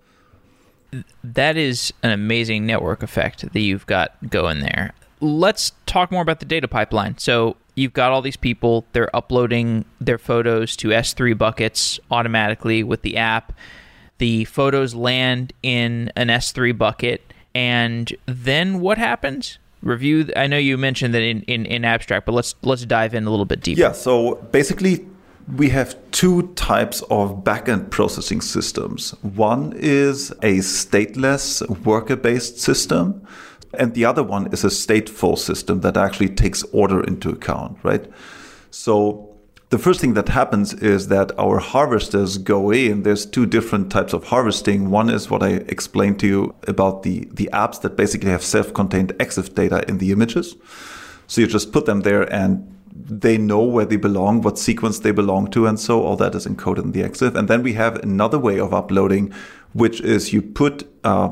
That 1.24 1.58
is 1.58 1.92
an 2.02 2.12
amazing 2.12 2.66
network 2.66 3.04
effect 3.04 3.52
that 3.52 3.60
you've 3.60 3.86
got 3.88 4.30
going 4.30 4.62
there. 4.62 4.94
Let's 5.20 5.74
talk 5.86 6.12
more 6.12 6.22
about 6.22 6.40
the 6.40 6.46
data 6.46 6.68
pipeline. 6.68 7.18
So 7.18 7.58
you've 7.76 7.94
got 7.94 8.12
all 8.12 8.22
these 8.22 8.38
people 8.38 8.86
they're 8.94 9.14
uploading 9.16 9.86
their 10.02 10.18
photos 10.18 10.76
to 10.76 10.90
s3 10.90 11.38
buckets 11.38 12.00
automatically 12.10 12.84
with 12.84 13.02
the 13.02 13.18
app 13.18 13.54
the 14.18 14.46
photos 14.46 14.96
land 14.96 15.54
in 15.62 16.12
an 16.16 16.28
s3 16.28 16.78
bucket 16.78 17.34
and 17.56 18.14
then 18.26 18.82
what 18.82 18.98
happens? 18.98 19.58
Review. 19.82 20.30
I 20.36 20.48
know 20.48 20.58
you 20.58 20.78
mentioned 20.78 21.14
that 21.14 21.22
in, 21.22 21.42
in, 21.44 21.66
in 21.66 21.86
abstract, 21.86 22.26
but 22.26 22.34
let's 22.34 22.54
let's 22.64 22.86
dive 22.86 23.14
in 23.14 23.26
a 23.26 23.30
little 23.30 23.46
bit 23.46 23.62
deeper. 23.62 23.80
Yeah. 23.80 23.94
So 23.94 24.36
basically, 24.52 25.08
we 25.56 25.70
have 25.70 25.96
two 26.12 26.54
types 26.56 27.02
of 27.04 27.44
backend 27.44 27.92
processing 27.92 28.42
systems. 28.42 29.12
One 29.22 29.74
is 29.78 30.32
a 30.42 30.58
stateless 30.58 31.68
worker 31.86 32.16
based 32.16 32.60
system, 32.60 33.26
and 33.80 33.94
the 33.94 34.06
other 34.06 34.24
one 34.24 34.48
is 34.54 34.64
a 34.64 34.68
stateful 34.70 35.38
system 35.38 35.82
that 35.82 35.98
actually 35.98 36.30
takes 36.30 36.64
order 36.72 37.04
into 37.04 37.30
account, 37.30 37.78
right? 37.84 38.06
So 38.72 39.36
the 39.70 39.80
first 39.80 40.00
thing 40.00 40.14
that 40.14 40.30
happens 40.30 40.74
is 40.74 41.08
that 41.08 41.38
our 41.40 41.60
harvesters 41.60 42.38
go 42.38 42.72
in. 42.72 43.04
There's 43.04 43.26
two 43.26 43.46
different 43.46 43.92
types 43.92 44.14
of 44.14 44.26
harvesting. 44.26 44.92
One 44.92 45.10
is 45.10 45.30
what 45.30 45.42
I 45.42 45.50
explained 45.68 46.20
to 46.20 46.28
you 46.28 46.56
about 46.68 47.04
the, 47.04 47.28
the 47.32 47.50
apps 47.52 47.82
that 47.82 47.96
basically 47.96 48.32
have 48.32 48.44
self 48.44 48.74
contained 48.74 49.14
EXIF 49.20 49.56
data 49.56 49.84
in 49.88 49.98
the 49.98 50.12
images. 50.12 50.56
So 51.28 51.42
you 51.42 51.48
just 51.48 51.72
put 51.72 51.86
them 51.86 52.02
there 52.02 52.32
and 52.32 52.72
they 52.94 53.38
know 53.38 53.64
where 53.64 53.86
they 53.86 53.98
belong, 53.98 54.42
what 54.42 54.58
sequence 54.58 55.00
they 55.00 55.12
belong 55.12 55.52
to, 55.52 55.68
and 55.68 55.80
so 55.80 56.04
all 56.04 56.16
that 56.18 56.34
is 56.36 56.46
encoded 56.46 56.84
in 56.84 56.92
the 56.92 57.02
EXIF. 57.02 57.36
And 57.36 57.48
then 57.48 57.62
we 57.62 57.74
have 57.74 57.98
another 57.98 58.40
way 58.40 58.60
of 58.60 58.74
uploading, 58.74 59.34
which 59.74 60.00
is 60.02 60.32
you 60.32 60.42
put 60.42 60.88
uh, 61.04 61.30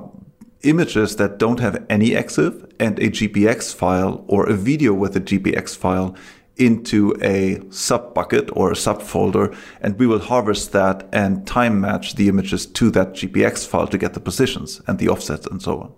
images 0.63 1.17
that 1.17 1.37
don't 1.37 1.59
have 1.59 1.85
any 1.89 2.11
EXIF 2.11 2.71
and 2.79 2.97
a 2.99 3.09
GPX 3.09 3.73
file 3.75 4.23
or 4.27 4.49
a 4.49 4.53
video 4.53 4.93
with 4.93 5.15
a 5.15 5.21
GPX 5.21 5.75
file 5.75 6.15
into 6.57 7.15
a 7.21 7.59
sub 7.71 8.13
bucket 8.13 8.49
or 8.53 8.71
a 8.71 8.75
subfolder, 8.75 9.55
and 9.81 9.97
we 9.97 10.07
will 10.07 10.19
harvest 10.19 10.71
that 10.71 11.07
and 11.11 11.45
time 11.47 11.81
match 11.81 12.15
the 12.15 12.27
images 12.27 12.65
to 12.65 12.91
that 12.91 13.13
GPX 13.13 13.67
file 13.67 13.87
to 13.87 13.97
get 13.97 14.13
the 14.13 14.19
positions 14.19 14.81
and 14.87 14.99
the 14.99 15.09
offsets 15.09 15.47
and 15.47 15.61
so 15.61 15.79
on. 15.79 15.93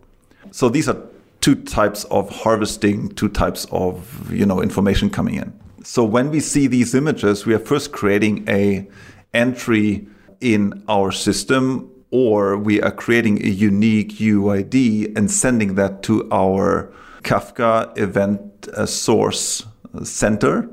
So 0.51 0.69
these 0.69 0.87
are 0.87 0.97
two 1.41 1.55
types 1.55 2.05
of 2.05 2.29
harvesting, 2.29 3.09
two 3.09 3.29
types 3.29 3.65
of 3.71 4.31
you 4.31 4.45
know 4.45 4.61
information 4.61 5.09
coming 5.09 5.35
in. 5.35 5.53
So 5.83 6.03
when 6.03 6.31
we 6.31 6.39
see 6.39 6.67
these 6.67 6.95
images, 6.95 7.45
we 7.45 7.53
are 7.53 7.59
first 7.59 7.91
creating 7.91 8.47
a 8.49 8.87
entry 9.33 10.07
in 10.39 10.83
our 10.87 11.11
system 11.11 11.91
or 12.15 12.57
we 12.57 12.81
are 12.81 12.91
creating 12.91 13.45
a 13.45 13.49
unique 13.49 14.13
UID 14.19 15.17
and 15.17 15.29
sending 15.29 15.75
that 15.75 16.01
to 16.01 16.25
our 16.31 16.89
Kafka 17.23 17.91
event 17.97 18.69
uh, 18.69 18.85
source 18.85 19.65
center. 20.01 20.69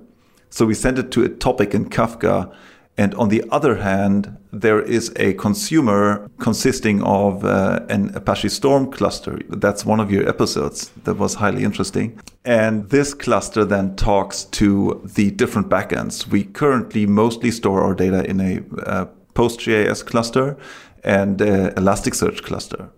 So 0.51 0.66
we 0.66 0.74
send 0.74 1.01
it 1.01 1.11
to 1.11 1.24
a 1.24 1.28
topic 1.28 1.74
in 1.74 1.90
Kafka. 1.90 2.55
And 2.97 3.12
on 3.16 3.28
the 3.28 3.43
other 3.51 3.74
hand, 3.76 4.36
there 4.53 4.80
is 4.80 5.12
a 5.16 5.32
consumer 5.34 6.30
consisting 6.38 7.03
of 7.03 7.45
uh, 7.45 7.80
an 7.88 8.14
Apache 8.14 8.51
Storm 8.51 8.93
cluster. 8.93 9.40
That's 9.49 9.84
one 9.84 9.99
of 9.99 10.12
your 10.12 10.28
episodes 10.28 10.93
that 11.03 11.14
was 11.14 11.34
highly 11.34 11.64
interesting. 11.64 12.20
And 12.45 12.88
this 12.90 13.14
cluster 13.14 13.64
then 13.64 13.97
talks 13.97 14.45
to 14.61 15.01
the 15.16 15.32
different 15.32 15.68
backends. 15.68 16.28
We 16.28 16.45
currently 16.45 17.05
mostly 17.07 17.51
store 17.51 17.82
our 17.82 17.95
data 17.97 18.24
in 18.30 18.40
a 18.40 18.62
uh, 18.86 19.07
PostGIS 19.34 20.05
cluster 20.05 20.57
and 21.05 21.40
uh, 21.40 21.70
Elasticsearch 21.74 22.42
cluster. 22.42 22.90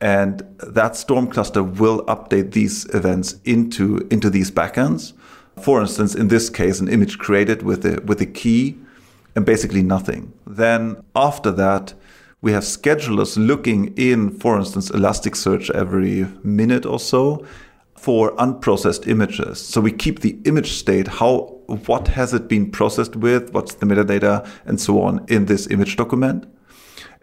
And 0.00 0.42
that 0.58 0.96
Storm 0.96 1.28
cluster 1.28 1.62
will 1.62 2.04
update 2.06 2.52
these 2.52 2.86
events 2.94 3.36
into, 3.44 4.06
into 4.10 4.28
these 4.28 4.50
backends. 4.50 5.12
For 5.62 5.80
instance, 5.80 6.14
in 6.14 6.28
this 6.28 6.50
case, 6.50 6.80
an 6.80 6.88
image 6.88 7.18
created 7.18 7.62
with 7.62 7.86
a, 7.86 8.00
with 8.02 8.20
a 8.20 8.26
key 8.26 8.76
and 9.36 9.46
basically 9.46 9.82
nothing. 9.82 10.32
Then 10.46 11.02
after 11.14 11.50
that, 11.52 11.94
we 12.40 12.52
have 12.52 12.64
schedulers 12.64 13.36
looking 13.36 13.94
in, 13.96 14.30
for 14.38 14.58
instance, 14.58 14.90
Elasticsearch 14.90 15.70
every 15.70 16.26
minute 16.42 16.84
or 16.84 17.00
so 17.00 17.44
for 17.96 18.32
unprocessed 18.36 19.08
images. 19.08 19.58
So 19.58 19.80
we 19.80 19.92
keep 19.92 20.20
the 20.20 20.38
image 20.44 20.72
state, 20.72 21.08
how 21.08 21.60
what 21.86 22.08
has 22.08 22.34
it 22.34 22.46
been 22.48 22.70
processed 22.70 23.16
with, 23.16 23.54
what's 23.54 23.74
the 23.76 23.86
metadata, 23.86 24.46
and 24.66 24.78
so 24.78 25.00
on 25.00 25.24
in 25.28 25.46
this 25.46 25.66
image 25.68 25.96
document. 25.96 26.46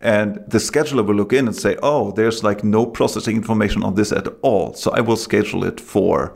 And 0.02 0.44
the 0.48 0.58
scheduler 0.58 1.06
will 1.06 1.16
look 1.16 1.32
in 1.32 1.48
and 1.48 1.56
say, 1.56 1.78
oh, 1.84 2.12
there's 2.12 2.44
like 2.44 2.64
no 2.64 2.86
processing 2.86 3.36
information 3.36 3.84
on 3.84 3.96
this 3.96 4.12
at 4.12 4.28
all. 4.42 4.74
So 4.74 4.92
I 4.92 5.02
will 5.02 5.16
schedule 5.16 5.64
it 5.64 5.80
for 5.80 6.34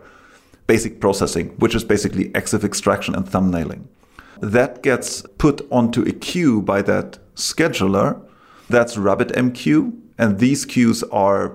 basic 0.67 0.99
processing, 0.99 1.49
which 1.57 1.75
is 1.75 1.83
basically 1.83 2.29
EXIF 2.29 2.63
extraction 2.63 3.15
and 3.15 3.25
thumbnailing. 3.25 3.85
That 4.39 4.83
gets 4.83 5.23
put 5.39 5.65
onto 5.71 6.03
a 6.03 6.11
queue 6.11 6.61
by 6.61 6.83
that 6.83 7.17
scheduler. 7.35 8.21
That's 8.69 8.97
RabbitMQ. 8.97 9.99
And 10.17 10.39
these 10.39 10.65
queues 10.65 11.03
are, 11.03 11.53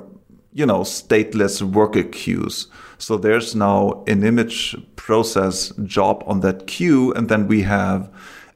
you 0.53 0.67
know, 0.67 0.81
stateless 0.81 1.63
worker 1.63 2.03
queues. 2.03 2.67
So 2.99 3.17
there's 3.17 3.55
now 3.55 4.03
an 4.07 4.25
image 4.25 4.77
process 4.97 5.73
job 5.85 6.25
on 6.27 6.41
that 6.41 6.67
queue. 6.67 7.13
And 7.15 7.29
then 7.29 7.47
we 7.47 7.63
have 7.63 8.11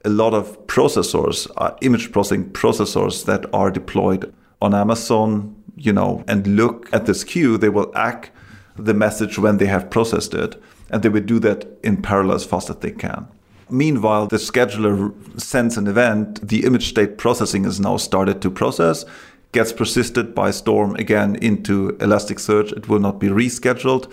a 0.05 0.09
lot 0.09 0.35
of 0.35 0.67
processors, 0.67 1.51
uh, 1.57 1.75
image 1.81 2.13
processing 2.13 2.51
processors 2.51 3.25
that 3.25 3.47
are 3.55 3.71
deployed 3.71 4.33
on 4.61 4.75
Amazon, 4.75 5.55
you 5.77 5.93
know, 5.93 6.25
and 6.29 6.47
look 6.47 6.89
at 6.93 7.07
this 7.07 7.25
queue. 7.25 7.57
They 7.57 7.69
will 7.69 7.93
ack 7.97 8.31
the 8.77 8.95
message 8.95 9.39
when 9.39 9.59
they 9.59 9.67
have 9.67 9.91
processed 9.91 10.35
it, 10.35 10.61
and 10.91 11.03
they 11.03 11.09
would 11.09 11.27
do 11.27 11.39
that 11.41 11.67
in 11.83 12.03
parallel 12.03 12.37
as 12.37 12.45
fast 12.45 12.71
as 12.71 12.77
they 12.77 12.91
can. 12.91 13.27
Meanwhile, 13.71 14.27
the 14.27 14.37
scheduler 14.37 15.13
sends 15.41 15.77
an 15.79 15.87
event, 15.87 16.47
the 16.47 16.65
image 16.65 16.89
state 16.89 17.17
processing 17.17 17.65
is 17.65 17.81
now 17.81 17.97
started 17.97 18.43
to 18.43 18.51
process, 18.51 19.05
gets 19.53 19.73
persisted 19.73 20.35
by 20.35 20.51
Storm 20.51 20.97
again 20.97 21.37
into 21.37 21.93
Elasticsearch. 21.93 22.73
It 22.77 22.89
will 22.89 22.99
not 22.99 23.19
be 23.19 23.29
rescheduled 23.29 24.13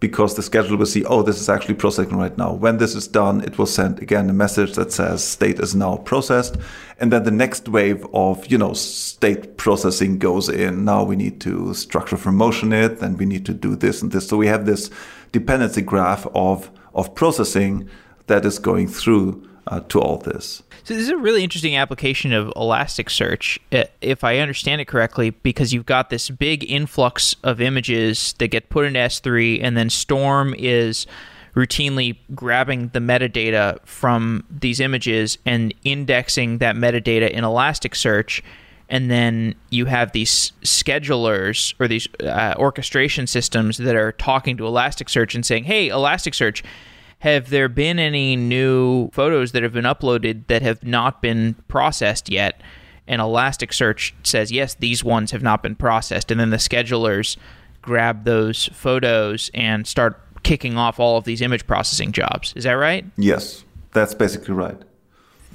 because 0.00 0.34
the 0.34 0.42
scheduler 0.42 0.78
will 0.78 0.86
see, 0.86 1.04
oh, 1.04 1.22
this 1.22 1.38
is 1.38 1.50
actually 1.50 1.74
processing 1.74 2.16
right 2.16 2.36
now. 2.38 2.54
When 2.54 2.78
this 2.78 2.94
is 2.94 3.06
done, 3.06 3.42
it 3.42 3.58
will 3.58 3.66
send 3.66 4.00
again 4.00 4.30
a 4.30 4.32
message 4.32 4.72
that 4.72 4.92
says 4.92 5.22
state 5.22 5.60
is 5.60 5.74
now 5.74 5.98
processed. 5.98 6.56
And 6.98 7.12
then 7.12 7.24
the 7.24 7.30
next 7.30 7.68
wave 7.68 8.06
of, 8.14 8.46
you 8.46 8.56
know, 8.56 8.72
state 8.72 9.58
processing 9.58 10.18
goes 10.18 10.48
in. 10.48 10.86
Now 10.86 11.04
we 11.04 11.16
need 11.16 11.40
to 11.42 11.74
structure 11.74 12.16
from 12.16 12.36
motion 12.36 12.72
it, 12.72 13.00
then 13.00 13.18
we 13.18 13.26
need 13.26 13.44
to 13.46 13.54
do 13.54 13.76
this 13.76 14.00
and 14.00 14.10
this. 14.10 14.26
So 14.26 14.38
we 14.38 14.46
have 14.46 14.64
this 14.64 14.90
dependency 15.32 15.82
graph 15.82 16.26
of, 16.34 16.70
of 16.94 17.14
processing 17.14 17.88
that 18.26 18.46
is 18.46 18.58
going 18.58 18.88
through 18.88 19.46
uh, 19.66 19.80
to 19.80 20.00
all 20.00 20.16
this. 20.16 20.62
So 20.90 20.96
this 20.96 21.04
is 21.04 21.10
a 21.10 21.16
really 21.16 21.44
interesting 21.44 21.76
application 21.76 22.32
of 22.32 22.48
Elasticsearch, 22.56 23.60
if 24.00 24.24
I 24.24 24.38
understand 24.38 24.80
it 24.80 24.86
correctly, 24.86 25.30
because 25.30 25.72
you've 25.72 25.86
got 25.86 26.10
this 26.10 26.28
big 26.30 26.68
influx 26.68 27.36
of 27.44 27.60
images 27.60 28.34
that 28.38 28.48
get 28.48 28.70
put 28.70 28.86
in 28.86 28.94
S3, 28.94 29.62
and 29.62 29.76
then 29.76 29.88
Storm 29.88 30.52
is 30.58 31.06
routinely 31.54 32.16
grabbing 32.34 32.88
the 32.88 32.98
metadata 32.98 33.78
from 33.86 34.42
these 34.50 34.80
images 34.80 35.38
and 35.46 35.72
indexing 35.84 36.58
that 36.58 36.74
metadata 36.74 37.30
in 37.30 37.44
Elasticsearch. 37.44 38.42
And 38.88 39.08
then 39.08 39.54
you 39.70 39.84
have 39.84 40.10
these 40.10 40.50
schedulers 40.62 41.72
or 41.78 41.86
these 41.86 42.08
uh, 42.18 42.54
orchestration 42.58 43.28
systems 43.28 43.76
that 43.76 43.94
are 43.94 44.10
talking 44.10 44.56
to 44.56 44.64
Elasticsearch 44.64 45.36
and 45.36 45.46
saying, 45.46 45.62
"Hey, 45.62 45.88
Elasticsearch, 45.90 46.64
have 47.20 47.50
there 47.50 47.68
been 47.68 47.98
any 47.98 48.36
new 48.36 49.10
photos 49.10 49.52
that 49.52 49.62
have 49.62 49.72
been 49.72 49.84
uploaded 49.84 50.46
that 50.48 50.62
have 50.62 50.82
not 50.82 51.22
been 51.22 51.54
processed 51.68 52.30
yet? 52.30 52.60
And 53.06 53.20
Elasticsearch 53.20 54.12
says, 54.22 54.52
yes, 54.52 54.74
these 54.74 55.02
ones 55.02 55.30
have 55.30 55.42
not 55.42 55.62
been 55.62 55.74
processed. 55.74 56.30
And 56.30 56.38
then 56.40 56.50
the 56.50 56.56
schedulers 56.56 57.36
grab 57.82 58.24
those 58.24 58.66
photos 58.68 59.50
and 59.54 59.86
start 59.86 60.20
kicking 60.42 60.76
off 60.76 60.98
all 61.00 61.16
of 61.16 61.24
these 61.24 61.42
image 61.42 61.66
processing 61.66 62.12
jobs. 62.12 62.52
Is 62.56 62.64
that 62.64 62.72
right? 62.72 63.04
Yes. 63.16 63.64
That's 63.92 64.14
basically 64.14 64.54
right. 64.54 64.76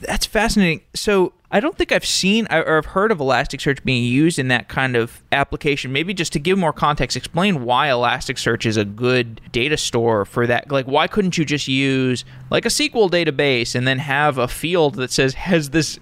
That's 0.01 0.25
fascinating. 0.25 0.81
So 0.93 1.33
I 1.51 1.59
don't 1.59 1.77
think 1.77 1.91
I've 1.91 2.05
seen 2.05 2.47
or 2.51 2.77
I've 2.77 2.87
heard 2.87 3.11
of 3.11 3.19
Elasticsearch 3.19 3.83
being 3.83 4.03
used 4.03 4.37
in 4.37 4.49
that 4.49 4.67
kind 4.67 4.95
of 4.95 5.23
application. 5.31 5.93
Maybe 5.93 6.13
just 6.13 6.33
to 6.33 6.39
give 6.39 6.57
more 6.57 6.73
context, 6.73 7.15
explain 7.15 7.63
why 7.63 7.87
Elasticsearch 7.87 8.65
is 8.65 8.77
a 8.77 8.85
good 8.85 9.39
data 9.51 9.77
store 9.77 10.25
for 10.25 10.47
that. 10.47 10.69
Like, 10.69 10.85
why 10.85 11.07
couldn't 11.07 11.37
you 11.37 11.45
just 11.45 11.67
use 11.67 12.25
like 12.49 12.65
a 12.65 12.69
SQL 12.69 13.09
database 13.09 13.73
and 13.73 13.87
then 13.87 13.99
have 13.99 14.37
a 14.37 14.47
field 14.47 14.95
that 14.95 15.11
says 15.11 15.33
has 15.35 15.69
this 15.69 15.97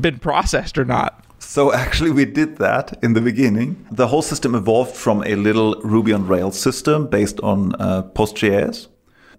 been 0.00 0.18
processed 0.18 0.76
or 0.76 0.84
not? 0.84 1.22
So 1.38 1.72
actually, 1.72 2.10
we 2.10 2.24
did 2.24 2.56
that 2.56 2.98
in 3.02 3.12
the 3.12 3.20
beginning. 3.20 3.86
The 3.92 4.08
whole 4.08 4.22
system 4.22 4.54
evolved 4.54 4.96
from 4.96 5.22
a 5.24 5.36
little 5.36 5.80
Ruby 5.82 6.12
on 6.12 6.26
Rails 6.26 6.58
system 6.58 7.06
based 7.06 7.38
on 7.40 7.74
uh, 7.80 8.02
PostGIS 8.14 8.88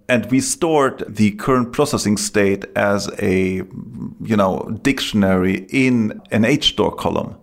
and 0.09 0.25
we 0.31 0.39
stored 0.39 1.03
the 1.07 1.31
current 1.31 1.73
processing 1.73 2.17
state 2.17 2.65
as 2.75 3.09
a 3.19 3.63
you 4.21 4.37
know 4.37 4.79
dictionary 4.81 5.67
in 5.69 6.21
an 6.31 6.43
hstore 6.43 6.95
column. 6.95 7.37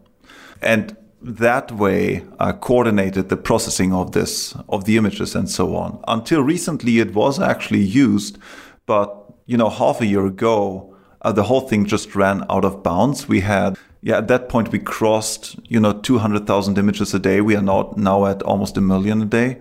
And 0.63 0.97
that 1.21 1.73
way 1.73 2.25
uh, 2.39 2.53
coordinated 2.53 3.29
the 3.29 3.37
processing 3.37 3.93
of 3.93 4.13
this 4.13 4.55
of 4.69 4.85
the 4.85 4.97
images 4.97 5.35
and 5.35 5.49
so 5.49 5.77
on. 5.77 6.03
Until 6.09 6.43
recently 6.43 6.99
it 6.99 7.15
was 7.15 7.39
actually 7.41 7.83
used 7.83 8.39
but 8.87 9.33
you 9.47 9.57
know 9.57 9.69
half 9.69 10.01
a 10.01 10.07
year 10.07 10.27
ago 10.27 10.95
uh, 11.23 11.33
the 11.33 11.45
whole 11.45 11.63
thing 11.63 11.87
just 11.87 12.15
ran 12.15 12.45
out 12.51 12.65
of 12.65 12.83
bounds. 12.83 13.29
We 13.29 13.41
had 13.41 13.77
yeah 14.01 14.19
at 14.19 14.29
that 14.29 14.49
point 14.49 14.73
we 14.73 14.79
crossed 14.79 15.59
you 15.69 15.81
know 15.81 15.93
200,000 15.93 16.79
images 16.79 17.13
a 17.13 17.19
day. 17.19 17.43
We 17.43 17.57
are 17.57 17.63
now 17.63 17.93
now 17.97 18.25
at 18.25 18.43
almost 18.43 18.79
a 18.79 18.81
million 18.81 19.23
a 19.23 19.27
day 19.27 19.61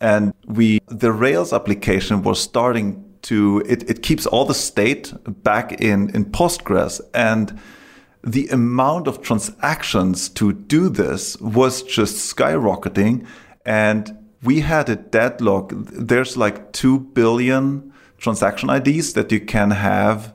and 0.00 0.32
we 0.46 0.80
the 0.88 1.12
Rails 1.12 1.52
application 1.52 2.22
was 2.22 2.40
starting 2.40 3.04
to 3.22 3.62
it, 3.66 3.88
it 3.90 4.02
keeps 4.02 4.26
all 4.26 4.44
the 4.44 4.54
state 4.54 5.12
back 5.42 5.72
in 5.72 6.10
in 6.14 6.26
Postgres. 6.26 7.00
And 7.14 7.58
the 8.22 8.48
amount 8.48 9.06
of 9.06 9.22
transactions 9.22 10.28
to 10.30 10.52
do 10.52 10.88
this 10.88 11.36
was 11.40 11.82
just 11.82 12.34
skyrocketing. 12.34 13.26
And 13.64 14.16
we 14.42 14.60
had 14.60 14.88
a 14.88 14.96
deadlock. 14.96 15.72
There's 15.74 16.36
like 16.36 16.72
2 16.72 17.00
billion 17.00 17.92
transaction 18.18 18.70
IDs 18.70 19.12
that 19.12 19.30
you 19.30 19.40
can 19.40 19.70
have 19.70 20.34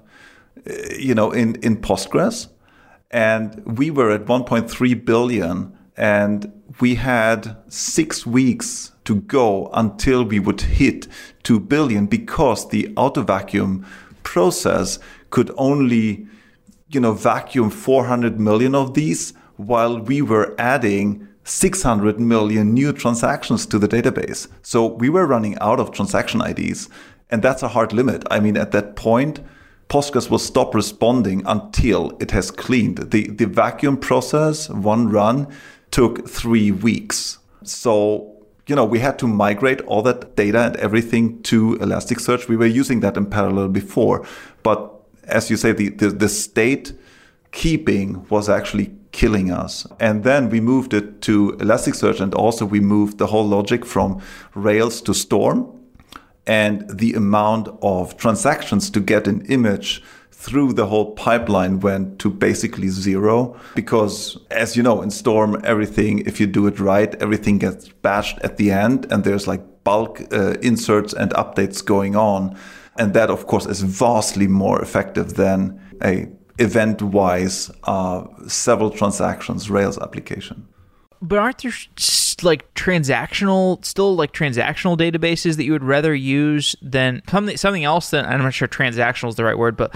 eh, 0.66 0.96
you 0.98 1.16
know 1.16 1.32
in 1.32 1.56
in 1.56 1.78
Postgres. 1.78 2.50
And 3.12 3.64
we 3.66 3.92
were 3.92 4.12
at 4.12 4.26
1.3 4.26 5.06
billion. 5.06 5.78
And 5.96 6.52
we 6.82 6.96
had 6.96 7.56
6 7.70 8.26
weeks 8.26 8.93
to 9.06 9.16
go 9.22 9.70
until 9.74 10.24
we 10.24 10.40
would 10.40 10.62
hit 10.62 11.08
2 11.44 11.60
billion 11.60 12.06
because 12.06 12.70
the 12.70 12.92
auto 12.96 13.22
vacuum 13.22 13.86
process 14.24 15.00
could 15.30 15.52
only 15.58 16.28
you 16.90 17.00
know 17.00 17.14
vacuum 17.14 17.70
400 17.70 18.40
million 18.40 18.76
of 18.76 18.94
these 18.94 19.34
while 19.58 20.00
we 20.00 20.22
were 20.22 20.56
adding 20.58 21.28
600 21.44 22.20
million 22.20 22.74
new 22.74 22.94
transactions 22.94 23.66
to 23.66 23.78
the 23.78 23.88
database 23.88 24.48
so 24.62 24.86
we 24.86 25.10
were 25.10 25.28
running 25.28 25.58
out 25.60 25.80
of 25.80 25.92
transaction 25.92 26.42
IDs 26.42 26.88
and 27.30 27.42
that's 27.42 27.64
a 27.64 27.70
hard 27.70 27.92
limit 27.92 28.24
i 28.32 28.40
mean 28.40 28.58
at 28.58 28.72
that 28.72 28.96
point 28.96 29.42
Postgres 29.90 30.30
will 30.30 30.40
stop 30.40 30.74
responding 30.74 31.44
until 31.46 32.18
it 32.20 32.32
has 32.32 32.50
cleaned. 32.50 33.12
The, 33.12 33.28
the 33.28 33.46
vacuum 33.46 33.98
process, 33.98 34.68
one 34.70 35.10
run, 35.10 35.48
took 35.92 36.28
three 36.28 36.72
weeks. 36.72 37.38
So 37.62 38.33
you 38.68 38.76
know, 38.76 38.86
we 38.86 39.00
had 39.00 39.20
to 39.20 39.28
migrate 39.28 39.82
all 39.82 40.02
that 40.04 40.36
data 40.36 40.60
and 40.60 40.76
everything 40.78 41.42
to 41.44 41.78
Elasticsearch. 41.78 42.48
We 42.48 42.56
were 42.56 42.66
using 42.66 43.02
that 43.02 43.18
in 43.18 43.26
parallel 43.26 43.68
before, 43.70 44.26
but 44.64 44.92
as 45.26 45.50
you 45.50 45.58
say, 45.58 45.72
the, 45.72 45.90
the, 45.90 46.10
the 46.10 46.30
state 46.30 46.94
keeping 47.52 48.28
was 48.30 48.50
actually 48.50 48.94
killing 49.12 49.52
us. 49.52 49.86
And 50.00 50.24
then 50.24 50.50
we 50.50 50.60
moved 50.60 50.94
it 50.94 51.22
to 51.24 51.52
Elasticsearch, 51.54 52.20
and 52.20 52.34
also 52.34 52.66
we 52.66 52.80
moved 52.80 53.18
the 53.18 53.28
whole 53.28 53.48
logic 53.48 53.86
from 53.86 54.22
Rails 54.56 55.02
to 55.04 55.14
Storm. 55.14 55.80
And 56.46 56.90
the 56.90 57.14
amount 57.14 57.70
of 57.82 58.18
transactions 58.18 58.90
to 58.90 59.00
get 59.00 59.28
an 59.28 59.46
image 59.46 60.04
through 60.46 60.74
the 60.74 60.86
whole 60.86 61.12
pipeline 61.14 61.80
went 61.80 62.20
to 62.20 62.30
basically 62.30 62.90
zero 62.90 63.58
because 63.76 64.38
as 64.52 64.76
you 64.76 64.84
know 64.84 65.02
in 65.02 65.10
storm 65.10 65.50
everything 65.64 66.20
if 66.26 66.40
you 66.40 66.46
do 66.46 66.68
it 66.68 66.78
right 66.80 67.16
everything 67.22 67.58
gets 67.58 67.88
batched 68.04 68.38
at 68.44 68.58
the 68.58 68.70
end 68.70 69.08
and 69.10 69.24
there's 69.24 69.48
like 69.48 69.64
bulk 69.84 70.22
uh, 70.32 70.56
inserts 70.62 71.14
and 71.14 71.32
updates 71.32 71.84
going 71.84 72.16
on. 72.16 72.58
And 72.98 73.14
that 73.14 73.30
of 73.30 73.48
course 73.48 73.66
is 73.66 73.82
vastly 73.82 74.48
more 74.48 74.82
effective 74.82 75.34
than 75.36 75.82
a 76.04 76.28
event 76.60 77.02
wise 77.02 77.72
uh, 77.86 78.26
several 78.48 78.92
transactions 78.92 79.70
rails 79.70 79.98
application. 79.98 80.68
But 81.22 81.40
aren't 81.40 81.60
there 81.60 81.72
like 82.44 82.72
transactional 82.74 83.84
still 83.86 84.16
like 84.16 84.34
transactional 84.34 84.98
databases 84.98 85.56
that 85.56 85.64
you 85.64 85.72
would 85.72 85.84
rather 85.84 86.14
use 86.14 86.76
than 86.82 87.22
something 87.30 87.56
something 87.56 87.86
else 87.86 88.10
than 88.10 88.26
I'm 88.26 88.42
not 88.42 88.54
sure 88.54 88.68
transactional 88.68 89.30
is 89.30 89.36
the 89.36 89.46
right 89.46 89.58
word 89.58 89.78
but 89.78 89.96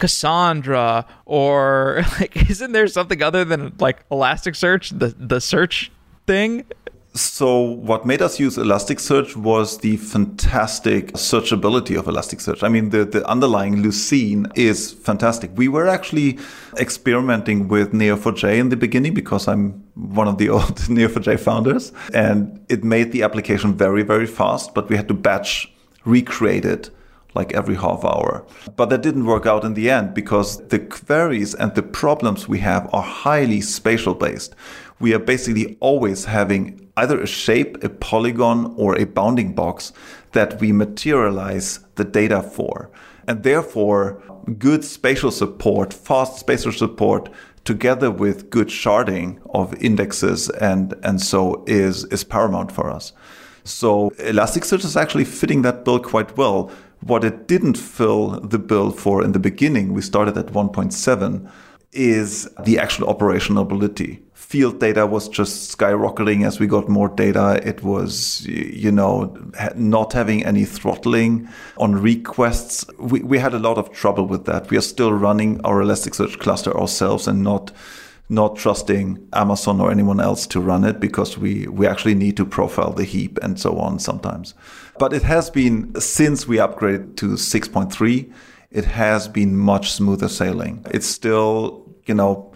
Cassandra 0.00 1.06
or 1.26 2.02
like 2.20 2.50
isn't 2.50 2.72
there 2.72 2.88
something 2.88 3.22
other 3.22 3.44
than 3.44 3.72
like 3.78 4.08
Elasticsearch, 4.08 4.98
the 4.98 5.14
the 5.18 5.40
search 5.40 5.92
thing? 6.26 6.64
So 7.12 7.60
what 7.60 8.06
made 8.06 8.22
us 8.22 8.38
use 8.38 8.56
Elasticsearch 8.56 9.34
was 9.34 9.78
the 9.78 9.96
fantastic 9.96 11.12
searchability 11.14 11.98
of 11.98 12.04
Elasticsearch. 12.04 12.62
I 12.62 12.68
mean, 12.68 12.90
the, 12.90 13.04
the 13.04 13.26
underlying 13.28 13.82
Lucene 13.82 14.46
is 14.56 14.92
fantastic. 14.92 15.50
We 15.56 15.66
were 15.66 15.88
actually 15.88 16.38
experimenting 16.78 17.66
with 17.66 17.92
Neo4j 17.92 18.58
in 18.58 18.68
the 18.68 18.76
beginning 18.76 19.14
because 19.14 19.48
I'm 19.48 19.82
one 19.96 20.28
of 20.28 20.38
the 20.38 20.50
old 20.56 20.76
Neo4j 20.86 21.40
founders. 21.40 21.92
And 22.14 22.64
it 22.68 22.84
made 22.84 23.10
the 23.10 23.24
application 23.24 23.74
very, 23.74 24.04
very 24.04 24.26
fast, 24.26 24.72
but 24.72 24.88
we 24.88 24.96
had 24.96 25.08
to 25.08 25.14
batch 25.14 25.68
recreate 26.04 26.64
it 26.64 26.90
like 27.34 27.52
every 27.52 27.76
half 27.76 28.04
hour. 28.04 28.44
But 28.76 28.90
that 28.90 29.02
didn't 29.02 29.26
work 29.26 29.46
out 29.46 29.64
in 29.64 29.74
the 29.74 29.90
end 29.90 30.14
because 30.14 30.66
the 30.68 30.78
queries 30.78 31.54
and 31.54 31.74
the 31.74 31.82
problems 31.82 32.48
we 32.48 32.58
have 32.60 32.88
are 32.92 33.02
highly 33.02 33.60
spatial 33.60 34.14
based. 34.14 34.54
We 34.98 35.14
are 35.14 35.18
basically 35.18 35.76
always 35.80 36.26
having 36.26 36.90
either 36.96 37.20
a 37.20 37.26
shape, 37.26 37.82
a 37.82 37.88
polygon, 37.88 38.74
or 38.76 38.98
a 38.98 39.06
bounding 39.06 39.54
box 39.54 39.92
that 40.32 40.60
we 40.60 40.72
materialize 40.72 41.80
the 41.94 42.04
data 42.04 42.42
for. 42.42 42.90
And 43.26 43.42
therefore, 43.42 44.22
good 44.58 44.84
spatial 44.84 45.30
support, 45.30 45.94
fast 45.94 46.38
spatial 46.38 46.72
support, 46.72 47.30
together 47.64 48.10
with 48.10 48.50
good 48.50 48.68
sharding 48.68 49.38
of 49.54 49.74
indexes 49.82 50.48
and, 50.48 50.94
and 51.02 51.20
so 51.20 51.62
is, 51.66 52.04
is 52.06 52.24
paramount 52.24 52.72
for 52.72 52.90
us. 52.90 53.12
So 53.64 54.10
Elasticsearch 54.18 54.84
is 54.84 54.96
actually 54.96 55.26
fitting 55.26 55.62
that 55.62 55.84
bill 55.84 56.00
quite 56.00 56.36
well 56.36 56.70
what 57.00 57.24
it 57.24 57.48
didn't 57.48 57.78
fill 57.78 58.40
the 58.40 58.58
bill 58.58 58.90
for 58.90 59.24
in 59.24 59.32
the 59.32 59.38
beginning, 59.38 59.92
we 59.92 60.02
started 60.02 60.36
at 60.36 60.46
1.7, 60.46 61.50
is 61.92 62.48
the 62.62 62.78
actual 62.78 63.12
operationality. 63.12 64.20
Field 64.34 64.80
data 64.80 65.06
was 65.06 65.28
just 65.28 65.76
skyrocketing 65.76 66.46
as 66.46 66.58
we 66.58 66.66
got 66.66 66.88
more 66.88 67.08
data. 67.08 67.60
It 67.64 67.82
was, 67.82 68.46
you 68.46 68.90
know, 68.90 69.36
not 69.76 70.12
having 70.12 70.44
any 70.44 70.64
throttling 70.64 71.48
on 71.78 71.94
requests. 71.94 72.84
We, 72.98 73.20
we 73.20 73.38
had 73.38 73.54
a 73.54 73.58
lot 73.58 73.78
of 73.78 73.92
trouble 73.92 74.26
with 74.26 74.46
that. 74.46 74.70
We 74.70 74.76
are 74.76 74.82
still 74.82 75.12
running 75.12 75.60
our 75.64 75.82
Elasticsearch 75.82 76.38
cluster 76.38 76.76
ourselves 76.76 77.28
and 77.28 77.42
not 77.42 77.72
not 78.30 78.54
trusting 78.54 79.28
Amazon 79.32 79.80
or 79.80 79.90
anyone 79.90 80.20
else 80.20 80.46
to 80.46 80.60
run 80.60 80.84
it 80.84 81.00
because 81.00 81.36
we, 81.36 81.66
we 81.66 81.84
actually 81.84 82.14
need 82.14 82.36
to 82.36 82.46
profile 82.46 82.92
the 82.92 83.04
heap 83.04 83.36
and 83.42 83.58
so 83.58 83.76
on 83.76 83.98
sometimes. 83.98 84.54
But 85.00 85.14
it 85.14 85.22
has 85.22 85.48
been, 85.48 85.98
since 85.98 86.46
we 86.46 86.58
upgraded 86.58 87.16
to 87.16 87.28
6.3, 87.28 88.30
it 88.70 88.84
has 88.84 89.28
been 89.28 89.56
much 89.56 89.92
smoother 89.92 90.28
sailing. 90.28 90.84
It's 90.90 91.06
still, 91.06 91.86
you 92.04 92.12
know, 92.12 92.52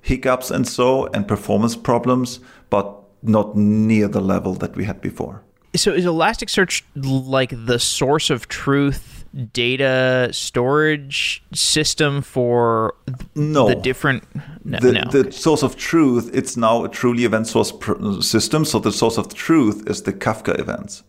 hiccups 0.00 0.50
and 0.50 0.66
so 0.66 1.08
and 1.08 1.28
performance 1.28 1.76
problems, 1.76 2.40
but 2.70 2.98
not 3.22 3.54
near 3.58 4.08
the 4.08 4.22
level 4.22 4.54
that 4.54 4.74
we 4.74 4.84
had 4.84 5.02
before. 5.02 5.42
So 5.76 5.92
is 5.92 6.06
Elasticsearch 6.06 6.82
like 6.96 7.52
the 7.66 7.78
source 7.78 8.30
of 8.30 8.48
truth 8.48 9.26
data 9.52 10.30
storage 10.32 11.42
system 11.52 12.22
for 12.22 12.94
no. 13.34 13.68
the 13.68 13.74
different 13.74 14.24
no, 14.64 14.78
the, 14.78 14.92
no. 14.92 15.10
the 15.10 15.32
source 15.32 15.62
of 15.62 15.74
truth 15.76 16.30
it's 16.34 16.54
now 16.54 16.84
a 16.84 16.88
truly 16.90 17.24
event 17.24 17.46
source 17.46 17.72
system 18.20 18.62
so 18.66 18.78
the 18.78 18.92
source 18.92 19.16
of 19.16 19.32
truth 19.32 19.88
is 19.88 20.02
the 20.02 20.12
kafka 20.12 20.60
events 20.60 21.02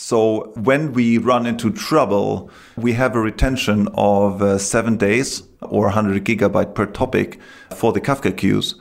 so 0.00 0.50
when 0.54 0.92
we 0.92 1.18
run 1.18 1.46
into 1.46 1.70
trouble 1.70 2.50
we 2.76 2.92
have 2.94 3.14
a 3.14 3.20
retention 3.20 3.88
of 3.94 4.42
uh, 4.42 4.56
seven 4.58 4.96
days 4.96 5.42
or 5.60 5.84
100 5.84 6.24
gigabyte 6.24 6.74
per 6.74 6.86
topic 6.86 7.38
for 7.70 7.92
the 7.92 8.00
kafka 8.00 8.36
queues 8.36 8.74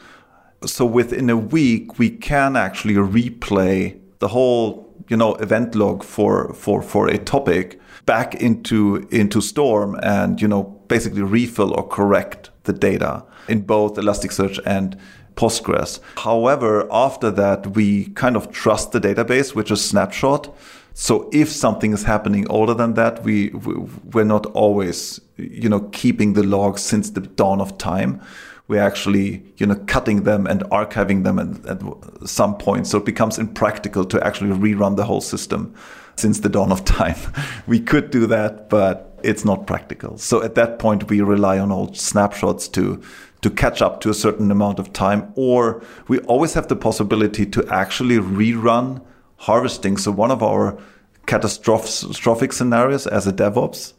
so 0.66 0.86
within 0.86 1.30
a 1.30 1.38
week 1.38 2.00
we 2.00 2.10
can 2.10 2.56
actually 2.56 2.96
replay 2.96 4.00
the 4.20 4.30
whole 4.30 4.90
you 5.10 5.18
know, 5.18 5.36
event 5.36 5.76
log 5.76 6.04
for, 6.04 6.54
for, 6.54 6.82
for 6.82 7.08
a 7.08 7.18
topic 7.18 7.80
back 8.06 8.36
into, 8.36 9.08
into 9.12 9.42
Storm 9.42 10.00
and, 10.04 10.42
you 10.42 10.48
know, 10.48 10.64
basically 10.88 11.24
refill 11.24 11.74
or 11.74 11.88
correct 11.88 12.52
the 12.64 12.74
data 12.74 13.26
in 13.48 13.62
both 13.62 13.96
Elasticsearch 13.96 14.60
and 14.66 14.98
Postgres. 15.36 16.00
However, 16.18 16.88
after 16.92 17.32
that, 17.32 17.68
we 17.68 18.10
kind 18.10 18.36
of 18.36 18.52
trust 18.52 18.92
the 18.92 19.00
database, 19.00 19.56
which 19.56 19.72
is 19.72 19.84
snapshot. 19.84 20.54
So 21.02 21.30
if 21.32 21.50
something 21.50 21.94
is 21.94 22.04
happening 22.04 22.46
older 22.50 22.74
than 22.74 22.96
that, 22.96 23.24
we 23.24 23.52
we're 23.52 24.26
not 24.26 24.46
always 24.48 25.22
you 25.38 25.70
know 25.70 25.80
keeping 25.94 26.34
the 26.34 26.44
logs 26.44 26.82
since 26.82 27.12
the 27.12 27.22
dawn 27.22 27.62
of 27.62 27.78
time. 27.78 28.22
We're 28.68 28.84
actually 28.84 29.42
you 29.56 29.66
know 29.66 29.76
cutting 29.88 30.24
them 30.24 30.46
and 30.46 30.66
archiving 30.66 31.24
them 31.24 31.40
at, 31.40 31.66
at 31.66 32.28
some 32.28 32.58
point. 32.58 32.86
So 32.86 32.98
it 32.98 33.06
becomes 33.06 33.40
impractical 33.40 34.04
to 34.08 34.22
actually 34.28 34.50
rerun 34.50 34.98
the 34.98 35.06
whole 35.06 35.22
system 35.22 35.74
since 36.18 36.42
the 36.42 36.50
dawn 36.50 36.70
of 36.70 36.84
time. 36.84 37.16
we 37.66 37.80
could 37.80 38.12
do 38.12 38.28
that, 38.28 38.70
but 38.70 39.18
it's 39.24 39.46
not 39.46 39.68
practical. 39.68 40.18
So 40.18 40.44
at 40.44 40.56
that 40.56 40.80
point, 40.80 41.10
we 41.10 41.22
rely 41.22 41.60
on 41.60 41.72
old 41.72 41.96
snapshots 41.96 42.68
to 42.70 43.02
to 43.40 43.50
catch 43.50 43.82
up 43.82 44.02
to 44.02 44.10
a 44.10 44.14
certain 44.14 44.52
amount 44.52 44.80
of 44.80 44.92
time, 44.92 45.32
or 45.36 45.82
we 46.10 46.20
always 46.28 46.56
have 46.56 46.68
the 46.68 46.76
possibility 46.76 47.46
to 47.46 47.66
actually 47.70 48.18
rerun 48.18 49.02
harvesting. 49.40 49.98
So 49.98 50.12
one 50.12 50.32
of 50.32 50.44
our 50.44 50.78
catastrophic 51.26 52.54
scenarios 52.54 53.08
as 53.08 53.28
a 53.28 53.34
DevOps 53.34 53.94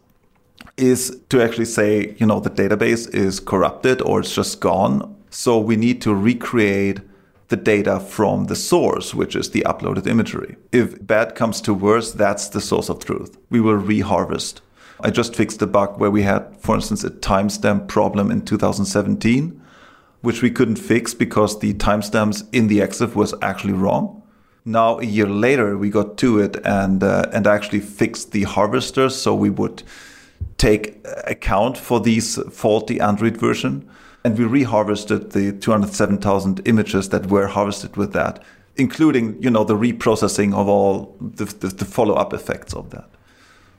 is 0.77 1.21
to 1.29 1.43
actually 1.43 1.65
say, 1.67 2.15
you 2.19 2.27
know, 2.27 2.41
the 2.41 2.51
database 2.51 3.13
is 3.15 3.41
corrupted 3.41 4.01
or 4.03 4.21
it's 4.21 4.35
just 4.35 4.61
gone. 4.61 5.17
So 5.31 5.59
we 5.59 5.77
need 5.77 6.03
to 6.03 6.15
recreate 6.15 7.01
the 7.49 7.57
data 7.57 7.99
from 8.01 8.45
the 8.45 8.57
source, 8.57 9.15
which 9.15 9.35
is 9.35 9.51
the 9.51 9.63
uploaded 9.63 10.07
imagery. 10.07 10.57
If 10.73 11.05
bad 11.07 11.35
comes 11.35 11.61
to 11.63 11.75
worse, 11.75 12.13
that's 12.13 12.49
the 12.49 12.61
source 12.61 12.89
of 12.89 13.05
truth. 13.05 13.37
We 13.51 13.61
will 13.61 13.81
reharvest. 13.81 14.61
I 15.01 15.11
just 15.11 15.35
fixed 15.35 15.63
a 15.63 15.67
bug 15.67 15.99
where 15.99 16.11
we 16.11 16.23
had, 16.23 16.57
for 16.61 16.75
instance, 16.75 17.03
a 17.05 17.11
timestamp 17.11 17.89
problem 17.89 18.31
in 18.31 18.45
2017, 18.45 19.61
which 20.21 20.43
we 20.43 20.51
couldn't 20.51 20.77
fix 20.77 21.15
because 21.15 21.59
the 21.59 21.75
timestamps 21.75 22.47
in 22.53 22.69
the 22.69 22.81
EXIF 22.81 23.15
was 23.15 23.35
actually 23.41 23.73
wrong. 23.73 24.20
Now, 24.65 24.99
a 24.99 25.05
year 25.05 25.27
later, 25.27 25.77
we 25.77 25.91
got 25.91 26.19
to 26.19 26.39
it 26.39 26.57
and 26.65 27.03
uh, 27.03 27.31
and 27.33 27.47
actually 27.47 27.81
fixed 27.81 28.33
the 28.33 28.43
harvesters, 28.43 29.17
so 29.17 29.35
we 29.35 29.51
would 29.51 29.83
take 30.59 31.07
account 31.25 31.79
for 31.79 32.01
these 32.01 32.37
faulty 32.53 33.01
Android 33.01 33.37
version, 33.37 33.89
and 34.25 34.39
we 34.39 34.45
reharvested 34.45 35.33
the 35.33 35.53
207,000 35.53 36.61
images 36.67 37.09
that 37.09 37.27
were 37.27 37.47
harvested 37.47 37.97
with 37.97 38.13
that, 38.13 38.43
including 38.77 39.43
you 39.43 39.51
know 39.51 39.65
the 39.65 39.77
reprocessing 39.77 40.55
of 40.55 40.69
all 40.69 41.17
the, 41.21 41.47
the, 41.47 41.69
the 41.69 41.85
follow 41.85 42.15
up 42.15 42.35
effects 42.35 42.75
of 42.75 42.91
that. 42.91 43.09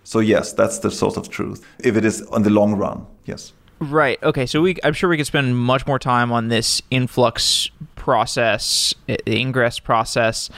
So 0.03 0.19
yes, 0.19 0.51
that's 0.53 0.79
the 0.79 0.89
source 0.89 1.15
of 1.15 1.29
truth. 1.29 1.65
If 1.79 1.95
it 1.95 2.05
is 2.05 2.23
on 2.23 2.41
the 2.43 2.49
long 2.49 2.73
run, 2.73 3.05
yes. 3.25 3.53
Right. 3.79 4.21
Okay. 4.21 4.45
So 4.45 4.61
we, 4.61 4.77
I'm 4.83 4.93
sure 4.93 5.09
we 5.09 5.17
could 5.17 5.25
spend 5.25 5.57
much 5.57 5.87
more 5.87 5.97
time 5.97 6.31
on 6.31 6.49
this 6.49 6.83
influx 6.91 7.71
process, 8.01 8.95
the 9.05 9.19
ingress 9.27 9.79
process. 9.79 10.49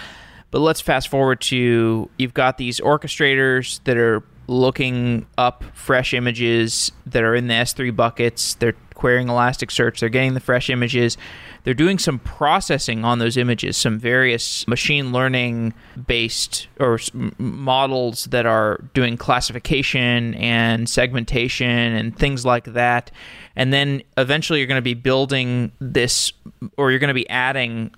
But 0.50 0.60
let's 0.60 0.80
fast 0.80 1.10
forward 1.10 1.42
to 1.42 2.10
you've 2.18 2.34
got 2.34 2.58
these 2.58 2.80
orchestrators 2.80 3.84
that 3.84 3.98
are 3.98 4.24
looking 4.48 5.26
up 5.38 5.66
fresh 5.74 6.14
images 6.14 6.94
that 7.06 7.22
are 7.22 7.36
in 7.36 7.48
the 7.48 7.54
S3 7.54 7.94
buckets. 7.94 8.54
They're 8.54 8.76
querying 8.94 9.28
Elasticsearch. 9.28 10.00
They're 10.00 10.08
getting 10.08 10.36
the 10.36 10.40
fresh 10.40 10.70
images 10.70 11.18
they're 11.64 11.74
doing 11.74 11.98
some 11.98 12.20
processing 12.20 13.06
on 13.06 13.20
those 13.20 13.38
images, 13.38 13.78
some 13.78 13.98
various 13.98 14.68
machine 14.68 15.12
learning 15.12 15.74
based 16.08 16.68
or 16.80 17.00
models 17.38 18.26
that 18.26 18.46
are 18.46 18.84
doing 18.94 19.18
classification 19.18 20.36
and 20.36 20.90
segmentation 20.90 21.68
and 21.68 22.18
things 22.18 22.46
like 22.46 22.66
that. 22.66 23.12
And 23.56 23.72
then 23.72 24.04
eventually 24.18 24.60
you're 24.60 24.68
going 24.68 24.78
to 24.78 24.82
be 24.82 24.94
building 24.94 25.72
this, 25.80 26.34
or 26.78 26.92
you're 26.92 27.00
going 27.00 27.08
to 27.10 27.14
be 27.14 27.30
adding 27.30 27.94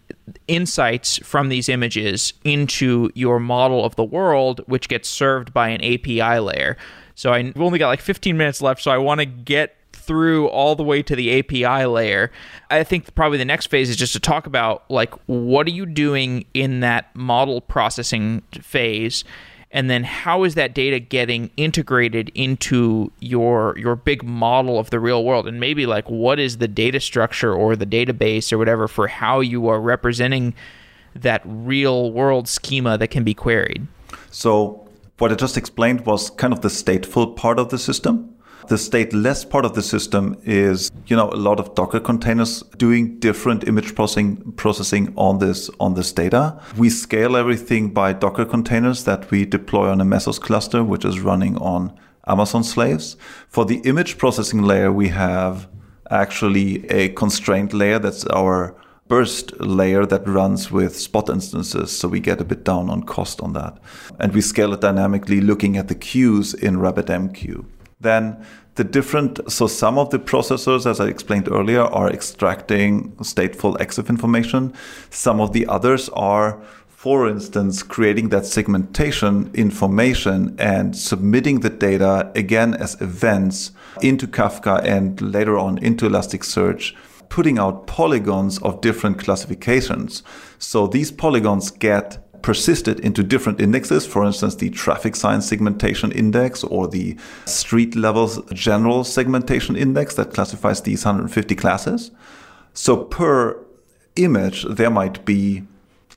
insights 0.48 1.18
from 1.20 1.50
these 1.50 1.70
images 1.70 2.34
into 2.44 3.10
your 3.16 3.40
model 3.40 3.84
of 3.86 3.96
the 3.96 4.04
world, 4.04 4.62
which 4.68 4.90
gets 4.90 5.10
served 5.10 5.54
by 5.54 5.70
an 5.70 5.84
API 5.84 6.40
layer. 6.40 6.78
So 7.16 7.32
I've 7.32 7.60
only 7.60 7.80
got 7.80 7.88
like 7.88 8.02
15 8.02 8.36
minutes 8.36 8.62
left, 8.62 8.82
so 8.82 8.92
I 8.92 8.98
want 8.98 9.20
to 9.20 9.26
get 9.26 9.75
through 10.06 10.48
all 10.48 10.76
the 10.76 10.84
way 10.84 11.02
to 11.04 11.16
the 11.16 11.40
API 11.40 11.86
layer. 11.86 12.32
I 12.70 12.84
think 12.84 13.14
probably 13.16 13.38
the 13.38 13.46
next 13.46 13.68
phase 13.68 13.90
is 13.90 13.96
just 13.96 14.14
to 14.14 14.20
talk 14.20 14.48
about 14.48 14.90
like 14.90 15.14
what 15.28 15.68
are 15.68 15.72
you 15.72 15.86
doing 15.86 16.46
in 16.54 16.82
that 16.82 17.16
model 17.16 17.62
processing 17.62 18.42
phase 18.52 19.24
and 19.72 19.90
then 19.90 20.06
how 20.06 20.46
is 20.46 20.56
that 20.56 20.74
data 20.74 21.00
getting 21.00 21.52
integrated 21.58 22.32
into 22.34 23.12
your 23.20 23.78
your 23.78 23.96
big 23.96 24.24
model 24.24 24.80
of 24.80 24.90
the 24.90 25.00
real 25.00 25.24
world 25.24 25.48
and 25.48 25.60
maybe 25.60 25.86
like 25.86 26.10
what 26.10 26.40
is 26.40 26.58
the 26.58 26.68
data 26.68 27.00
structure 27.00 27.54
or 27.54 27.76
the 27.76 27.86
database 27.86 28.54
or 28.54 28.58
whatever 28.58 28.88
for 28.88 29.08
how 29.08 29.42
you 29.42 29.68
are 29.68 29.82
representing 29.82 30.54
that 31.14 31.42
real 31.46 32.12
world 32.12 32.48
schema 32.48 32.98
that 32.98 33.10
can 33.10 33.24
be 33.24 33.34
queried. 33.34 33.88
So 34.32 34.88
what 35.18 35.32
I 35.32 35.36
just 35.36 35.58
explained 35.58 36.06
was 36.06 36.30
kind 36.30 36.54
of 36.54 36.62
the 36.62 36.68
stateful 36.68 37.36
part 37.36 37.58
of 37.58 37.70
the 37.70 37.78
system. 37.78 38.35
The 38.68 38.76
stateless 38.76 39.48
part 39.48 39.64
of 39.64 39.76
the 39.76 39.84
system 39.84 40.38
is, 40.44 40.92
you 41.06 41.16
know, 41.16 41.30
a 41.30 41.36
lot 41.36 41.60
of 41.60 41.76
Docker 41.76 42.00
containers 42.00 42.64
doing 42.78 43.20
different 43.20 43.68
image 43.68 43.94
processing 43.94 44.54
processing 44.54 45.14
on 45.16 45.38
this 45.38 45.70
on 45.80 45.94
this 45.94 46.12
data. 46.12 46.60
We 46.76 46.90
scale 46.90 47.38
everything 47.38 47.94
by 47.94 48.14
Docker 48.14 48.46
containers 48.46 49.04
that 49.04 49.30
we 49.30 49.46
deploy 49.46 49.90
on 49.90 50.02
a 50.02 50.06
Mesos 50.06 50.40
cluster, 50.40 50.84
which 50.84 51.06
is 51.06 51.20
running 51.20 51.58
on 51.58 51.94
Amazon 52.28 52.64
slaves. 52.64 53.18
For 53.50 53.66
the 53.66 53.82
image 53.86 54.18
processing 54.18 54.64
layer, 54.64 54.92
we 54.92 55.10
have 55.10 55.68
actually 56.10 56.88
a 56.90 57.10
constraint 57.10 57.72
layer 57.72 58.00
that's 58.00 58.26
our 58.28 58.76
burst 59.08 59.60
layer 59.60 60.08
that 60.08 60.28
runs 60.28 60.72
with 60.72 60.98
spot 60.98 61.30
instances. 61.30 61.96
So 61.96 62.08
we 62.08 62.20
get 62.20 62.42
a 62.42 62.46
bit 62.46 62.64
down 62.64 62.90
on 62.90 63.04
cost 63.04 63.42
on 63.42 63.54
that. 63.54 63.78
And 64.20 64.34
we 64.34 64.42
scale 64.42 64.74
it 64.74 64.82
dynamically 64.82 65.42
looking 65.42 65.78
at 65.78 65.88
the 65.88 65.96
queues 65.96 66.56
in 66.56 66.78
RabbitMQ 66.78 67.66
then 68.06 68.46
the 68.76 68.84
different 68.84 69.40
so 69.52 69.68
some 69.68 69.98
of 69.98 70.10
the 70.10 70.20
processors 70.20 70.86
as 70.86 71.00
i 71.00 71.08
explained 71.08 71.50
earlier 71.50 71.82
are 71.82 72.10
extracting 72.10 73.12
stateful 73.18 73.78
exif 73.78 74.10
information. 74.10 74.74
Some 75.10 75.40
of 75.40 75.54
the 75.54 75.66
others 75.68 76.10
are 76.10 76.62
for 76.88 77.30
instance 77.30 77.84
creating 77.84 78.30
that 78.30 78.46
segmentation 78.46 79.52
information 79.54 80.56
and 80.60 80.98
submitting 80.98 81.62
the 81.62 81.70
data 81.70 82.32
again 82.36 82.74
as 82.74 83.00
events 83.00 83.72
into 84.02 84.28
kafka 84.28 84.84
and 84.84 85.22
later 85.22 85.58
on 85.58 85.78
into 85.78 86.10
elasticsearch 86.10 86.94
putting 87.30 87.58
out 87.60 87.88
polygons 87.88 88.60
of 88.60 88.82
different 88.82 89.20
classifications. 89.20 90.24
So 90.58 90.88
these 90.88 91.12
polygons 91.12 91.72
get 91.72 92.25
persisted 92.46 93.00
into 93.00 93.24
different 93.24 93.60
indexes, 93.60 94.06
for 94.06 94.24
instance, 94.24 94.54
the 94.54 94.70
traffic 94.70 95.16
sign 95.16 95.42
segmentation 95.42 96.12
index 96.12 96.64
or 96.64 96.88
the 96.88 97.18
street 97.46 97.96
level 97.96 98.28
general 98.54 99.04
segmentation 99.04 99.76
index 99.76 100.14
that 100.14 100.32
classifies 100.32 100.80
these 100.82 101.04
150 101.04 101.56
classes. 101.56 102.12
So 102.76 102.98
per 102.98 103.60
image, 104.16 104.64
there 104.70 104.92
might 104.92 105.26
be 105.26 105.64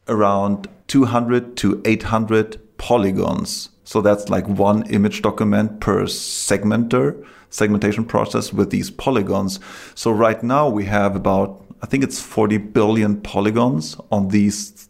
around 0.07 0.69
200 0.89 1.57
to 1.57 1.81
800 1.87 2.61
polygons. 2.77 3.71
So 3.85 4.03
that's 4.03 4.29
like 4.29 4.47
one 4.47 4.87
image 4.91 5.23
document 5.23 5.81
per 5.81 6.03
segmenter, 6.03 7.27
segmentation 7.49 8.05
process 8.05 8.53
with 8.53 8.69
these 8.69 8.91
polygons. 8.91 9.61
So 9.95 10.11
right 10.11 10.43
now 10.43 10.69
we 10.69 10.85
have 10.85 11.17
about, 11.17 11.65
I 11.81 11.87
think 11.87 12.05
it's 12.05 12.21
40 12.21 12.59
billion 12.59 13.19
polygons 13.23 13.97
on 14.13 14.29
these 14.29 14.89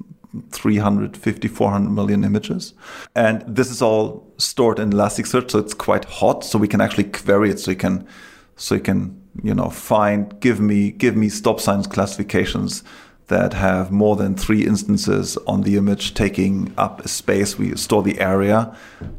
350, 0.51 1.49
400 1.49 1.91
million 1.91 2.25
images. 2.25 2.75
And 3.15 3.43
this 3.47 3.71
is 3.71 3.81
all 3.81 4.33
stored 4.37 4.79
in 4.79 4.91
Elasticsearch, 4.91 5.51
so 5.51 5.59
it's 5.59 5.75
quite 5.75 6.05
hot. 6.05 6.45
So 6.45 6.59
we 6.59 6.69
can 6.69 6.81
actually 6.81 7.05
query 7.05 7.51
it. 7.51 7.61
So 7.61 7.71
you 7.71 7.77
can, 7.77 8.07
so 8.57 8.75
you 8.75 8.81
can, 8.81 9.21
you 9.43 9.55
know, 9.55 9.71
find, 9.71 10.39
give 10.41 10.61
me, 10.61 10.91
give 10.91 11.17
me 11.17 11.29
stop 11.29 11.61
signs 11.61 11.87
classifications 11.87 12.83
that 13.29 13.53
have 13.53 13.91
more 13.91 14.17
than 14.17 14.35
three 14.35 14.67
instances 14.67 15.37
on 15.47 15.63
the 15.63 15.77
image 15.77 16.15
taking 16.15 16.73
up 16.77 17.05
a 17.05 17.09
space. 17.09 17.59
We 17.59 17.77
store 17.77 18.03
the 18.03 18.19
area 18.21 18.75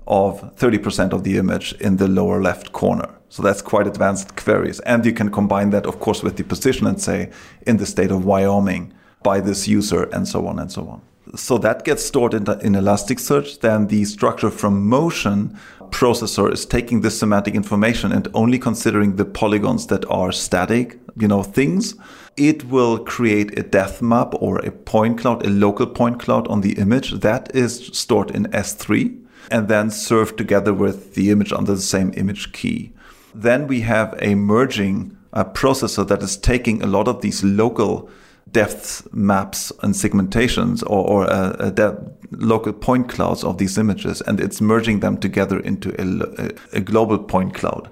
of 0.07 0.55
30% 0.55 1.14
of 1.14 1.24
the 1.24 1.38
image 1.38 1.74
in 1.74 1.97
the 1.97 2.07
lower 2.07 2.41
left 2.41 2.72
corner. 2.72 3.16
So 3.30 3.43
that's 3.43 3.62
quite 3.62 3.86
advanced 3.86 4.36
queries. 4.36 4.80
And 4.82 5.05
you 5.05 5.14
can 5.14 5.30
combine 5.30 5.70
that, 5.70 5.86
of 5.86 5.99
course, 5.99 6.24
with 6.24 6.38
the 6.38 6.43
position 6.43 6.88
and 6.88 6.99
say, 6.99 7.30
in 7.68 7.78
the 7.78 7.86
state 7.86 8.10
of 8.10 8.26
Wyoming, 8.26 8.91
by 9.24 9.40
this 9.40 9.68
user 9.68 10.04
and 10.04 10.28
so 10.28 10.48
on 10.48 10.60
and 10.60 10.72
so 10.72 10.88
on. 10.88 11.02
So 11.36 11.58
that 11.60 11.86
gets 11.86 12.04
stored 12.04 12.34
in, 12.34 12.44
in 12.62 12.74
Elasticsearch. 12.74 13.60
Then 13.60 13.88
the 13.88 14.06
structure 14.06 14.50
from 14.50 14.88
motion 14.88 15.58
processor 15.92 16.52
is 16.52 16.66
taking 16.66 17.02
this 17.02 17.20
semantic 17.20 17.56
information 17.56 18.12
and 18.12 18.28
only 18.34 18.58
considering 18.58 19.16
the 19.16 19.26
polygons 19.26 19.88
that 19.88 20.10
are 20.10 20.32
static, 20.32 21.00
you 21.18 21.28
know, 21.28 21.44
things, 21.44 21.96
it 22.38 22.66
will 22.66 23.00
create 23.00 23.58
a 23.60 23.64
depth 23.64 24.02
map 24.02 24.34
or 24.36 24.60
a 24.60 24.72
point 24.72 25.20
cloud, 25.20 25.46
a 25.46 25.50
local 25.50 25.88
point 25.88 26.20
cloud 26.20 26.48
on 26.48 26.62
the 26.62 26.74
image 26.80 27.12
that 27.12 27.54
is 27.56 27.90
stored 27.94 28.32
in 28.32 28.46
S3 28.46 29.20
and 29.52 29.68
then 29.68 29.90
served 29.90 30.38
together 30.38 30.74
with 30.74 31.16
the 31.16 31.32
image 31.32 31.52
under 31.52 31.76
the 31.76 31.82
same 31.82 32.14
image 32.16 32.54
key. 32.54 32.94
Then 33.34 33.68
we 33.68 33.82
have 33.82 34.16
a 34.20 34.36
merging 34.36 35.18
uh, 35.34 35.44
processor 35.44 36.08
that 36.08 36.24
is 36.24 36.38
taking 36.38 36.82
a 36.82 36.88
lot 36.88 37.08
of 37.08 37.22
these 37.22 37.44
local 37.44 38.10
depth 38.52 39.08
maps 39.14 39.72
and 39.82 39.93
segmentations 39.93 40.84
or, 40.84 41.08
or 41.08 41.26
a, 41.26 41.74
a 41.78 41.97
local 42.32 42.74
point 42.74 43.10
clouds 43.10 43.43
of 43.43 43.58
these 43.58 43.78
images 43.78 44.22
and 44.22 44.39
it's 44.39 44.62
merging 44.62 45.00
them 45.00 45.18
together 45.18 45.60
into 45.60 45.89
a, 46.00 46.78
a, 46.78 46.82
global 46.82 47.18
point 47.18 47.54
cloud. 47.54 47.89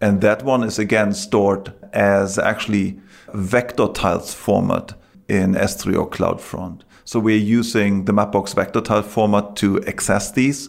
And 0.00 0.20
that 0.20 0.42
one 0.42 0.62
is 0.62 0.78
again 0.78 1.12
stored 1.12 1.72
as 1.92 2.38
actually 2.38 3.00
vector 3.32 3.88
tiles 3.88 4.34
format 4.34 4.94
in 5.28 5.54
S3 5.54 5.98
or 5.98 6.08
CloudFront. 6.08 6.82
So 7.04 7.20
we're 7.20 7.36
using 7.38 8.04
the 8.04 8.12
Mapbox 8.12 8.54
vector 8.54 8.80
tile 8.80 9.02
format 9.02 9.56
to 9.56 9.82
access 9.84 10.32
these 10.32 10.68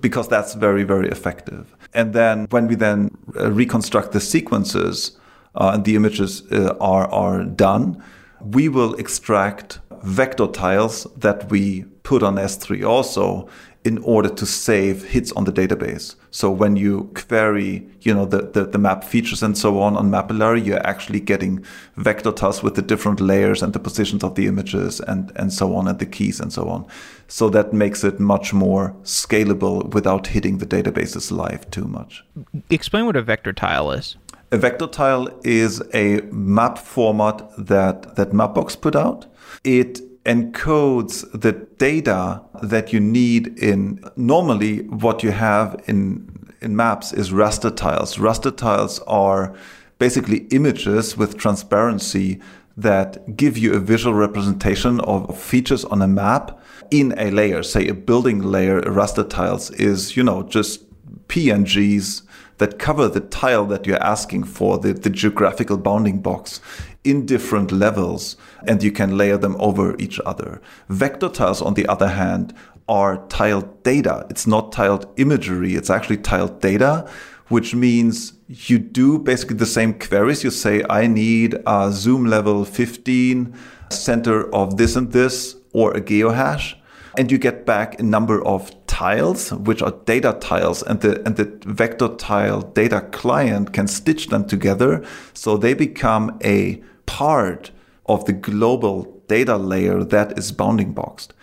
because 0.00 0.28
that's 0.28 0.54
very, 0.54 0.84
very 0.84 1.08
effective. 1.08 1.74
And 1.92 2.12
then 2.12 2.46
when 2.50 2.68
we 2.68 2.74
then 2.74 3.16
uh, 3.36 3.50
reconstruct 3.50 4.12
the 4.12 4.20
sequences 4.20 5.18
uh, 5.54 5.72
and 5.74 5.84
the 5.84 5.96
images 5.96 6.44
uh, 6.50 6.74
are, 6.80 7.06
are 7.08 7.44
done, 7.44 8.02
we 8.44 8.68
will 8.68 8.94
extract 8.94 9.80
vector 10.02 10.46
tiles 10.46 11.06
that 11.16 11.50
we 11.50 11.84
put 12.02 12.22
on 12.22 12.36
S3 12.36 12.86
also 12.86 13.48
in 13.84 13.98
order 13.98 14.28
to 14.28 14.46
save 14.46 15.02
hits 15.04 15.32
on 15.32 15.42
the 15.42 15.52
database. 15.52 16.14
So 16.30 16.50
when 16.50 16.76
you 16.76 17.10
query, 17.14 17.84
you 18.02 18.14
know, 18.14 18.24
the, 18.24 18.42
the, 18.42 18.64
the, 18.64 18.78
map 18.78 19.02
features 19.02 19.42
and 19.42 19.58
so 19.58 19.80
on 19.80 19.96
on 19.96 20.08
Mapillary, 20.08 20.64
you're 20.64 20.86
actually 20.86 21.18
getting 21.18 21.64
vector 21.96 22.30
tiles 22.30 22.62
with 22.62 22.76
the 22.76 22.82
different 22.82 23.20
layers 23.20 23.60
and 23.60 23.72
the 23.72 23.80
positions 23.80 24.22
of 24.22 24.36
the 24.36 24.46
images 24.46 25.00
and, 25.00 25.32
and 25.34 25.52
so 25.52 25.74
on 25.74 25.88
and 25.88 25.98
the 25.98 26.06
keys 26.06 26.38
and 26.38 26.52
so 26.52 26.68
on. 26.68 26.86
So 27.26 27.50
that 27.50 27.72
makes 27.72 28.04
it 28.04 28.20
much 28.20 28.54
more 28.54 28.94
scalable 29.02 29.92
without 29.92 30.28
hitting 30.28 30.58
the 30.58 30.66
databases 30.66 31.32
live 31.32 31.68
too 31.70 31.86
much. 31.86 32.24
Explain 32.70 33.06
what 33.06 33.16
a 33.16 33.22
vector 33.22 33.52
tile 33.52 33.90
is. 33.90 34.16
A 34.52 34.58
vector 34.58 34.86
tile 34.86 35.30
is 35.44 35.82
a 35.94 36.20
map 36.30 36.76
format 36.76 37.42
that, 37.56 38.16
that 38.16 38.32
Mapbox 38.32 38.78
put 38.78 38.94
out. 38.94 39.24
It 39.64 40.02
encodes 40.24 41.24
the 41.32 41.52
data 41.78 42.42
that 42.62 42.92
you 42.92 43.00
need 43.00 43.58
in 43.58 44.04
normally 44.14 44.82
what 44.82 45.22
you 45.22 45.30
have 45.30 45.82
in 45.86 46.28
in 46.60 46.76
maps 46.76 47.12
is 47.12 47.32
raster 47.32 47.74
tiles. 47.74 48.18
Raster 48.18 48.56
tiles 48.56 49.00
are 49.00 49.52
basically 49.98 50.46
images 50.52 51.16
with 51.16 51.36
transparency 51.36 52.38
that 52.76 53.36
give 53.36 53.58
you 53.58 53.72
a 53.72 53.80
visual 53.80 54.14
representation 54.14 55.00
of 55.00 55.36
features 55.36 55.84
on 55.86 56.00
a 56.02 56.06
map 56.06 56.60
in 56.90 57.14
a 57.18 57.30
layer. 57.30 57.62
Say 57.62 57.88
a 57.88 57.94
building 57.94 58.40
layer, 58.42 58.80
raster 58.82 59.28
tiles 59.28 59.70
is, 59.72 60.16
you 60.16 60.22
know, 60.22 60.42
just 60.44 60.84
PNGs 61.26 62.22
that 62.62 62.78
cover 62.78 63.08
the 63.08 63.18
tile 63.18 63.66
that 63.66 63.88
you're 63.88 64.00
asking 64.00 64.44
for, 64.44 64.78
the, 64.78 64.92
the 64.92 65.10
geographical 65.10 65.76
bounding 65.76 66.22
box 66.22 66.60
in 67.02 67.26
different 67.26 67.72
levels, 67.72 68.36
and 68.68 68.84
you 68.84 68.92
can 68.92 69.18
layer 69.18 69.36
them 69.36 69.56
over 69.58 69.96
each 69.98 70.20
other. 70.24 70.62
Vector 70.88 71.28
tiles, 71.28 71.60
on 71.60 71.74
the 71.74 71.84
other 71.88 72.06
hand, 72.06 72.54
are 72.88 73.26
tiled 73.26 73.82
data. 73.82 74.24
It's 74.30 74.46
not 74.46 74.70
tiled 74.70 75.12
imagery, 75.16 75.74
it's 75.74 75.90
actually 75.90 76.18
tiled 76.18 76.60
data, 76.60 77.10
which 77.48 77.74
means 77.74 78.34
you 78.46 78.78
do 78.78 79.18
basically 79.18 79.56
the 79.56 79.66
same 79.66 79.92
queries. 79.98 80.44
You 80.44 80.52
say, 80.52 80.84
I 80.88 81.08
need 81.08 81.56
a 81.66 81.90
zoom 81.90 82.26
level 82.26 82.64
15, 82.64 83.52
center 83.90 84.54
of 84.54 84.76
this 84.76 84.94
and 84.94 85.10
this, 85.10 85.56
or 85.72 85.96
a 85.96 86.00
geohash 86.00 86.76
and 87.16 87.30
you 87.30 87.38
get 87.38 87.66
back 87.66 87.98
a 87.98 88.02
number 88.02 88.42
of 88.44 88.70
tiles, 88.86 89.52
which 89.52 89.82
are 89.82 89.94
data 90.04 90.36
tiles, 90.40 90.82
and 90.82 91.00
the 91.00 91.24
and 91.26 91.36
the 91.36 91.58
vector 91.66 92.08
tile 92.08 92.62
data 92.62 93.00
client 93.12 93.72
can 93.72 93.86
stitch 93.86 94.28
them 94.28 94.46
together, 94.46 95.04
so 95.34 95.56
they 95.56 95.74
become 95.74 96.38
a 96.44 96.82
part 97.06 97.70
of 98.06 98.24
the 98.24 98.32
global 98.32 99.22
data 99.28 99.56
layer 99.56 100.02
that 100.04 100.38
is 100.38 100.52
bounding 100.52 100.92
boxed. 100.92 101.34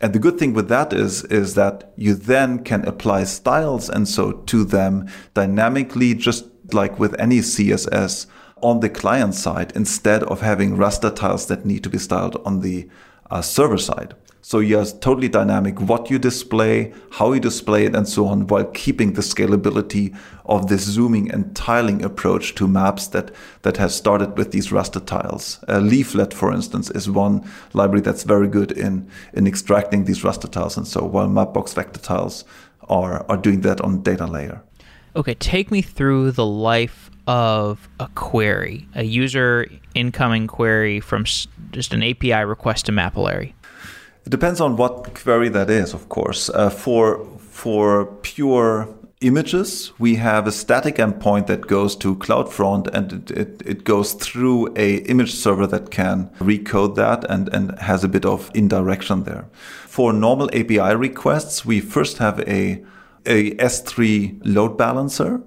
And 0.00 0.12
the 0.12 0.18
good 0.18 0.38
thing 0.38 0.52
with 0.54 0.68
that 0.68 0.92
is, 0.92 1.24
is 1.24 1.54
that 1.54 1.92
you 1.96 2.14
then 2.14 2.62
can 2.62 2.86
apply 2.86 3.24
styles 3.24 3.90
and 3.90 4.06
so 4.06 4.32
to 4.32 4.64
them 4.64 5.08
dynamically, 5.34 6.14
just 6.14 6.44
like 6.72 6.98
with 6.98 7.18
any 7.18 7.38
CSS 7.38 8.26
on 8.62 8.80
the 8.80 8.88
client 8.88 9.34
side, 9.34 9.72
instead 9.74 10.22
of 10.24 10.40
having 10.40 10.76
raster 10.76 11.14
tiles 11.14 11.46
that 11.46 11.64
need 11.64 11.82
to 11.84 11.90
be 11.90 11.98
styled 11.98 12.40
on 12.44 12.60
the 12.60 12.88
uh, 13.30 13.42
server 13.42 13.78
side. 13.78 14.14
So 14.48 14.60
you're 14.60 14.86
totally 14.86 15.28
dynamic 15.28 15.78
what 15.78 16.08
you 16.08 16.18
display, 16.18 16.94
how 17.10 17.34
you 17.34 17.38
display 17.38 17.84
it, 17.84 17.94
and 17.94 18.08
so 18.08 18.24
on, 18.28 18.46
while 18.46 18.64
keeping 18.64 19.12
the 19.12 19.20
scalability 19.20 20.16
of 20.46 20.68
this 20.68 20.84
zooming 20.84 21.30
and 21.30 21.54
tiling 21.54 22.02
approach 22.02 22.54
to 22.54 22.66
maps 22.66 23.08
that, 23.08 23.30
that 23.60 23.76
has 23.76 23.94
started 23.94 24.38
with 24.38 24.52
these 24.52 24.68
raster 24.68 25.04
tiles. 25.04 25.62
A 25.68 25.80
leaflet, 25.80 26.32
for 26.32 26.50
instance, 26.50 26.90
is 26.92 27.10
one 27.10 27.46
library 27.74 28.00
that's 28.00 28.22
very 28.22 28.48
good 28.48 28.72
in, 28.72 29.06
in 29.34 29.46
extracting 29.46 30.06
these 30.06 30.22
raster 30.22 30.50
tiles. 30.50 30.78
And 30.78 30.86
so 30.86 31.04
while 31.04 31.28
Mapbox 31.28 31.74
vector 31.74 32.00
tiles 32.00 32.46
are, 32.88 33.26
are 33.28 33.36
doing 33.36 33.60
that 33.60 33.82
on 33.82 34.02
data 34.02 34.26
layer. 34.26 34.62
Okay, 35.14 35.34
take 35.34 35.70
me 35.70 35.82
through 35.82 36.30
the 36.30 36.46
life 36.46 37.10
of 37.26 37.86
a 38.00 38.08
query, 38.14 38.88
a 38.94 39.04
user 39.04 39.70
incoming 39.94 40.46
query 40.46 41.00
from 41.00 41.24
just 41.24 41.92
an 41.92 42.02
API 42.02 42.44
request 42.46 42.86
to 42.86 42.92
Mapillary. 42.92 43.52
It 44.28 44.30
depends 44.30 44.60
on 44.60 44.76
what 44.76 45.14
query 45.14 45.48
that 45.48 45.70
is, 45.70 45.94
of 45.94 46.10
course. 46.10 46.50
Uh, 46.50 46.68
for 46.68 47.26
for 47.50 48.04
pure 48.20 48.86
images, 49.22 49.90
we 49.98 50.16
have 50.16 50.46
a 50.46 50.52
static 50.52 50.96
endpoint 50.96 51.46
that 51.46 51.66
goes 51.66 51.96
to 51.96 52.14
CloudFront 52.16 52.88
and 52.88 53.10
it, 53.10 53.30
it, 53.30 53.62
it, 53.64 53.84
goes 53.84 54.12
through 54.12 54.68
a 54.76 54.96
image 55.12 55.32
server 55.34 55.66
that 55.68 55.90
can 55.90 56.28
recode 56.40 56.94
that 56.96 57.24
and, 57.30 57.48
and 57.54 57.78
has 57.78 58.04
a 58.04 58.08
bit 58.08 58.26
of 58.26 58.50
indirection 58.52 59.24
there. 59.24 59.46
For 59.86 60.12
normal 60.12 60.50
API 60.52 60.94
requests, 60.94 61.64
we 61.64 61.80
first 61.80 62.18
have 62.18 62.38
a, 62.40 62.84
a 63.24 63.52
S3 63.56 64.42
load 64.44 64.76
balancer 64.76 65.40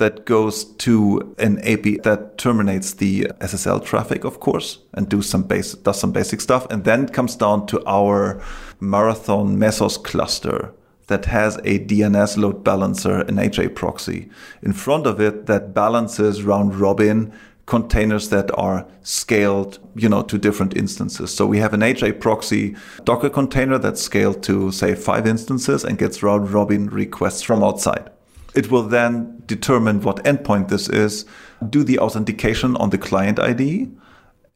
that 0.00 0.24
goes 0.24 0.64
to 0.64 1.34
an 1.38 1.58
API 1.60 1.98
that 1.98 2.38
terminates 2.38 2.94
the 2.94 3.24
SSL 3.40 3.84
traffic, 3.84 4.24
of 4.24 4.40
course, 4.40 4.78
and 4.94 5.08
do 5.08 5.22
some 5.22 5.44
base, 5.44 5.74
does 5.74 6.00
some 6.00 6.10
basic 6.10 6.40
stuff, 6.40 6.66
and 6.70 6.84
then 6.84 7.06
comes 7.06 7.36
down 7.36 7.66
to 7.66 7.80
our 7.86 8.42
Marathon 8.80 9.56
Mesos 9.58 10.02
cluster 10.02 10.72
that 11.06 11.26
has 11.26 11.56
a 11.58 11.78
DNS 11.80 12.38
load 12.38 12.64
balancer, 12.64 13.20
an 13.20 13.38
HA 13.38 13.68
proxy 13.68 14.30
in 14.62 14.72
front 14.72 15.06
of 15.06 15.20
it 15.20 15.46
that 15.46 15.74
balances 15.74 16.42
round 16.42 16.74
robin 16.74 17.32
containers 17.66 18.30
that 18.30 18.50
are 18.58 18.86
scaled, 19.02 19.78
you 19.94 20.08
know, 20.08 20.22
to 20.22 20.38
different 20.38 20.76
instances. 20.76 21.32
So 21.32 21.46
we 21.46 21.58
have 21.58 21.74
an 21.74 21.82
HA 21.82 22.12
proxy 22.12 22.74
Docker 23.04 23.30
container 23.30 23.78
that's 23.78 24.00
scaled 24.00 24.42
to 24.44 24.72
say 24.72 24.94
five 24.94 25.26
instances 25.26 25.84
and 25.84 25.98
gets 25.98 26.22
round 26.22 26.50
robin 26.50 26.88
requests 26.88 27.42
from 27.42 27.62
outside. 27.62 28.10
It 28.54 28.70
will 28.70 28.82
then 28.82 29.42
determine 29.46 30.00
what 30.02 30.24
endpoint 30.24 30.68
this 30.68 30.88
is, 30.88 31.24
do 31.68 31.84
the 31.84 31.98
authentication 31.98 32.76
on 32.76 32.90
the 32.90 32.98
client 32.98 33.38
ID, 33.38 33.88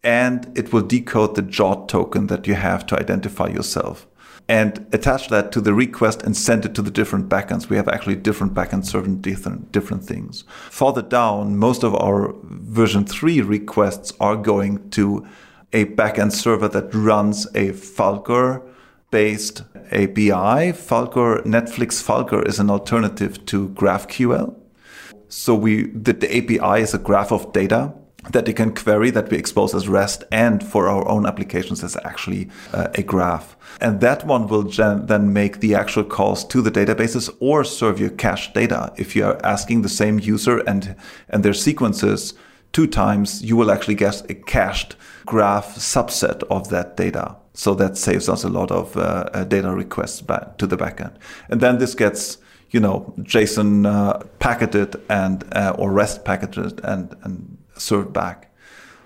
and 0.03 0.51
it 0.57 0.73
will 0.73 0.83
decode 0.83 1.35
the 1.35 1.43
JWT 1.43 1.89
token 1.89 2.27
that 2.27 2.47
you 2.47 2.55
have 2.55 2.87
to 2.87 2.99
identify 2.99 3.49
yourself 3.49 4.07
and 4.49 4.87
attach 4.93 5.29
that 5.29 5.53
to 5.53 5.61
the 5.61 5.73
request 5.73 6.23
and 6.23 6.37
send 6.37 6.67
it 6.67 6.75
to 6.75 6.83
the 6.83 6.91
different 6.91 7.29
backends. 7.31 7.71
We 7.71 7.77
have 7.77 7.89
actually 7.89 8.17
different 8.17 8.53
backends 8.53 8.87
serving 8.87 9.23
different, 9.23 9.73
different 9.73 10.05
things. 10.05 10.45
Further 10.71 11.01
down, 11.01 11.57
most 11.57 11.83
of 11.83 11.95
our 11.95 12.35
version 12.43 13.07
3 13.07 13.41
requests 13.41 14.13
are 14.21 14.37
going 14.37 14.91
to 14.91 15.27
a 15.73 15.87
backend 15.87 16.33
server 16.33 16.69
that 16.69 16.95
runs 16.95 17.47
a 17.55 17.71
Falcor 17.71 18.63
based 19.15 19.63
API. 19.93 20.73
Falcor, 20.89 21.45
Netflix 21.45 22.03
Falcor 22.03 22.45
is 22.49 22.59
an 22.59 22.69
alternative 22.69 23.47
to 23.47 23.69
GraphQL. 23.69 24.57
So 25.29 25.55
we, 25.55 25.85
the, 25.91 26.15
the 26.15 26.37
API 26.37 26.83
is 26.83 26.95
a 26.95 26.99
graph 26.99 27.31
of 27.31 27.53
data 27.53 27.95
that 28.33 28.49
you 28.49 28.55
can 28.55 28.75
query 28.75 29.11
that 29.11 29.31
we 29.31 29.37
expose 29.37 29.73
as 29.73 29.87
REST 29.87 30.25
and 30.33 30.65
for 30.65 30.89
our 30.89 31.07
own 31.07 31.27
applications 31.27 31.85
as 31.85 31.97
actually 32.05 32.51
uh, 32.73 32.89
a 32.95 33.05
graph. 33.05 33.57
And 33.81 34.01
that 34.01 34.27
one 34.27 34.49
will 34.49 34.65
gen- 34.65 35.07
then 35.07 35.33
make 35.33 35.61
the 35.61 35.77
actual 35.77 36.03
calls 36.03 36.45
to 36.47 36.61
the 36.61 36.73
databases 36.73 37.31
or 37.39 37.63
serve 37.63 38.01
you 38.01 38.11
cached 38.11 38.53
data. 38.53 38.93
If 38.97 39.15
you 39.15 39.27
are 39.27 39.39
asking 39.45 39.83
the 39.83 39.89
same 39.89 40.19
user 40.19 40.59
and, 40.67 40.97
and 41.29 41.45
their 41.45 41.55
sequences 41.55 42.35
two 42.73 42.89
times, 42.89 43.45
you 43.45 43.57
will 43.57 43.71
actually 43.71 43.95
get 43.95 44.29
a 44.29 44.35
cached 44.35 44.97
graph 45.25 45.77
subset 45.77 46.43
of 46.51 46.71
that 46.71 46.97
data. 46.97 47.37
So 47.55 47.75
that 47.75 47.97
saves 47.97 48.29
us 48.29 48.45
a 48.45 48.49
lot 48.49 48.71
of 48.71 48.97
uh, 48.97 49.31
uh, 49.33 49.45
data 49.45 49.71
requests 49.71 50.21
back 50.21 50.59
to 50.59 50.67
the 50.67 50.77
backend. 50.77 51.15
And 51.49 51.61
then 51.61 51.79
this 51.79 51.95
gets 51.95 52.39
you 52.75 52.81
know, 52.81 53.15
JSON 53.21 53.87
uh, 53.87 54.19
packeted 54.41 55.01
and 55.09 55.45
uh, 55.55 55.77
or 55.79 55.93
REST 55.93 56.25
packeted 56.25 56.81
and 56.83 57.17
and 57.23 57.57
served 57.77 58.13
back. 58.13 58.51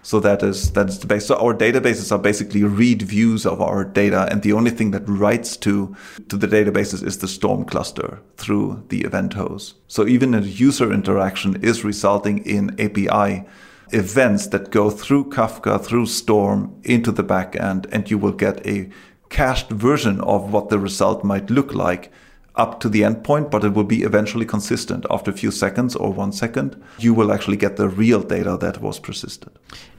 So 0.02 0.20
that 0.20 0.42
is 0.42 0.72
that 0.72 0.88
is 0.88 1.00
the 1.00 1.06
base. 1.06 1.26
So 1.26 1.36
our 1.36 1.54
databases 1.54 2.10
are 2.10 2.18
basically 2.18 2.64
read 2.64 3.02
views 3.02 3.44
of 3.44 3.60
our 3.60 3.84
data, 3.84 4.26
and 4.30 4.40
the 4.40 4.54
only 4.54 4.70
thing 4.70 4.92
that 4.92 5.06
writes 5.06 5.54
to 5.58 5.94
to 6.30 6.36
the 6.38 6.46
databases 6.46 7.04
is 7.06 7.18
the 7.18 7.28
Storm 7.28 7.66
cluster 7.66 8.20
through 8.38 8.84
the 8.88 9.02
event 9.02 9.34
host. 9.34 9.74
So 9.86 10.06
even 10.06 10.34
a 10.34 10.40
user 10.40 10.90
interaction 10.90 11.62
is 11.62 11.84
resulting 11.84 12.38
in 12.46 12.70
API 12.80 13.44
events 13.90 14.48
that 14.48 14.70
go 14.70 14.90
through 14.90 15.30
Kafka, 15.30 15.84
through 15.84 16.06
Storm 16.06 16.80
into 16.84 17.12
the 17.12 17.24
backend, 17.24 17.86
and 17.92 18.10
you 18.10 18.18
will 18.18 18.32
get 18.32 18.66
a 18.66 18.88
cached 19.30 19.70
version 19.70 20.20
of 20.22 20.52
what 20.52 20.68
the 20.68 20.78
result 20.78 21.24
might 21.24 21.50
look 21.50 21.74
like 21.74 22.12
up 22.58 22.80
to 22.80 22.88
the 22.88 23.02
endpoint, 23.02 23.50
but 23.50 23.64
it 23.64 23.72
will 23.72 23.84
be 23.84 24.02
eventually 24.02 24.44
consistent. 24.44 25.06
After 25.10 25.30
a 25.30 25.34
few 25.34 25.50
seconds 25.52 25.94
or 25.94 26.12
one 26.12 26.32
second, 26.32 26.82
you 26.98 27.14
will 27.14 27.32
actually 27.32 27.56
get 27.56 27.76
the 27.76 27.88
real 27.88 28.20
data 28.20 28.58
that 28.60 28.82
was 28.82 28.98
persisted. 28.98 29.50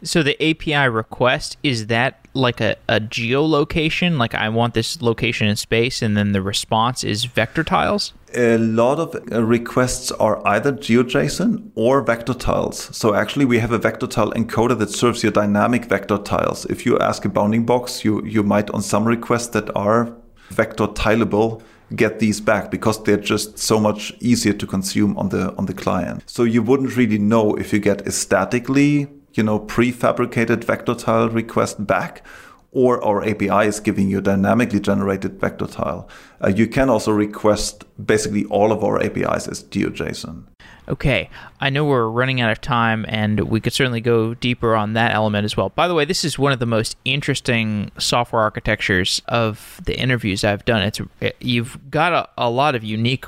So 0.03 0.21
the 0.21 0.35
API 0.43 0.89
request, 0.89 1.57
is 1.63 1.87
that 1.87 2.27
like 2.39 2.61
a, 2.61 2.75
a 2.87 2.99
geolocation? 2.99 4.17
Like 4.17 4.33
I 4.33 4.49
want 4.49 4.73
this 4.73 5.01
location 5.01 5.47
in 5.47 5.55
space, 5.55 6.01
and 6.01 6.15
then 6.17 6.31
the 6.31 6.41
response 6.41 7.03
is 7.03 7.25
vector 7.25 7.63
tiles? 7.63 8.13
A 8.35 8.57
lot 8.57 8.99
of 8.99 9.15
uh, 9.31 9.43
requests 9.43 10.11
are 10.11 10.45
either 10.47 10.71
GeoJSON 10.71 11.71
or 11.75 12.01
vector 12.01 12.33
tiles. 12.33 12.95
So 12.95 13.13
actually, 13.13 13.45
we 13.45 13.59
have 13.59 13.71
a 13.71 13.79
vector 13.79 14.07
tile 14.07 14.31
encoder 14.31 14.77
that 14.79 14.91
serves 14.91 15.23
your 15.23 15.31
dynamic 15.31 15.85
vector 15.85 16.17
tiles. 16.17 16.65
If 16.65 16.85
you 16.85 16.97
ask 16.99 17.25
a 17.25 17.29
bounding 17.29 17.65
box, 17.65 18.05
you, 18.05 18.23
you 18.25 18.43
might, 18.43 18.69
on 18.71 18.81
some 18.81 19.05
requests 19.05 19.49
that 19.49 19.75
are 19.75 20.15
vector 20.49 20.87
tileable, 20.87 21.61
get 21.95 22.19
these 22.19 22.39
back 22.39 22.69
because 22.69 23.03
they're 23.03 23.17
just 23.17 23.57
so 23.57 23.79
much 23.79 24.13
easier 24.19 24.53
to 24.53 24.67
consume 24.67 25.17
on 25.17 25.29
the 25.29 25.55
on 25.57 25.65
the 25.65 25.73
client. 25.73 26.23
So 26.27 26.43
you 26.43 26.61
wouldn't 26.61 26.95
really 26.95 27.17
know 27.17 27.55
if 27.55 27.73
you 27.73 27.79
get 27.79 28.07
a 28.07 28.11
statically, 28.11 29.07
you 29.39 29.43
know, 29.43 29.57
prefabricated 29.57 30.65
vector 30.65 30.93
tile 30.93 31.29
request 31.29 31.87
back 31.87 32.25
or 32.73 33.01
our 33.05 33.23
API 33.23 33.67
is 33.67 33.79
giving 33.79 34.09
you 34.09 34.19
dynamically 34.19 34.81
generated 34.81 35.39
vector 35.39 35.65
tile. 35.65 36.09
Uh, 36.43 36.49
you 36.49 36.67
can 36.67 36.89
also 36.89 37.11
request 37.11 37.85
basically 38.05 38.43
all 38.45 38.73
of 38.73 38.83
our 38.83 39.01
APIs 39.01 39.47
as 39.47 39.63
GeoJSON. 39.63 40.43
Okay, 40.89 41.29
I 41.61 41.69
know 41.69 41.85
we're 41.85 42.09
running 42.09 42.41
out 42.41 42.51
of 42.51 42.59
time, 42.59 43.05
and 43.07 43.39
we 43.41 43.61
could 43.61 43.71
certainly 43.71 44.01
go 44.01 44.33
deeper 44.33 44.75
on 44.75 44.91
that 44.93 45.13
element 45.13 45.45
as 45.45 45.55
well. 45.55 45.69
By 45.69 45.87
the 45.87 45.93
way, 45.93 46.03
this 46.03 46.25
is 46.25 46.37
one 46.37 46.51
of 46.51 46.59
the 46.59 46.65
most 46.65 46.97
interesting 47.05 47.91
software 47.97 48.41
architectures 48.41 49.21
of 49.29 49.79
the 49.85 49.97
interviews 49.97 50.43
I've 50.43 50.65
done. 50.65 50.81
It's 50.81 50.99
you've 51.39 51.89
got 51.89 52.11
a, 52.11 52.29
a 52.37 52.49
lot 52.49 52.75
of 52.75 52.83
unique 52.83 53.25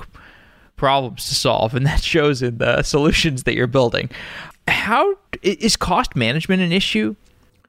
problems 0.76 1.28
to 1.28 1.34
solve, 1.36 1.74
and 1.74 1.86
that 1.86 2.02
shows 2.02 2.42
in 2.42 2.58
the 2.58 2.82
solutions 2.94 3.44
that 3.44 3.54
you're 3.54 3.68
building. 3.68 4.10
How 4.68 5.16
is 5.42 5.76
cost 5.76 6.16
management 6.16 6.62
an 6.62 6.72
issue? 6.72 7.16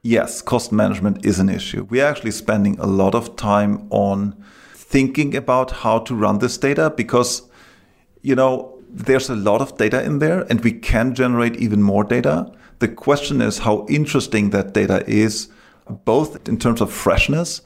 Yes, 0.02 0.42
cost 0.42 0.70
management 0.70 1.24
is 1.24 1.38
an 1.38 1.48
issue. 1.48 1.86
We're 1.88 2.04
actually 2.04 2.32
spending 2.32 2.78
a 2.78 2.86
lot 2.86 3.14
of 3.14 3.36
time 3.36 3.86
on 3.90 4.36
thinking 4.74 5.34
about 5.34 5.70
how 5.70 6.00
to 6.00 6.14
run 6.14 6.38
this 6.38 6.58
data 6.58 6.92
because, 6.94 7.42
you 8.22 8.34
know, 8.34 8.78
there's 8.90 9.28
a 9.28 9.34
lot 9.34 9.60
of 9.60 9.76
data 9.76 10.04
in 10.04 10.18
there 10.18 10.42
and 10.50 10.62
we 10.62 10.72
can 10.72 11.14
generate 11.14 11.56
even 11.56 11.82
more 11.82 12.04
data. 12.04 12.52
The 12.78 12.88
question 12.88 13.40
is 13.40 13.58
how 13.58 13.86
interesting 13.88 14.50
that 14.50 14.74
data 14.74 15.02
is, 15.08 15.48
both 16.04 16.48
in 16.48 16.58
terms 16.58 16.80
of 16.80 16.92
freshness 16.92 17.62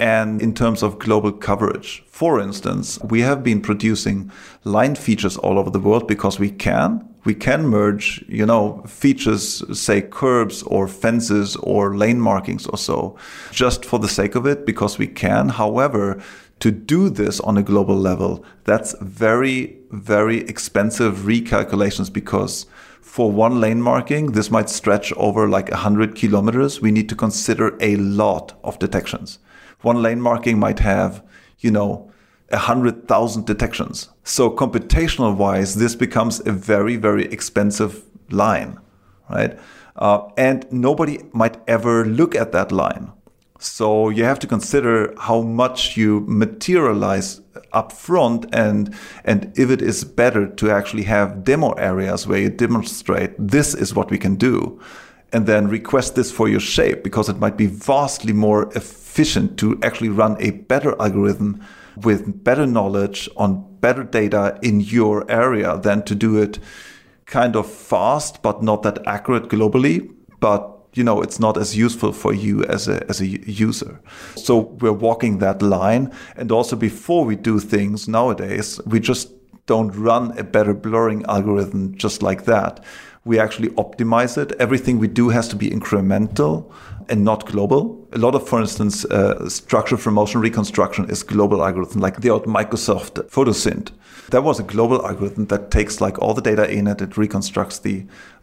and 0.00 0.40
in 0.40 0.54
terms 0.54 0.82
of 0.82 0.98
global 0.98 1.30
coverage. 1.30 2.02
For 2.06 2.40
instance, 2.40 2.98
we 3.02 3.20
have 3.20 3.44
been 3.44 3.60
producing 3.60 4.32
line 4.64 4.94
features 4.94 5.36
all 5.36 5.58
over 5.58 5.70
the 5.70 5.78
world 5.78 6.08
because 6.08 6.40
we 6.40 6.50
can. 6.50 7.06
We 7.24 7.34
can 7.34 7.66
merge, 7.66 8.24
you 8.26 8.46
know, 8.46 8.82
features, 8.86 9.62
say 9.78 10.00
curbs 10.00 10.62
or 10.62 10.88
fences 10.88 11.54
or 11.56 11.94
lane 11.94 12.18
markings 12.18 12.66
or 12.66 12.78
so, 12.78 13.16
just 13.52 13.84
for 13.84 13.98
the 13.98 14.08
sake 14.08 14.34
of 14.34 14.46
it 14.46 14.64
because 14.64 14.96
we 14.96 15.06
can. 15.06 15.50
However, 15.50 16.20
to 16.60 16.70
do 16.70 17.10
this 17.10 17.38
on 17.40 17.58
a 17.58 17.62
global 17.62 17.96
level, 17.96 18.42
that's 18.64 18.94
very, 19.02 19.76
very 19.90 20.40
expensive 20.48 21.18
recalculations 21.18 22.10
because 22.10 22.64
for 23.02 23.30
one 23.30 23.60
lane 23.60 23.82
marking, 23.82 24.32
this 24.32 24.50
might 24.50 24.70
stretch 24.70 25.12
over 25.14 25.46
like 25.46 25.70
100 25.70 26.14
kilometers. 26.14 26.80
We 26.80 26.90
need 26.90 27.08
to 27.10 27.14
consider 27.14 27.76
a 27.80 27.96
lot 27.96 28.58
of 28.64 28.78
detections. 28.78 29.38
One 29.82 30.02
lane 30.02 30.20
marking 30.20 30.58
might 30.58 30.80
have, 30.80 31.22
you 31.58 31.70
know, 31.70 32.10
100,000 32.50 33.46
detections. 33.46 34.08
So 34.24 34.50
computational 34.50 35.36
wise, 35.36 35.76
this 35.76 35.94
becomes 35.94 36.44
a 36.46 36.52
very, 36.52 36.96
very 36.96 37.26
expensive 37.26 38.02
line, 38.30 38.78
right? 39.28 39.58
Uh, 39.96 40.28
and 40.36 40.66
nobody 40.70 41.18
might 41.32 41.58
ever 41.68 42.04
look 42.04 42.34
at 42.34 42.52
that 42.52 42.72
line. 42.72 43.12
So 43.58 44.08
you 44.08 44.24
have 44.24 44.38
to 44.38 44.46
consider 44.46 45.14
how 45.18 45.42
much 45.42 45.96
you 45.96 46.24
materialize 46.26 47.42
up 47.72 47.92
front 47.92 48.46
and 48.54 48.94
and 49.24 49.52
if 49.56 49.70
it 49.70 49.82
is 49.82 50.02
better 50.02 50.46
to 50.46 50.70
actually 50.70 51.02
have 51.04 51.44
demo 51.44 51.72
areas 51.72 52.26
where 52.26 52.40
you 52.40 52.48
demonstrate 52.48 53.32
this 53.38 53.74
is 53.74 53.94
what 53.94 54.10
we 54.10 54.18
can 54.18 54.34
do 54.34 54.80
and 55.32 55.46
then 55.46 55.68
request 55.68 56.14
this 56.14 56.32
for 56.32 56.48
your 56.48 56.60
shape 56.60 57.02
because 57.02 57.28
it 57.28 57.38
might 57.38 57.56
be 57.56 57.66
vastly 57.66 58.32
more 58.32 58.70
efficient 58.74 59.58
to 59.58 59.78
actually 59.82 60.08
run 60.08 60.36
a 60.40 60.50
better 60.50 61.00
algorithm 61.00 61.64
with 61.96 62.44
better 62.44 62.66
knowledge 62.66 63.28
on 63.36 63.66
better 63.80 64.04
data 64.04 64.58
in 64.62 64.80
your 64.80 65.30
area 65.30 65.78
than 65.78 66.02
to 66.04 66.14
do 66.14 66.36
it 66.36 66.58
kind 67.26 67.56
of 67.56 67.70
fast 67.70 68.42
but 68.42 68.62
not 68.62 68.82
that 68.82 68.98
accurate 69.06 69.48
globally. 69.48 70.12
But 70.40 70.76
you 70.94 71.04
know 71.04 71.22
it's 71.22 71.38
not 71.38 71.56
as 71.56 71.76
useful 71.76 72.12
for 72.12 72.32
you 72.32 72.64
as 72.64 72.88
a 72.88 73.08
as 73.08 73.20
a 73.20 73.26
user. 73.26 74.00
So 74.34 74.58
we're 74.80 74.92
walking 74.92 75.38
that 75.38 75.62
line. 75.62 76.12
And 76.36 76.50
also 76.50 76.76
before 76.76 77.24
we 77.24 77.36
do 77.36 77.60
things 77.60 78.08
nowadays 78.08 78.80
we 78.86 79.00
just 79.00 79.32
don't 79.66 79.92
run 79.92 80.36
a 80.36 80.42
better 80.42 80.74
blurring 80.74 81.24
algorithm 81.26 81.94
just 81.96 82.22
like 82.22 82.44
that 82.44 82.84
we 83.30 83.38
actually 83.44 83.70
optimize 83.84 84.34
it 84.42 84.48
everything 84.66 84.94
we 84.98 85.10
do 85.20 85.28
has 85.36 85.46
to 85.52 85.56
be 85.62 85.68
incremental 85.78 86.54
and 87.10 87.24
not 87.30 87.40
global 87.52 87.80
a 88.12 88.18
lot 88.18 88.34
of 88.34 88.42
for 88.50 88.60
instance 88.60 88.96
uh, 89.06 89.48
structure 89.48 89.98
from 90.02 90.14
motion 90.14 90.40
reconstruction 90.40 91.08
is 91.14 91.22
global 91.22 91.58
algorithm 91.66 92.00
like 92.06 92.16
the 92.20 92.30
old 92.34 92.46
microsoft 92.58 93.14
photosynth 93.34 93.88
that 94.30 94.42
was 94.42 94.60
a 94.60 94.62
global 94.74 94.98
algorithm 95.06 95.46
that 95.46 95.70
takes 95.70 96.00
like 96.00 96.16
all 96.18 96.34
the 96.34 96.42
data 96.50 96.70
in 96.70 96.86
it, 96.86 97.00
it 97.00 97.16
reconstructs 97.16 97.80
the 97.80 97.96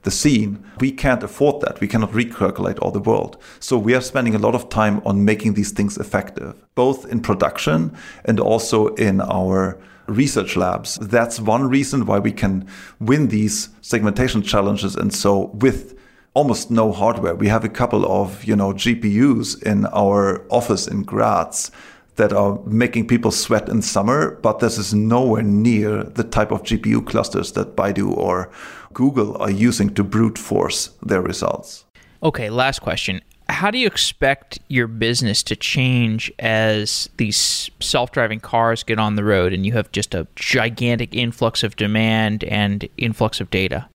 the 0.04 0.12
scene. 0.12 0.64
We 0.80 0.92
can't 0.92 1.24
afford 1.24 1.62
that. 1.62 1.82
We 1.82 1.88
cannot 1.88 2.12
recalculate 2.12 2.80
all 2.82 2.92
the 2.92 3.00
world. 3.00 3.38
So 3.60 3.78
we 3.78 3.94
are 3.96 4.02
spending 4.02 4.36
a 4.36 4.40
lot 4.40 4.56
of 4.56 4.70
time 4.70 5.02
on 5.06 5.26
making 5.26 5.56
these 5.56 5.72
things 5.72 5.98
effective, 5.98 6.56
both 6.76 7.06
in 7.12 7.20
production 7.22 7.96
and 8.24 8.40
also 8.40 8.88
in 8.96 9.22
our 9.22 9.78
research 10.08 10.56
labs. 10.56 10.98
That's 10.98 11.40
one 11.40 11.70
reason 11.70 12.06
why 12.06 12.20
we 12.20 12.32
can 12.32 12.68
win 13.00 13.28
these 13.28 13.70
segmentation 13.82 14.42
challenges 14.42 14.96
and 14.96 15.14
so 15.14 15.48
with 15.54 15.98
almost 16.34 16.70
no 16.70 16.92
hardware. 16.92 17.36
We 17.36 17.48
have 17.48 17.64
a 17.64 17.70
couple 17.70 18.06
of, 18.06 18.44
you 18.44 18.56
know, 18.56 18.74
GPUs 18.74 19.64
in 19.64 19.86
our 19.88 20.46
office 20.50 20.88
in 20.88 21.04
Graz 21.04 21.72
that 22.16 22.34
are 22.34 22.60
making 22.66 23.08
people 23.08 23.32
sweat 23.32 23.70
in 23.70 23.82
summer, 23.82 24.36
but 24.42 24.60
this 24.60 24.78
is 24.78 24.94
nowhere 24.94 25.44
near 25.44 26.04
the 26.04 26.24
type 26.24 26.52
of 26.52 26.64
GPU 26.64 27.06
clusters 27.06 27.54
that 27.54 27.76
Baidu 27.76 28.16
or 28.16 28.52
Google 28.94 29.38
are 29.38 29.52
using 29.52 29.94
to 29.96 30.04
brute 30.04 30.38
force 30.38 30.92
their 31.02 31.22
results. 31.22 31.86
Okay, 32.22 32.50
last 32.50 32.80
question. 32.82 33.22
How 33.58 33.72
do 33.72 33.80
you 33.80 33.88
expect 33.88 34.60
your 34.68 34.86
business 34.86 35.42
to 35.42 35.56
change 35.56 36.32
as 36.38 37.10
these 37.18 37.72
self 37.80 38.12
driving 38.12 38.40
cars 38.40 38.84
get 38.84 39.00
on 39.00 39.16
the 39.16 39.24
road 39.24 39.52
and 39.52 39.66
you 39.66 39.74
have 39.74 39.92
just 39.92 40.14
a 40.14 40.28
gigantic 40.36 41.16
influx 41.16 41.64
of 41.64 41.76
demand 41.76 42.44
and 42.44 42.88
influx 43.00 43.42
of 43.42 43.50
data? 43.50 43.90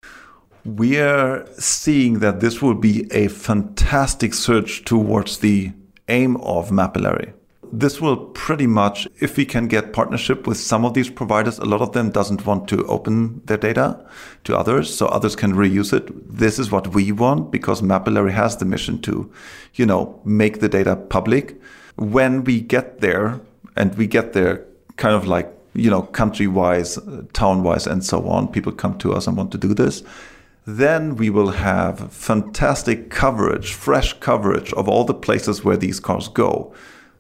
We 0.64 0.98
are 0.98 1.46
seeing 1.58 2.18
that 2.18 2.40
this 2.40 2.60
will 2.60 2.74
be 2.74 3.06
a 3.12 3.28
fantastic 3.28 4.34
surge 4.34 4.84
towards 4.84 5.38
the 5.38 5.70
aim 6.08 6.38
of 6.38 6.70
Mapillary 6.70 7.32
this 7.72 8.00
will 8.00 8.16
pretty 8.16 8.66
much, 8.66 9.08
if 9.20 9.36
we 9.36 9.46
can 9.46 9.66
get 9.66 9.94
partnership 9.94 10.46
with 10.46 10.58
some 10.58 10.84
of 10.84 10.92
these 10.92 11.08
providers, 11.08 11.58
a 11.58 11.64
lot 11.64 11.80
of 11.80 11.92
them 11.92 12.10
doesn't 12.10 12.44
want 12.44 12.68
to 12.68 12.84
open 12.86 13.40
their 13.46 13.56
data 13.56 13.98
to 14.44 14.56
others, 14.56 14.94
so 14.94 15.06
others 15.06 15.34
can 15.34 15.54
reuse 15.54 15.92
it. 15.92 16.10
This 16.30 16.58
is 16.58 16.70
what 16.70 16.88
we 16.88 17.12
want 17.12 17.50
because 17.50 17.80
Mapillary 17.80 18.32
has 18.32 18.58
the 18.58 18.66
mission 18.66 19.00
to, 19.02 19.32
you 19.74 19.86
know, 19.86 20.20
make 20.24 20.60
the 20.60 20.68
data 20.68 20.96
public. 20.96 21.60
When 21.96 22.44
we 22.44 22.60
get 22.60 23.00
there, 23.00 23.40
and 23.74 23.94
we 23.96 24.06
get 24.06 24.34
there 24.34 24.66
kind 24.98 25.14
of 25.14 25.26
like, 25.26 25.50
you 25.74 25.88
know, 25.88 26.02
country 26.02 26.46
wise, 26.46 26.98
town 27.32 27.62
wise, 27.62 27.86
and 27.86 28.04
so 28.04 28.28
on, 28.28 28.48
people 28.48 28.72
come 28.72 28.98
to 28.98 29.14
us 29.14 29.26
and 29.26 29.36
want 29.36 29.50
to 29.52 29.58
do 29.58 29.72
this 29.72 30.02
then 30.64 31.16
we 31.16 31.28
will 31.28 31.50
have 31.50 32.12
fantastic 32.12 33.10
coverage, 33.10 33.72
fresh 33.72 34.12
coverage 34.20 34.72
of 34.74 34.88
all 34.88 35.04
the 35.04 35.14
places 35.14 35.64
where 35.64 35.76
these 35.76 35.98
cars 35.98 36.28
go. 36.28 36.72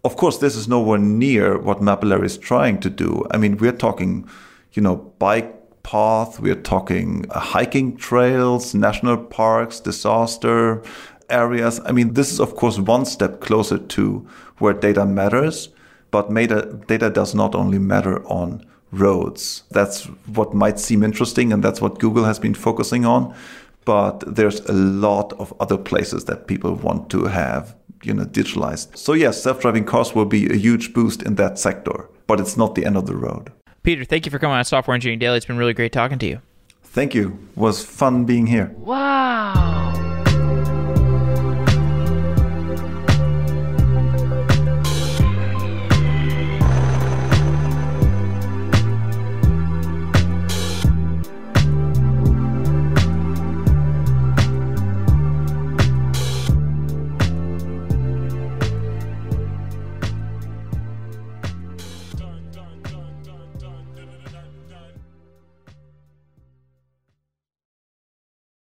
Of 0.04 0.16
course, 0.16 0.38
this 0.38 0.56
is 0.56 0.66
nowhere 0.66 0.98
near 0.98 1.58
what 1.58 1.80
Mapillary 1.80 2.24
is 2.24 2.36
trying 2.36 2.80
to 2.80 2.90
do. 2.90 3.24
I 3.30 3.36
mean, 3.36 3.56
we're 3.56 3.70
talking, 3.70 4.28
you 4.72 4.82
know, 4.82 4.96
bike 4.96 5.82
path, 5.84 6.40
we're 6.40 6.60
talking 6.60 7.26
uh, 7.30 7.38
hiking 7.38 7.96
trails, 7.96 8.74
national 8.74 9.18
parks, 9.18 9.78
disaster 9.78 10.82
areas. 11.30 11.80
I 11.84 11.92
mean, 11.92 12.14
this 12.14 12.32
is 12.32 12.40
of 12.40 12.56
course 12.56 12.78
one 12.78 13.04
step 13.04 13.40
closer 13.40 13.78
to 13.78 14.26
where 14.58 14.72
data 14.72 15.06
matters, 15.06 15.68
but 16.10 16.32
data, 16.32 16.78
data 16.86 17.08
does 17.10 17.34
not 17.34 17.54
only 17.54 17.78
matter 17.78 18.24
on 18.26 18.64
roads. 18.90 19.62
That's 19.70 20.04
what 20.34 20.52
might 20.52 20.78
seem 20.78 21.02
interesting, 21.02 21.52
and 21.52 21.62
that's 21.62 21.80
what 21.80 21.98
Google 21.98 22.24
has 22.24 22.38
been 22.38 22.54
focusing 22.54 23.04
on. 23.06 23.34
But 23.84 24.22
there's 24.36 24.60
a 24.66 24.72
lot 24.72 25.32
of 25.34 25.52
other 25.58 25.78
places 25.78 26.26
that 26.26 26.46
people 26.46 26.74
want 26.74 27.10
to 27.10 27.24
have, 27.24 27.74
you 28.02 28.14
know, 28.14 28.24
digitalized. 28.24 28.96
So 28.96 29.12
yes, 29.12 29.42
self-driving 29.42 29.84
cars 29.84 30.14
will 30.14 30.26
be 30.26 30.50
a 30.50 30.56
huge 30.56 30.92
boost 30.92 31.22
in 31.22 31.36
that 31.36 31.58
sector, 31.58 32.08
but 32.26 32.40
it's 32.40 32.56
not 32.56 32.74
the 32.74 32.84
end 32.84 32.96
of 32.96 33.06
the 33.06 33.16
road. 33.16 33.52
Peter, 33.82 34.04
thank 34.04 34.26
you 34.26 34.30
for 34.30 34.38
coming 34.38 34.56
on 34.56 34.64
Software 34.64 34.94
Engineering 34.94 35.18
Daily. 35.18 35.36
It's 35.36 35.46
been 35.46 35.58
really 35.58 35.74
great 35.74 35.92
talking 35.92 36.18
to 36.20 36.26
you. 36.26 36.40
Thank 36.82 37.14
you. 37.14 37.38
It 37.50 37.58
was 37.58 37.84
fun 37.84 38.24
being 38.24 38.46
here. 38.46 38.72
Wow. 38.76 40.11